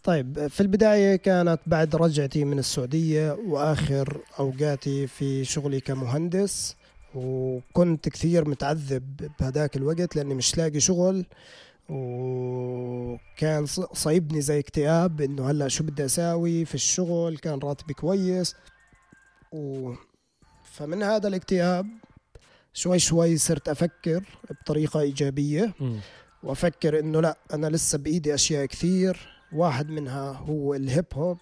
طيب 0.03 0.47
في 0.47 0.61
البداية 0.61 1.15
كانت 1.15 1.59
بعد 1.67 1.95
رجعتي 1.95 2.45
من 2.45 2.59
السعودية 2.59 3.31
وآخر 3.31 4.21
أوقاتي 4.39 5.07
في 5.07 5.45
شغلي 5.45 5.79
كمهندس 5.79 6.75
وكنت 7.15 8.09
كثير 8.09 8.49
متعذب 8.49 9.31
بهداك 9.39 9.77
الوقت 9.77 10.15
لأني 10.15 10.33
مش 10.33 10.57
لاقي 10.57 10.79
شغل 10.79 11.25
وكان 11.89 13.65
صايبني 13.93 14.41
زي 14.41 14.59
اكتئاب 14.59 15.21
إنه 15.21 15.51
هلأ 15.51 15.67
شو 15.67 15.83
بدي 15.83 16.05
أساوي 16.05 16.65
في 16.65 16.75
الشغل؟ 16.75 17.37
كان 17.37 17.59
راتبي 17.59 17.93
كويس. 17.93 18.55
و 19.51 19.93
فمن 20.63 21.03
هذا 21.03 21.27
الاكتئاب 21.27 21.87
شوي 22.73 22.99
شوي 22.99 23.37
صرت 23.37 23.69
أفكر 23.69 24.23
بطريقة 24.49 24.99
إيجابية. 24.99 25.73
وافكر 26.43 26.99
انه 26.99 27.21
لا 27.21 27.37
أنا 27.53 27.67
لسه 27.67 27.97
بإيدي 27.97 28.33
أشياء 28.33 28.65
كثير 28.65 29.17
واحد 29.53 29.89
منها 29.89 30.31
هو 30.31 30.73
الهيب 30.73 31.05
هوب. 31.13 31.37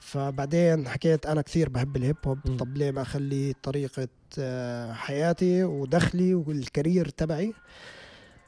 فبعدين 0.00 0.88
حكيت 0.88 1.26
أنا 1.26 1.42
كثير 1.42 1.68
بحب 1.68 1.96
الهيب 1.96 2.16
هوب. 2.26 2.38
طب 2.58 2.76
ليه 2.76 2.90
ما 2.90 3.02
أخلي 3.02 3.54
طريقة 3.62 4.08
آه، 4.38 4.92
حياتي 4.92 5.64
ودخلي 5.64 6.34
والكارير 6.34 7.08
تبعي؟ 7.08 7.54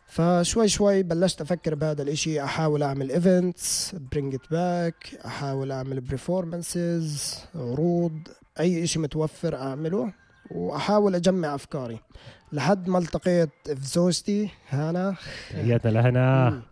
فشوي 0.06 0.68
شوي 0.68 1.02
بلشت 1.02 1.40
أفكر 1.40 1.74
بهذا 1.74 2.02
الإشي. 2.02 2.44
أحاول 2.44 2.82
أعمل 2.82 3.10
events 3.10 3.94
bring 4.12 4.34
it 4.34 4.50
back 4.50 5.18
أحاول 5.26 5.72
أعمل 5.72 6.00
performances 6.00 7.38
عروض 7.54 8.28
أي 8.60 8.82
إشي 8.82 8.98
متوفر 8.98 9.56
أعمله. 9.56 10.12
وأحاول 10.54 11.14
أجمع 11.14 11.54
أفكاري. 11.54 11.98
لحد 12.52 12.88
ما 12.88 12.98
التقيت 12.98 13.50
في 13.64 13.86
زوجتي 13.86 14.50
هانا 14.68 15.14
تحياتنا 15.50 15.90
لهنا. 15.90 16.62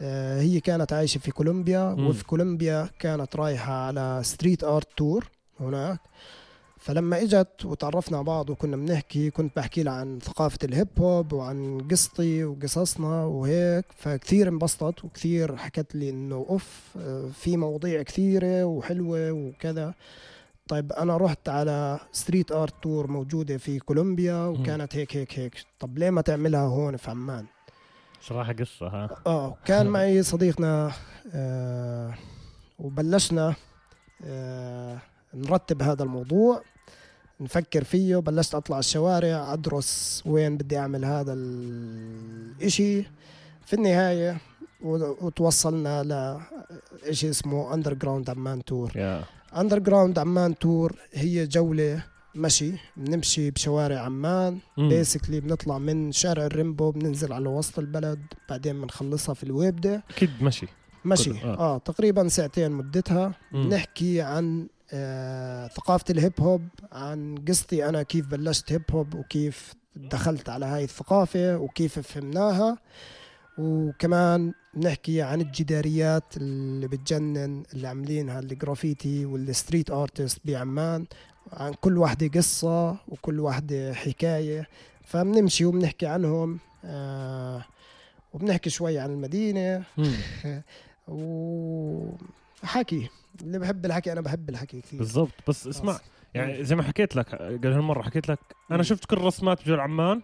آه، 0.00 0.40
هي 0.40 0.60
كانت 0.60 0.92
عايشة 0.92 1.18
في 1.18 1.30
كولومبيا 1.30 1.94
مم. 1.98 2.06
وفي 2.06 2.24
كولومبيا 2.24 2.88
كانت 2.98 3.36
رايحة 3.36 3.72
على 3.72 4.20
street 4.24 4.64
art 4.64 4.88
tour 4.96 5.30
هناك. 5.60 6.00
فلما 6.80 7.22
إجت 7.22 7.64
وتعرفنا 7.64 8.16
على 8.16 8.26
بعض 8.26 8.50
وكنا 8.50 8.76
بنحكي 8.76 9.30
كنت 9.30 9.56
بحكي 9.56 9.82
لها 9.82 9.92
عن 9.92 10.18
ثقافة 10.22 10.58
الهيب 10.64 10.88
هوب 10.98 11.32
وعن 11.32 11.88
قصتي 11.90 12.44
وقصصنا 12.44 13.24
وهيك. 13.24 13.84
فكثير 13.96 14.48
انبسطت 14.48 15.04
وكثير 15.04 15.56
حكت 15.56 15.94
لي 15.94 16.10
إنه 16.10 16.46
أوف 16.48 16.80
آه، 16.98 17.30
في 17.40 17.56
مواضيع 17.56 18.02
كثيرة 18.02 18.64
وحلوة 18.64 19.32
وكذا. 19.32 19.94
طيب 20.68 20.92
أنا 20.92 21.16
رحت 21.16 21.48
على 21.48 22.00
street 22.12 22.52
art 22.52 22.74
tour 22.82 23.06
موجودة 23.06 23.56
في 23.58 23.78
كولومبيا 23.78 24.44
وكانت 24.46 24.96
هيك 24.96 25.16
هيك 25.16 25.38
هيك. 25.38 25.54
طب 25.80 25.98
ليه 25.98 26.10
ما 26.10 26.20
تعملها 26.20 26.60
هون 26.60 26.96
في 26.96 27.10
عمان؟ 27.10 27.46
صراحة 28.22 28.52
قصه 28.52 28.86
ها. 28.88 29.08
آه 29.26 29.56
كان 29.64 29.86
معي 29.94 30.22
صديقنا 30.22 30.92
آه 31.34 32.14
وبلشنا 32.78 33.54
آه 34.24 34.98
نرتب 35.34 35.82
هذا 35.82 36.02
الموضوع 36.02 36.62
نفكر 37.40 37.84
فيه. 37.84 38.16
بلشت 38.16 38.54
أطلع 38.54 38.78
الشوارع 38.78 39.52
أدرس 39.52 40.22
وين 40.26 40.56
بدي 40.56 40.78
أعمل 40.78 41.04
هذا 41.04 41.32
الإشي. 41.32 43.02
في 43.66 43.72
النهاية 43.74 44.38
و- 44.82 45.26
وتوصلنا 45.26 46.02
لشيء 47.08 47.30
اسمه 47.30 47.74
underground 47.74 48.30
عمان 48.30 48.64
tour 48.64 48.92
يا 48.96 49.24
underground 49.56 50.18
عمان 50.18 50.58
tour 50.58 50.96
هي 51.12 51.46
جولة 51.46 52.02
مشي 52.34 52.72
بنمشي 52.96 53.50
بشوارع 53.50 54.00
عمان. 54.00 54.58
basically 54.78 55.40
بنطلع 55.40 55.78
من 55.78 56.12
شارع 56.12 56.46
الريمبو 56.46 56.90
بننزل 56.90 57.32
على 57.32 57.48
وسط 57.48 57.78
البلد 57.78 58.20
بعدين 58.48 58.80
بنخلصها 58.80 59.34
في 59.34 59.44
الويبدة 59.44 60.02
أكيد 60.10 60.30
مشي 60.42 60.66
مشي 61.04 61.30
آه. 61.30 61.58
آه, 61.58 61.78
تقريبا 61.78 62.28
ساعتين 62.28 62.72
مدتها 62.72 63.34
مم. 63.52 63.68
بنحكي 63.68 64.20
عن 64.20 64.68
آه 64.92 65.68
ثقافة 65.68 66.04
ال 66.10 66.16
hip 66.16 66.32
hop 66.40 66.62
عن 66.92 67.34
قصتي 67.48 67.88
أنا 67.88 68.02
كيف 68.02 68.26
بلشت 68.26 68.72
hip 68.72 68.82
hop 68.90 69.14
وكيف 69.14 69.72
دخلت 69.96 70.48
على 70.48 70.66
هاي 70.66 70.84
الثقافة 70.84 71.56
وكيف 71.56 71.98
فهمناها 71.98 72.78
وكمان 73.58 74.52
بنحكي 74.78 75.22
عن 75.22 75.40
الجداريات 75.40 76.36
اللي 76.36 76.88
بتجنن 76.88 77.62
اللي 77.72 77.88
عاملينها 77.88 78.40
ال 78.40 78.49
graffiti 78.49 79.24
وال 79.24 79.41
street 79.41 79.90
artist 79.90 80.40
بعمان 80.44 81.06
عن 81.52 81.72
كل 81.72 81.98
واحدة 81.98 82.28
قصة 82.28 82.96
وكل 83.08 83.40
واحدة 83.40 83.94
حكاية. 83.94 84.68
فبنمشي 85.04 85.64
وبنحكي 85.64 86.06
عنهم. 86.06 86.58
آه 86.84 87.64
وبنحكي 88.32 88.70
شوي 88.70 88.98
عن 88.98 89.10
المدينة. 89.10 89.82
وحكي 91.08 93.08
اللي 93.42 93.58
بحب 93.58 93.86
الحكي 93.86 94.12
أنا 94.12 94.20
بحب 94.20 94.48
الحكي 94.48 94.80
كثير. 94.80 94.98
بالضبط. 94.98 95.32
بس 95.48 95.66
اسمع. 95.66 95.98
يعني 96.34 96.64
زي 96.64 96.76
ما 96.76 96.82
حكيت 96.82 97.16
لك 97.16 97.34
قبل 97.34 97.72
هالمرة 97.72 98.02
حكيت 98.02 98.28
لك 98.28 98.38
أنا. 98.70 98.82
شفت 98.82 99.04
كل 99.04 99.18
رسمات 99.18 99.62
بجول 99.62 99.80
عمان. 99.80 100.22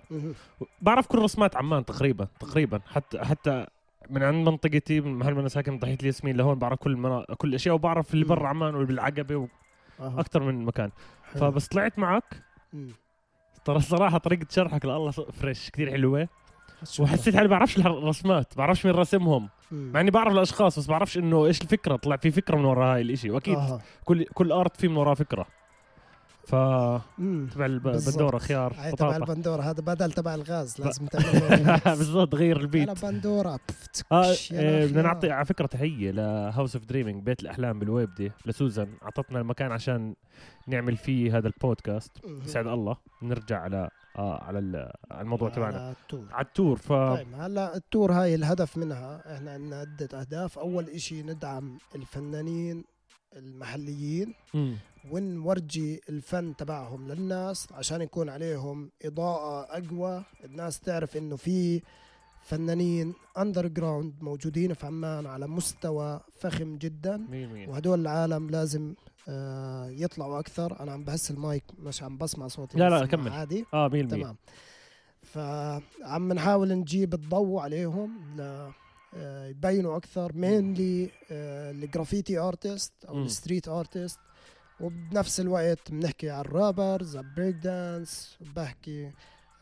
بعرف 0.83 1.07
كل 1.07 1.19
رسمات 1.19 1.57
عمان 1.57 1.85
تقريبا 1.85 2.29
تقريبا. 2.41 2.81
حتى 2.87 3.19
حتى 3.19 3.67
من 4.11 4.23
عند 4.23 4.49
منطقتي 4.49 5.01
من 5.01 5.19
محل 5.19 5.33
ما 5.35 5.41
أنا 5.41 5.49
ساكن 5.49 5.79
ضحيه 5.79 5.97
الياسمين 6.03 6.37
لهون 6.37 6.59
بعرف 6.59 6.79
كل 6.79 6.91
المنا... 6.91 7.25
كل 7.39 7.49
الاشياء 7.49 7.75
وبعرف 7.75 8.15
اللي. 8.15 8.25
برا 8.25 8.49
عمان 8.49 8.75
واللي 8.75 8.87
بالعقبه 8.87 9.49
أها. 10.01 10.15
وأكثر 10.17 10.43
من 10.43 10.65
مكان 10.65 10.91
حلو. 11.33 11.41
فبس 11.41 11.69
طلعت 11.69 11.99
معك. 11.99 12.43
ترى 13.65 13.77
الصراحة 13.77 14.19
طريقة 14.19 14.47
شرحك 14.51 14.85
لله 14.85 15.11
فريش 15.11 15.71
كثير 15.71 15.91
حلوة. 15.91 16.29
وحسيت 17.01 17.37
حالي 17.37 17.49
بعرفش 17.49 17.79
الرسمات 17.79 18.57
بعرفش 18.57 18.87
مين 18.87 18.95
رسمهم. 18.95 19.49
مع 19.73 20.01
إني 20.01 20.11
بعرف 20.11 20.33
الأشخاص 20.33 20.79
بس 20.79 20.87
بعرفش 20.87 21.19
إنه 21.19 21.47
إيش 21.47 21.63
الفكرة 21.63 21.97
طلع 21.97 22.17
في 22.17 22.31
فكرة 22.31 22.57
من 22.57 22.65
وراء 22.65 22.95
هاي 22.95 23.03
الإشي 23.03 23.31
وأكيد 23.31 23.59
أها. 23.59 23.81
كل 24.05 24.25
كل 24.25 24.53
ارت 24.53 24.77
في 24.77 24.89
من 24.89 24.97
وراه 24.97 25.15
فكرة 25.15 25.47
ف. 26.47 26.51
تبع. 26.51 27.67
البندوره 27.67 28.39
خيار 28.39 28.71
تبع 28.73 28.91
بطاطا. 28.91 29.17
البندورة 29.17 29.63
هذا 29.63 29.81
بدل 29.81 30.13
تبع 30.13 30.35
الغاز 30.35 30.81
لازم 30.81 31.07
تعمل 31.07 31.81
بالضبط 31.99 32.35
غير 32.35 32.61
البيت. 32.61 32.91
بفتش، 32.91 34.51
يا 34.53 34.61
إيه، 34.61 34.79
أخي 34.85 34.93
بدنا. 34.93 35.03
نعطي 35.03 35.31
على 35.31 35.45
فكرة 35.45 35.67
تحية 35.67 36.11
ل 36.11 36.22
House 36.22 36.77
of 36.77 36.85
Dreaming 36.85 37.23
بيت 37.23 37.41
الأحلام 37.43 37.79
بالويبدي 37.79 38.33
لسوزان. 38.47 38.89
أعطتنا 39.03 39.41
المكان 39.41 39.73
عشان 39.73 40.15
نعمل 40.67 40.97
فيه 40.97 41.39
هذا 41.39 41.47
البودكاست. 41.49 42.13
يسعد 42.45 42.67
الله. 42.67 42.97
نرجع 43.23 43.61
على 43.61 43.89
آه 44.19 44.43
على 44.45 44.59
ال- 44.59 44.93
على 45.11 45.21
الموضوع 45.23 45.49
تبعنا. 45.49 45.77
على 45.79 45.95
ال 46.03 46.07
tour. 46.07 46.27
على 46.33 46.47
ال 46.47 46.53
tour 46.53 46.77
ف 46.77 46.93
طيب 46.93 47.27
هلا 47.39 47.77
ال 47.77 47.84
tour 47.84 48.13
هاي 48.13 48.35
الهدف 48.35 48.77
منها 48.77 49.35
إحنا 49.37 49.51
عندنا 49.53 49.77
عدة 49.81 50.21
أهداف. 50.21 50.59
أول 50.59 50.85
إشي 50.89 51.23
ندعم 51.23 51.79
الفنانين 51.95 52.85
المحليين. 53.37 54.35
ونورجي 55.11 56.01
الفن 56.09 56.57
تبعهم 56.57 57.09
للناس 57.09 57.69
عشان 57.73 58.01
يكون 58.03 58.29
عليهم 58.29 58.91
إضاءة 59.05 59.67
أقوى. 59.79 60.23
الناس 60.45 60.81
تعرف 60.81 61.17
إنه 61.17 61.37
في 61.37 61.83
فنانين 62.43 63.15
underground 63.39 64.15
موجودين 64.21 64.75
في 64.75 64.87
عمان 64.87 65.27
على 65.27 65.47
مستوى 65.47 66.21
فخم 66.41 66.77
جدا. 66.77 67.27
وهدول 67.71 68.01
العالم 68.01 68.51
لازم 68.51 68.95
آه، 69.29 69.89
يطلعوا 69.91 70.39
أكثر. 70.41 70.81
أنا 70.81 70.93
عم 70.93 71.05
بحس 71.05 71.31
المايك 71.31 71.65
مش 71.79 72.03
عم 72.03 72.17
بسمع 72.19 72.49
صوتي 72.49 72.79
لا، 72.79 72.89
لا، 72.91 73.07
كمل. 73.07 73.33
عادي. 73.33 73.65
آه 73.75 73.89
100% 73.89 74.09
تمام. 74.11 74.37
فعم 75.23 76.33
نحاول 76.33 76.69
نجيب 76.73 77.15
الضوء 77.15 77.61
عليهم 77.61 78.11
يبينوا 79.51 79.97
أكثر 79.97 80.33
mainly 80.35 81.11
ال 81.31 81.43
graffiti 81.43 82.39
artist 82.39 82.93
أو. 83.09 83.23
ال 83.23 83.29
street 83.29 83.69
artist 83.69 84.19
وبنفس 84.81 85.41
الوقت 85.41 85.91
بنحكي 85.91 86.31
عن 86.31 86.41
ال 86.41 86.50
rappers 86.50 87.17
عن 87.17 87.35
break 87.37 87.55
dance 87.57 88.39
بحكي 88.57 89.07
آه، 89.07 89.13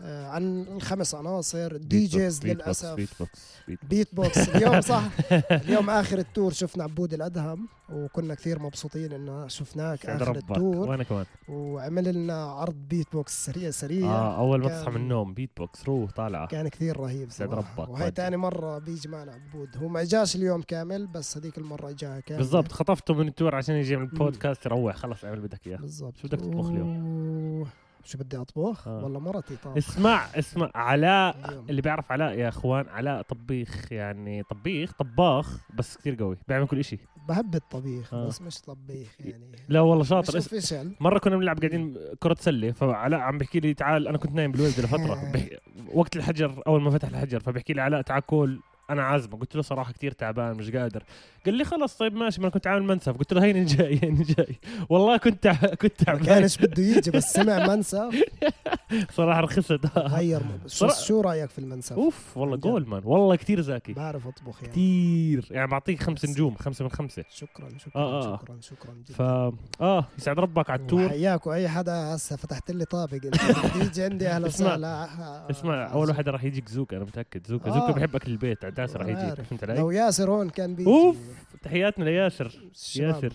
عن 0.02 0.62
الخمس 0.62 1.14
عناصر 1.14 1.72
ال 1.72 2.06
DJs 2.06 2.46
للاسف 2.46 2.94
beat 2.94 3.10
box 3.18 3.52
beat 3.68 3.78
beatbox 3.84 4.48
اليوم 4.48 4.80
صح. 4.92 5.02
اليوم 5.50 5.90
آخر 5.90 6.18
ال 6.18 6.25
tour 6.25 6.52
شفنا 6.52 6.84
عبود 6.84 7.14
الأدهم 7.14 7.68
وكنا 7.92 8.34
كثير 8.34 8.58
مبسوطين 8.58 9.12
إنه 9.12 9.48
شفناك 9.48 10.06
آخر 10.06 10.28
ربك. 10.28 10.50
ال 10.50 10.55
tour. 10.55 10.76
وأنا 10.76 11.02
كمان. 11.02 11.24
وعمل 11.48 12.14
لنا 12.14 12.44
عرض 12.44 12.74
بيت 12.74 13.06
بوكس 13.12 13.44
سريع 13.46 13.70
سريع. 13.70 14.06
آه 14.10 14.38
أول 14.38 14.60
ما 14.60 14.68
تصحى 14.68 14.90
من 14.90 14.96
النوم. 14.96 15.34
بيت 15.34 15.50
بوكس 15.56 15.84
روح 15.84 16.10
طالعه 16.10 16.46
كان 16.46 16.68
كثير 16.68 16.96
رهيب. 16.96 17.28
ربك 17.40 17.88
وهي 17.88 18.02
ودي. 18.02 18.10
تاني 18.10 18.36
مرة 18.36 18.78
بيجي 18.78 19.08
معنا 19.08 19.32
عبود. 19.32 19.76
هو 19.76 19.88
ما 19.88 20.00
إجاش 20.02 20.36
اليوم 20.36 20.62
كامل 20.62 21.06
بس 21.06 21.36
هذيك 21.36 21.58
المرة 21.58 21.90
إجاها 21.90 22.20
كامل 22.20 22.38
بالضبط. 22.38 22.72
خطفته 22.72 23.14
من 23.14 23.28
ال 23.28 23.33
tour 23.33 23.54
عشان 23.54 23.74
يجي 23.74 23.96
من 23.96 24.02
البودكاست 24.02 24.66
يروح. 24.66 24.96
خلص 24.96 25.24
اعمل 25.24 25.40
بدك 25.40 25.66
إياه. 25.66 25.76
بالضبط. 25.76 26.16
شو 26.16 26.28
بدك 26.28 26.40
تطبخ 26.40 26.66
اليوم؟ 26.66 27.66
شو 28.04 28.18
بدي 28.18 28.36
أطبخ؟ 28.36 28.88
آه. 28.88 29.04
والله 29.04 29.20
مرتي 29.20 29.56
طبخ 29.56 29.76
اسمع 29.76 30.26
اسمع 30.34 30.70
علاء. 30.74 31.36
اللي 31.68 31.82
بيعرف 31.82 32.12
علاء 32.12 32.32
يا 32.38 32.48
أخوان 32.48 32.88
علاء 32.88 33.22
طبيخ 33.22 33.92
يعني 33.92 34.42
طبيخ 34.42 34.92
طباخ 34.92 35.58
بس 35.74 35.96
كثير 35.96 36.14
قوي 36.14 36.36
بيعمل 36.48 36.66
كل 36.66 36.78
إشي 36.78 36.98
بحب 37.28 37.54
الطبيخ 37.54 38.14
آه. 38.14 38.26
بس 38.26 38.42
مش 38.42 38.60
طبيخ 38.60 39.16
يعني 39.20 39.56
لا 39.68 39.80
والله 39.80 40.00
مش 40.00 40.08
شاطر 40.08 40.38
اس... 40.38 40.52
official 40.52 40.92
مرة 41.00 41.18
كنا 41.18 41.36
بنلعب 41.36 41.58
قاعدين 41.58 41.96
كرة 42.20 42.36
سله 42.40 42.72
فعلاء 42.72 43.20
عم 43.20 43.38
بيحكي 43.38 43.60
لي 43.60 43.74
تعال 43.74 44.08
أنا 44.08 44.18
كنت 44.18 44.32
نايم 44.32 44.52
بالولد 44.52 44.80
لفترة 44.80 45.14
بحكي... 45.34 45.58
وقت 45.92 46.16
الحجر 46.16 46.62
أول 46.66 46.82
ما 46.82 46.90
فتح 46.90 47.08
الحجر 47.08 47.40
فبيحكي 47.40 47.72
لي 47.72 47.80
علاء 47.80 48.02
تعال 48.02 48.26
كل 48.26 48.60
أنا 48.92 49.02
عازمه. 49.02 49.36
قلت 49.38 49.56
له 49.56 49.62
صراحة 49.62 49.92
كثير 49.92 50.12
تعبان 50.12 50.56
مش 50.56 50.70
قادر. 50.70 51.02
قال 51.46 51.54
لي 51.54 51.64
خلص 51.64 51.96
طيب 51.96 52.14
ماشي 52.14 52.40
ما 52.40 52.46
أنا 52.46 52.54
كنت 52.54 52.66
عامل 52.66 52.82
منسف. 52.82 53.16
قلت 53.16 53.32
له 53.32 53.44
هيني 53.44 53.64
جاي 53.64 54.00
هيني 54.02 54.22
جاي. 54.22 54.58
والله 54.88 55.16
كنت 55.16 55.42
تع- 55.42 55.74
كنت 55.74 56.02
تعبان 56.04 56.24
كانش 56.24 56.58
بده 56.58 56.82
يجي 56.82 57.10
بس 57.10 57.32
سمع 57.32 57.66
منسف. 57.66 58.22
صراحة 59.16 59.40
رخصت. 59.40 59.98
غير 59.98 60.42
شو, 60.66 60.88
شو 60.88 61.20
رأيك 61.20 61.50
في 61.50 61.58
المنسف؟ 61.58 61.92
أوف 61.92 62.36
والله. 62.36 62.56
جول 62.56 62.88
man. 62.88 63.02
والله 63.04 63.36
كثير 63.36 63.60
ذكي. 63.60 63.92
بعرف 63.92 64.26
أطبخ 64.26 64.62
يعني. 64.62 64.72
كثير 64.72 65.48
يعني 65.50 65.70
بعطيك 65.70 66.02
خمس 66.02 66.24
نجوم 66.24 66.54
خمسة 66.54 66.82
من 66.84 66.90
خمسة. 66.90 67.24
شكرا 67.30 67.68
شكرا 67.78 68.02
آه، 68.02 68.18
آه. 68.34 68.36
شكرا 68.36 68.56
شكرا 68.60 68.92
جدا. 68.94 69.14
فا 69.14 69.52
آه 69.80 70.06
يسعد 70.18 70.38
ربك 70.38 70.70
على 70.70 70.80
ال 70.80 70.84
tour. 70.84 71.04
وحياك 71.04 71.46
وأي 71.46 71.68
حدا 71.68 71.92
هسه 71.92 72.36
فتحت 72.36 72.70
لي 72.70 72.84
طابق. 72.84 73.14
إنت 73.24 73.36
تيجي 73.82 74.02
عندي 74.02 74.28
أهلا 74.28 74.46
وسهلا. 74.46 75.08
اسمع 75.50 75.92
أول 75.92 76.08
واحد 76.08 76.28
راح 76.28 76.44
يجيك 76.44 76.68
زوكا 76.68 76.96
أنا 76.96 77.04
متأكد. 77.04 77.46
زوكا 77.46 77.70
آه. 77.70 77.74
زوكا 77.74 77.92
بحب 77.92 78.16
اكل 78.16 78.30
البيت 78.32 78.64
عداس 78.82 78.96
راح 78.96 79.06
عارف. 79.06 79.40
فهمت 79.40 79.64
لو 79.64 79.88
علي؟ 79.88 79.96
ياسر 79.96 80.30
هون 80.30 80.50
كان 80.50 80.74
بيجي 80.74 80.90
أوف 80.90 81.16
تحياتنا 81.62 82.04
لياسر. 82.04 82.60
ياسر. 82.96 83.32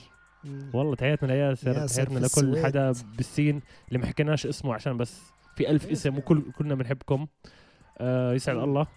والله 0.74 0.96
تحياتنا 0.96 1.28
لياسر 1.32 1.68
ياسر 1.68 2.04
تحياتنا 2.04 2.20
لكل. 2.26 2.64
حدا 2.66 2.94
بالسين 3.18 3.62
اللي 3.88 4.00
ما 4.00 4.06
حكيناش 4.06 4.46
اسمه 4.46 4.74
عشان 4.74 4.98
بس 4.98 5.22
في 5.56 5.70
ألف 5.70 5.86
اسم 5.92 6.18
وكل 6.18 6.42
كلنا 6.58 6.76
بنحبكم 6.76 7.28
آه 7.98 8.34
يسعد. 8.34 8.58
الله 8.58 8.88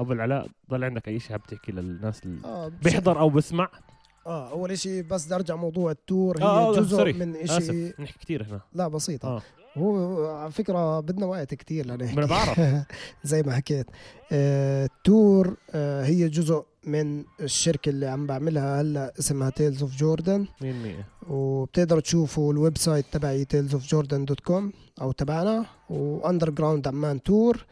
أبو 0.00 0.12
العلاء 0.12 0.46
ضل 0.70 0.84
عندك 0.84 1.08
أي 1.08 1.18
شيء 1.20 1.30
حاب 1.30 1.42
تحكي 1.42 1.72
للناس 1.72 2.22
اللي 2.24 2.70
بش- 2.82 2.84
بيحضر 2.92 3.18
أو 3.20 3.30
بسمع 3.30 3.68
آه 4.26 4.50
أول 4.50 4.78
شيء 4.78 5.02
بس 5.02 5.26
بدي 5.26 5.34
أرجع 5.34 5.56
موضوع 5.56 5.90
ال 5.90 6.00
tour 6.00 6.38
هي 6.38 6.42
آه، 6.42 6.68
آه، 6.68 6.76
جزء 6.76 6.96
sorry. 6.96 7.12
من 7.12 7.36
آسف 7.36 7.66
شيء 7.66 7.94
نحكي 7.98 8.18
كثير 8.18 8.42
هنا 8.44 8.60
لا 8.72 8.88
بسيطة 8.88 9.28
آه 9.28 9.42
هو 9.78 10.26
على 10.36 10.50
فكرة 10.50 11.00
بدنا 11.00 11.26
وقت 11.26 11.54
كتير 11.54 11.86
لنحكي 11.86 12.26
بعرف. 12.26 12.60
زي 13.24 13.42
ما 13.42 13.52
حكيت. 13.52 13.86
آه، 14.32 14.84
ال 14.84 14.98
tour 14.98 15.56
آه، 15.74 16.04
هي 16.04 16.28
جزء 16.28 16.64
من 16.84 17.24
الشركة 17.40 17.88
اللي 17.88 18.06
عم 18.06 18.26
بعملها 18.26 18.80
هلا 18.80 19.12
اسمها 19.18 19.50
Tales 19.50 19.82
of 19.82 19.96
Jordan 19.96 20.46
100% 20.62 20.64
وبتقدروا 21.30 22.00
تشوفوا 22.00 22.52
ال 22.52 22.78
website 22.78 23.04
تبعي 23.12 23.44
Tales 23.44 23.74
of 23.74 23.86
Jordan 23.86 24.24
dot 24.24 24.40
com 24.40 24.72
أو 25.00 25.12
تبعنا. 25.12 25.66
و 25.90 26.50
underground 26.50 26.88
عمان 26.88 27.22
tour 27.22 27.66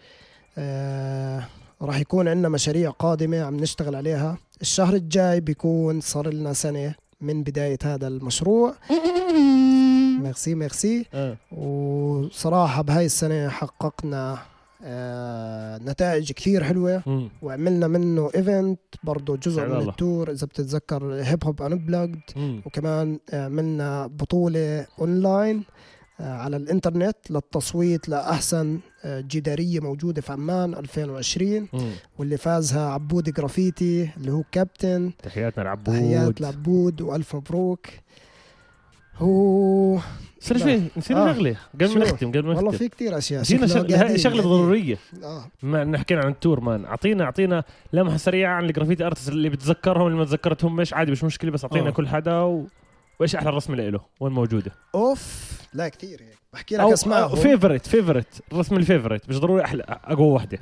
آه 0.59 1.45
راح 1.83 2.01
يكون 2.01 2.29
عندنا 2.29 2.49
مشاريع 2.49 2.91
قادمة 2.91 3.41
عم 3.43 3.57
نشتغل 3.57 3.95
عليها. 3.97 4.39
الشهر 4.61 4.95
الجاي 4.95 5.41
بيكون 5.41 6.01
صار 6.01 6.33
لنا 6.35 6.53
سنة 6.53 6.95
من 7.21 7.43
بداية 7.43 7.79
هذا 7.85 8.09
المشروع. 8.09 8.75
merci 10.23 10.55
merci. 10.55 11.07
آه. 11.15 11.37
وصراحة 11.53 12.83
بهاي 12.83 13.07
السنة 13.07 13.49
حققنا 13.49 14.39
آه 14.85 15.79
نتائج 15.79 16.33
كثير 16.33 16.65
حلوة. 16.65 17.03
مم. 17.07 17.29
وعملنا 17.43 17.87
منه 17.89 18.31
event 18.35 18.81
برضه 19.03 19.37
جزء 19.37 19.67
من 19.67 19.73
الله. 19.77 19.91
ال 19.91 19.99
tour 19.99 20.31
إذا 20.31 20.47
بتتذكر 20.47 21.15
Hip 21.15 21.45
Hop 21.45 21.63
Unplugged. 21.63 22.21
وكمان 22.67 23.19
عملنا 23.33 24.07
بطولة 24.07 24.87
اونلاين 25.01 25.65
آه، 26.21 26.33
على 26.39 26.57
الإنترنت 26.57 27.17
للتصويت 27.31 28.09
لأحسن 28.09 28.79
آه، 29.05 29.21
جدارية 29.21 29.81
موجودة 29.81 30.21
في 30.23 30.33
عمان 30.33 30.75
2020 30.75 31.69
مم. 31.73 31.91
واللي 32.19 32.37
فازها 32.37 32.89
عبود 32.91 33.31
جرافيتي 33.31 34.11
اللي 34.17 34.33
هو 34.33 34.43
كابتن 34.53 35.11
تحياتنا 35.23 35.63
لعبود. 35.65 35.95
تحيات 35.95 36.41
لعبود 36.41 37.01
وألف 37.01 37.37
مبروك. 37.37 37.87
هو 39.19 39.99
صار. 40.41 40.59
في 40.59 40.83
نسينا 40.97 41.31
آه. 41.31 41.33
شغله 41.33 41.57
قبل؟ 41.75 41.99
ما 41.99 42.05
نختم 42.05 42.29
قبل 42.29 42.43
ما 42.43 42.49
والله 42.49 42.63
نختم 42.63 42.79
في 42.79 42.89
كتير 42.89 43.19
أشياء 43.19 43.43
شكله 43.43 44.17
شغلة. 44.17 44.43
ضرورية 44.43 44.99
آه 45.23 45.45
ما 45.63 45.83
إن 45.83 45.99
حكينا 45.99 46.21
عن 46.21 46.31
ال 46.31 46.37
tour 46.37 46.61
man 46.61 46.85
أعطينا 46.85 47.25
أعطينا 47.25 47.65
لمحة 47.93 48.17
سريعة 48.17 48.55
عن 48.55 48.65
ال 48.65 48.70
graffiti 48.70 49.07
artist 49.07 49.29
اللي 49.29 49.49
بتذكرهم 49.49 50.07
اللي 50.07 50.19
ما 50.19 50.25
تذكرتهم 50.25 50.77
مش 50.77 50.95
عادي 50.95 51.13
مش 51.13 51.25
مشكلة 51.25 51.51
بس 51.51 51.65
أعطينا 51.65 51.89
آه. 51.89 51.91
كل 51.91 52.09
حدا 52.09 52.41
و... 52.41 52.67
وإيش 53.21 53.37
أحلى 53.37 53.49
الرسمه 53.49 53.77
له 53.77 54.01
وين 54.21 54.33
موجودة 54.33 54.73
أوف 54.95 55.53
لا 55.75 55.89
كتير 55.89 56.21
هيك 56.23 56.39
بحكي 56.53 56.77
لك 56.77 56.93
اسمائهم 56.93 57.37
فيفرت 57.37 57.87
فيفرت 57.87 58.43
الرسمه 58.53 58.79
الفيفرت 58.79 59.29
مش 59.29 59.39
ضروري 59.39 59.65
أحلى 59.65 59.83
أقوى 59.89 60.27
وحدة 60.27 60.59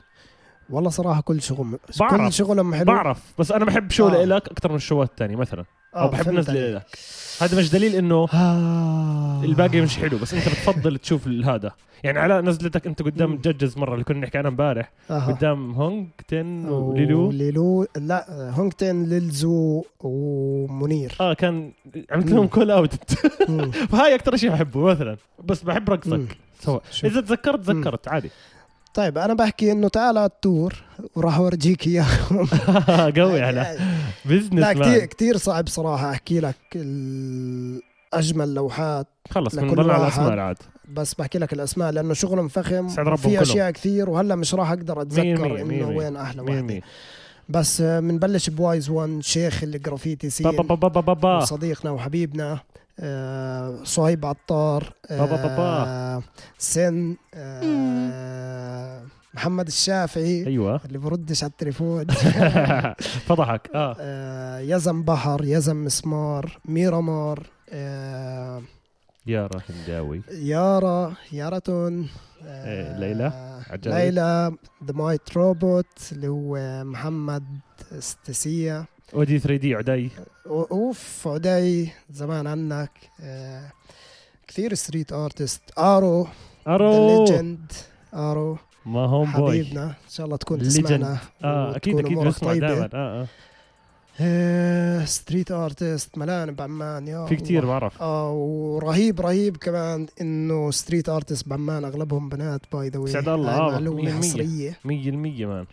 والله 0.71 0.91
صراحة 0.91 1.21
كل 1.21 1.43
شغل 1.43 1.79
بعرف. 2.01 2.15
كل 2.21 2.33
شغلهم 2.33 2.75
حلو 2.75 2.85
بعرف 2.85 3.35
بس 3.39 3.53
أنا 3.53 3.65
بحب 3.65 3.91
شو 3.91 4.09
آه. 4.09 4.25
لك 4.25 4.49
أكثر 4.49 4.69
من 4.69 4.77
الشوات 4.77 5.11
الثانية 5.11 5.37
مثلا 5.37 5.65
أو 5.97 6.05
آه، 6.07 6.11
بحب 6.11 6.25
فهمت 6.25 6.39
نزل 6.39 6.51
عليك. 6.59 6.75
لك 6.77 6.99
هذا 7.41 7.59
مش 7.59 7.71
دليل 7.71 7.95
إنه 7.95 8.27
آه. 8.35 9.41
الباقي 9.45 9.81
مش 9.81 9.97
حلو 9.99 10.19
بس 10.19 10.35
أنت 10.35 10.49
بتفضل 10.49 10.99
تشوف 10.99 11.29
هذا 11.29 11.73
يعني 12.05 12.19
علاء 12.19 12.41
نزلتك 12.41 12.87
أنت 12.87 13.03
قدام 13.03 13.29
مم. 13.31 13.35
الججز 13.37 13.79
مرة 13.79 13.93
اللي 13.95 14.05
كنا 14.05 14.19
نحكي 14.19 14.39
عنها 14.39 14.51
امبارح 14.51 14.93
آه. 15.11 15.27
قدام 15.27 15.73
هونج 15.73 16.07
تن 16.29 16.69
وليلو 16.69 17.31
ليلو 17.31 17.87
لا 17.97 18.51
هونغتن 18.51 19.03
ليلزو 19.05 19.85
ومنير 20.01 21.15
آه 21.21 21.35
كان 21.35 21.73
عملت. 22.11 22.31
لهم 22.31 22.47
call 22.47 22.71
out. 22.71 22.95
فهاي 23.91 24.15
أكثر 24.15 24.37
شيء 24.37 24.51
بحبه 24.51 24.81
مثلا 24.81 25.17
بس 25.45 25.63
بحب. 25.63 25.91
رقصك 25.91 26.37
سوا 26.61 26.81
شوف. 26.91 27.05
إذا 27.05 27.21
تذكرت 27.21 27.67
تذكرت 27.67 28.09
عادي 28.09 28.31
طيب 28.97 29.19
أنا 29.19 29.35
بحكي 29.35 29.73
إنه 29.73 29.89
تعال 29.89 30.19
على 30.19 30.27
ال 30.27 30.36
tour 30.36 30.75
وراح 31.17 31.37
أورجيك 31.37 31.87
اياهم 31.87 32.49
قوي 33.19 33.43
على 33.43 33.79
business 34.25 34.53
لا 34.53 34.73
كثير 34.73 35.05
كثير 35.05 35.37
صعب 35.37 35.69
صراحة. 35.69 36.11
أحكي 36.11 36.41
لك 36.41 36.57
أجمل 38.13 38.55
لوحات 38.55 39.07
خلص 39.31 39.55
بنضل 39.55 39.91
على 39.91 40.03
واحد. 40.03 40.21
الأسماء 40.21 40.39
عاد 40.39 40.57
بس 40.95 41.15
بحكي 41.15 41.39
لك 41.39 41.53
الأسماء 41.53 41.93
لأنه 41.93 42.15
شغلهم 42.15 42.49
فخم 42.49 42.95
كلهم. 42.95 43.43
أشياء 43.43 43.71
كثير 43.71 44.11
وهلأ 44.11 44.35
مش 44.35 44.55
راح 44.55 44.71
أقدر 44.71 45.03
أتذكر 45.03 45.61
إنه. 45.61 45.89
وين 45.89 46.17
أحلى 46.17 46.43
مية 46.43 46.81
بس 47.49 47.83
بنبلش 47.83 48.51
بوايز 48.51 48.91
1 48.91 49.19
شيخ 49.21 49.63
الجرافيتي 49.63 50.31
سين 50.31 50.53
صديقنا 51.41 51.91
وحبيبنا. 51.91 52.59
صهيب 53.85 54.27
عطار 54.27 54.93
بابا 55.11 55.37
بابا. 55.37 55.85
آه، 55.87 56.23
سن 56.59 57.17
آه، 57.35 59.03
محمد 59.35 59.67
الشافعي 59.67 60.47
أيوه. 60.47 60.81
اللي 60.85 60.99
بردش 60.99 61.43
على 61.45 61.51
التليفون. 61.51 62.07
فضحك. 63.29 63.71
آه. 63.75 63.97
آه، 64.01 64.59
يزن 64.59 65.03
بحر 65.03 65.45
يزن 65.45 65.77
مسمار 65.77 66.59
ميرامار 66.65 67.47
آه، 67.71 68.63
يارا 69.27 69.61
هنداوي 69.69 70.23
يارا 70.31 71.15
ياراتون 71.33 72.09
إيه، 72.45 72.99
ليلى 72.99 73.33
عجائب. 73.71 73.97
ليلى 73.97 74.53
ذا 74.85 74.93
مايت 74.93 75.37
روبوت 75.37 76.13
اللي 76.13 76.29
هو 76.29 76.85
محمد 76.85 77.45
استسيا 77.93 78.85
اودي 79.15 79.39
3 79.39 79.57
دي 79.61 79.75
عدي 79.75 80.11
أوف 80.47 81.29
عدي 81.29 81.91
زمان 82.11 82.47
عنك. 82.47 82.91
آه، 83.21 83.71
كثير 84.49 84.75
ستريت 84.75 85.13
ارتست 85.13 85.63
ارو 85.79 86.27
ارو 86.69 87.25
ليجند 87.25 87.73
ارو 88.15 88.59
ما 88.87 89.01
هوم 89.07 89.33
بوي 89.33 89.65
حبيبنا. 89.65 89.85
إن 89.87 89.95
شاء 90.11 90.27
الله 90.27 90.37
تكون. 90.37 90.59
تسمعنا 90.59 91.19
آه 91.45 91.77
أكيد 91.77 91.99
أكيد 91.99 92.19
بسمع. 92.19 92.55
دائما. 92.55 92.89
آه 92.95 93.23
آه. 93.23 93.27
آه، 94.21 95.05
ستريت 95.05 95.51
ارتست 95.51 96.19
ملان 96.19 96.55
بعمان 96.55 97.09
يا 97.09 97.27
في 97.27 97.37
كتير 97.37 97.63
الله. 97.63 97.73
بعرف. 97.79 98.03
آه 98.03 98.33
ورهيب 98.33 99.21
رهيب 99.21 99.57
كمان 99.57 100.07
إنه 100.21 100.71
ستريت 100.71 101.09
ارتست 101.09 101.49
بعمان 101.49 101.85
أغلبهم 101.85 102.29
بنات 102.29 102.61
باي 102.73 102.89
ذا 102.89 103.07
سعد 103.07 103.29
الله، 103.29 103.51
آه، 103.57 103.61
مية 103.67 103.73
معلومه. 103.73 104.19
حصريه 104.19 104.79
100% 104.85 105.47
man. 105.47 105.67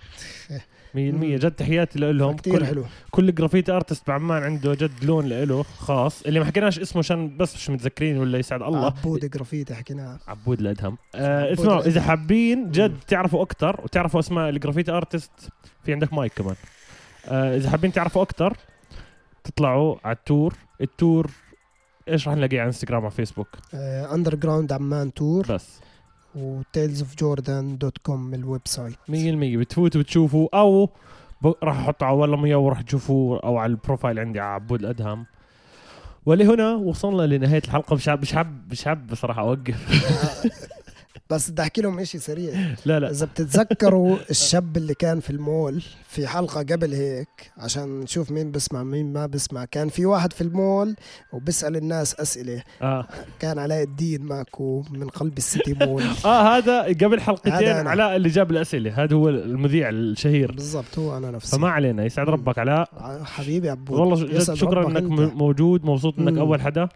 100% 0.94 0.96
مم. 0.96 1.36
جد 1.36 1.52
تحياتي 1.52 2.00
لهم 2.00 2.36
كثير 2.36 2.60
كل 2.60 2.66
حلو. 2.66 2.86
كل 3.12 3.36
graffiti 3.36 3.72
artist 3.72 4.08
بعمان 4.08 4.44
عنده 4.44 4.74
جد 4.74 5.04
لون 5.04 5.28
له 5.30 5.64
خاص. 5.64 6.22
اللي 6.22 6.40
ما 6.40 6.46
حكيناش 6.46 6.80
اسمه 6.80 7.00
عشان 7.00 7.38
بس 7.38 7.56
مش 7.56 7.70
متذكرين 7.70 8.18
ولا 8.18 8.38
يسعد 8.38 8.62
الله. 8.62 8.86
عبود 8.86 9.26
جرافيتي 9.26 9.76
حكيناها 9.76 10.20
عبود 10.28 10.60
الادهم 10.60 10.98
آه 11.16 11.54
اسمعوا. 11.54 11.82
إذا 11.82 12.02
حابين 12.02 12.72
جد. 12.72 12.98
تعرفوا 13.08 13.42
أكثر 13.42 13.82
وتعرفوا 13.84 14.20
أسماء 14.20 14.50
ال 14.50 14.55
graffiti 14.55 14.92
artist 14.92 15.32
في 15.86 15.94
عندك 15.94 16.14
مايك 16.14 16.34
كمان. 16.34 16.56
آه 17.28 17.58
إذا 17.58 17.70
حابين 17.70 17.92
تعرفوا 17.92 18.22
أكثر 18.22 18.58
تطلعوا 19.44 19.96
على 20.04 20.16
ال 20.16 20.22
tour. 20.22 20.54
ال 20.82 20.92
tour 20.92 21.32
إيش 22.10 22.28
راح 22.28 22.36
نلاقيه 22.38 22.60
على 22.60 22.68
انستغرام 22.68 23.02
على 23.02 23.12
فيسبوك 23.12 23.48
Underground 23.74 24.72
Amman 24.74 25.14
Tour. 25.14 25.46
بس. 25.50 25.80
و 26.36 26.47
Tales 26.47 27.02
of 27.02 27.16
Jordan 27.16 27.78
dot 27.78 27.98
com 27.98 28.34
ال 28.34 28.62
website. 28.66 28.96
100% 29.10 29.12
بتفوتوا 29.58 30.02
بتشوفوا 30.02 30.48
أو. 30.54 30.90
راح 31.64 31.80
احطه 31.80 32.06
على 32.06 32.16
والله 32.16 32.38
مياو 32.38 32.56
وراح 32.58 32.82
تشوفوه 32.82 33.40
أو 33.44 33.58
على 33.58 33.70
البروفايل 33.72 34.20
عندي 34.20 34.40
على 34.40 34.54
عبود 34.54 34.80
الأدهم. 34.80 35.26
ولهنا 36.26 36.76
وصلنا 36.76 37.36
لنهاية 37.36 37.62
الحلقة. 37.66 37.96
مش 37.96 38.10
حاب 38.10 38.22
مش 38.22 38.34
حاب 38.34 38.62
مش 38.72 38.84
حاب 38.86 39.08
بصراحة 39.08 39.42
أوقف. 39.42 39.88
بس 41.34 41.50
بدي 41.50 41.62
أحكي 41.62 41.82
لهم 41.82 42.04
شيء 42.04 42.22
سريع. 42.22 42.54
لا 42.86 43.00
لا. 43.00 43.10
إذا 43.10 43.26
بتتذكروا 43.26 44.18
الشاب 44.30 44.78
اللي 44.78 44.94
كان 44.94 45.20
في 45.20 45.30
المول 45.30 45.84
في 46.08 46.28
حلقة 46.28 46.60
قبل 46.60 46.94
هيك 46.94 47.52
عشان 47.58 48.00
نشوف 48.00 48.32
مين 48.32 48.52
بسمع 48.52 48.84
مين 48.84 49.14
ما 49.14 49.26
بسمع 49.26 49.66
كان 49.66 49.90
في 49.90 50.06
واحد 50.06 50.34
في 50.34 50.42
المول 50.42 50.96
وبسال 51.34 51.76
الناس 51.76 52.16
أسئلة. 52.16 52.64
آه. 52.82 53.08
كان 53.40 53.60
علاء 53.60 53.84
الدين 53.84 54.24
ماكو 54.24 54.84
من 54.92 55.08
قلب 55.08 55.38
السيتي 55.38 55.74
مول. 55.74 56.04
آه 56.26 56.58
هذا 56.58 56.82
قبل 56.82 57.22
حلقتين. 57.22 57.88
علاء 57.88 58.16
اللي 58.16 58.30
جاب 58.30 58.52
الأسئلة. 58.52 59.04
هذا 59.04 59.16
هو 59.16 59.30
المذيع 59.30 59.90
الشهير. 59.90 60.52
بالضبط 60.52 61.00
هو 61.00 61.18
أنا 61.18 61.32
نفسي. 61.32 61.58
فما 61.58 61.70
علينا 61.70 62.06
يسعد. 62.06 62.30
ربك 62.30 62.60
علاء. 62.60 62.90
حبيبي 63.24 63.70
عبود. 63.70 64.00
والله 64.00 64.40
شكرا 64.40 64.88
إنك 64.88 65.04
موجود 65.36 65.86
مبسوط 65.86 66.20
إنك. 66.20 66.38
أول 66.38 66.62
حدا. 66.62 66.90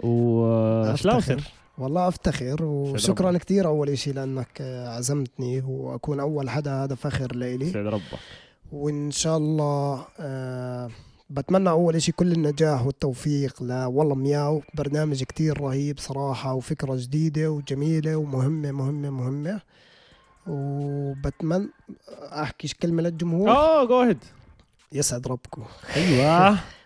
وشلاوسن 0.00 1.34
أفتخر. 1.34 1.59
والله 1.80 2.08
أفتخر 2.08 2.64
وشكرا 2.64 3.38
كثير 3.38 3.66
أول 3.66 3.98
شيء 3.98 4.14
لأنك 4.14 4.60
عزمتني 4.86 5.60
وأكون 5.60 6.20
أول 6.20 6.50
حدا 6.50 6.84
هذا 6.84 6.94
فخر 6.94 7.36
لإلي. 7.36 7.66
يسعد 7.68 7.86
ربك 7.86 8.18
وإن 8.72 9.10
شاء 9.10 9.36
الله 9.36 10.06
آه 10.20 10.90
بتمنى 11.30 11.70
أول 11.70 12.02
شيء 12.02 12.14
كل 12.14 12.32
النجاح 12.32 12.86
والتوفيق. 12.86 13.62
ل 13.62 13.72
والله 13.84 14.14
مياو 14.14 14.62
برنامج 14.74 15.22
كتير 15.22 15.60
رهيب 15.60 15.98
صراحة 15.98 16.54
وفكرة 16.54 16.94
جديدة 16.96 17.50
وجميلة 17.50 18.16
ومهمة 18.16 18.70
مهمة 18.72 19.10
مهمة. 19.10 19.60
وبتمنى 20.46 21.68
أحكي 22.42 22.68
كلمة 22.82 23.02
للجمهور. 23.02 23.50
آه 23.50 23.84
جو 23.84 24.14
يسعد 24.92 25.26
ربكم. 25.26 25.62
أيوه. 25.96 26.58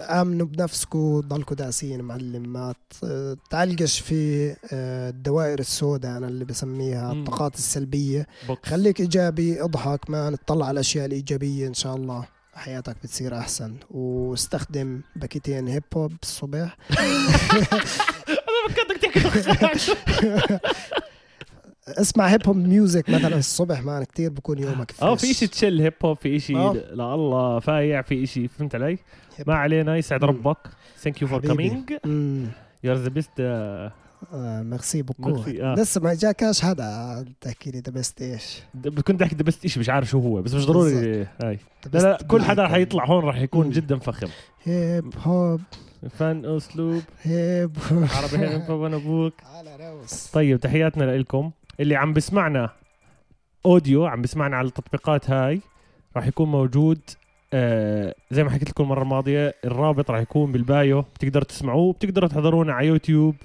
امنوا 0.00 0.46
بنفسكم 0.46 1.20
ضلكم 1.20 1.54
داسين 1.54 2.00
معلم. 2.00 2.52
ما 2.52 2.74
تعلقش 3.50 4.00
في 4.00 4.50
آه، 4.72 5.10
الدوائر 5.10 5.58
السوداء 5.58 6.16
أنا 6.16 6.28
اللي 6.28 6.44
بسميها. 6.44 7.12
الطاقات 7.12 7.54
السلبية. 7.54 8.26
box. 8.48 8.68
خليك 8.68 9.00
إيجابي 9.00 9.62
أضحك 9.62 10.10
ما 10.10 10.30
نطلع 10.30 10.66
على 10.66 10.74
الاشياء 10.74 11.06
الإيجابية 11.06 11.66
إن 11.68 11.74
شاء 11.74 11.96
الله. 11.96 12.26
حياتك 12.54 12.96
بتصير 13.04 13.38
أحسن. 13.38 13.76
واستخدم 13.90 15.00
باكيتين 15.16 15.68
هيب 15.68 15.82
هوب 15.96 16.12
الصبح 16.22 16.76
فكرتك 18.68 19.02
تحكي 19.02 19.98
اسمع 21.88 22.26
هيب 22.26 22.46
هوب 22.46 22.56
ميوزك 22.56 23.10
مثلا 23.10 23.36
الصبح 23.38 23.82
مان 23.82 24.04
كتير 24.04 24.30
بكون 24.30 24.58
يومك 24.58 24.94
آه 25.02 25.14
فريش. 25.14 25.20
في 25.20 25.34
شيء 25.34 25.48
تشيل 25.48 25.80
هيب 25.80 25.92
هوب 26.04 26.16
في 26.16 26.40
شيء 26.40 26.56
آه. 26.56 26.72
لا 26.72 27.14
الله 27.14 27.58
فايع 27.60 28.02
في 28.02 28.26
شيء 28.26 28.48
فهمت 28.48 28.74
علي؟ 28.74 28.98
هيب 29.36 29.48
ما 29.48 29.54
علينا 29.54 29.96
يسعد. 29.96 30.24
ربك 30.24 30.58
ثانك 30.98 31.22
يو 31.22 31.28
فور. 31.28 31.40
كامينج. 31.40 31.90
يو 32.84 32.92
ار 32.92 32.98
ذا 32.98 33.08
بيست 33.08 33.30
ميرسي 34.62 35.02
بوكو 35.02 35.28
ميرسي، 35.30 35.62
آه. 35.62 35.74
لسه 35.74 36.00
ما 36.00 36.14
جاكاش 36.14 36.60
حدا 36.62 37.24
تحكي 37.40 37.70
لي 37.70 37.80
ذا 37.80 37.92
بيست 37.92 38.22
إيش 38.22 38.62
كنت 39.04 39.22
أحكي 39.22 39.36
ذا 39.36 39.42
بيست 39.42 39.66
شيء 39.66 39.80
مش 39.80 39.88
عارف 39.88 40.10
شو 40.10 40.18
هو 40.18 40.42
بس 40.42 40.54
مش 40.54 40.66
ضروري 40.66 41.26
هاي 41.42 41.58
لا 41.92 41.98
لا 41.98 42.18
كل 42.28 42.42
حدا 42.42 42.66
black. 42.66 42.70
حيطلع 42.70 43.04
هون 43.06 43.24
راح 43.24 43.40
يكون. 43.40 43.70
جدا 43.70 43.98
فخم 43.98 44.28
هيب 44.64 45.14
هوب 45.22 45.60
فن 46.10 46.56
أسلوب 46.56 47.02
هيب 47.22 47.76
عربي 47.90 48.60
فوق 48.66 48.84
أبوك 48.86 49.34
على 49.56 49.76
روس 49.90 50.26
طيب 50.26 50.60
تحياتنا 50.60 51.04
لكم 51.16 51.50
اللي 51.80 51.96
عم 51.96 52.12
بسمعنا 52.12 52.70
أوديو 53.66 54.06
عم 54.06 54.22
بسمعنا 54.22 54.56
على 54.56 54.68
التطبيقات 54.68 55.30
هاي 55.30 55.60
راح 56.16 56.26
يكون 56.26 56.48
موجود 56.48 57.00
آه 57.52 58.14
زي 58.30 58.44
ما 58.44 58.50
حكيت 58.50 58.70
لكم 58.70 58.84
المرة 58.84 59.02
الماضية 59.02 59.54
الرابط 59.64 60.10
راح 60.10 60.20
يكون 60.20 60.52
بالبايو 60.52 61.02
بتقدروا 61.02 61.44
تسمعوه 61.44 61.92
بتقدروا 61.92 62.28
تحضرونا 62.28 62.72
على 62.72 62.86
يوتيوب. 62.86 63.36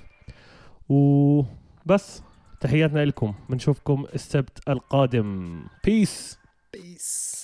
وبس 0.89 2.23
تحياتنا 2.61 3.05
لكم. 3.05 3.33
بنشوفكم 3.49 4.05
السبت 4.15 4.69
القادم. 4.69 5.61
بيس 5.83 6.39
بيس 6.73 7.43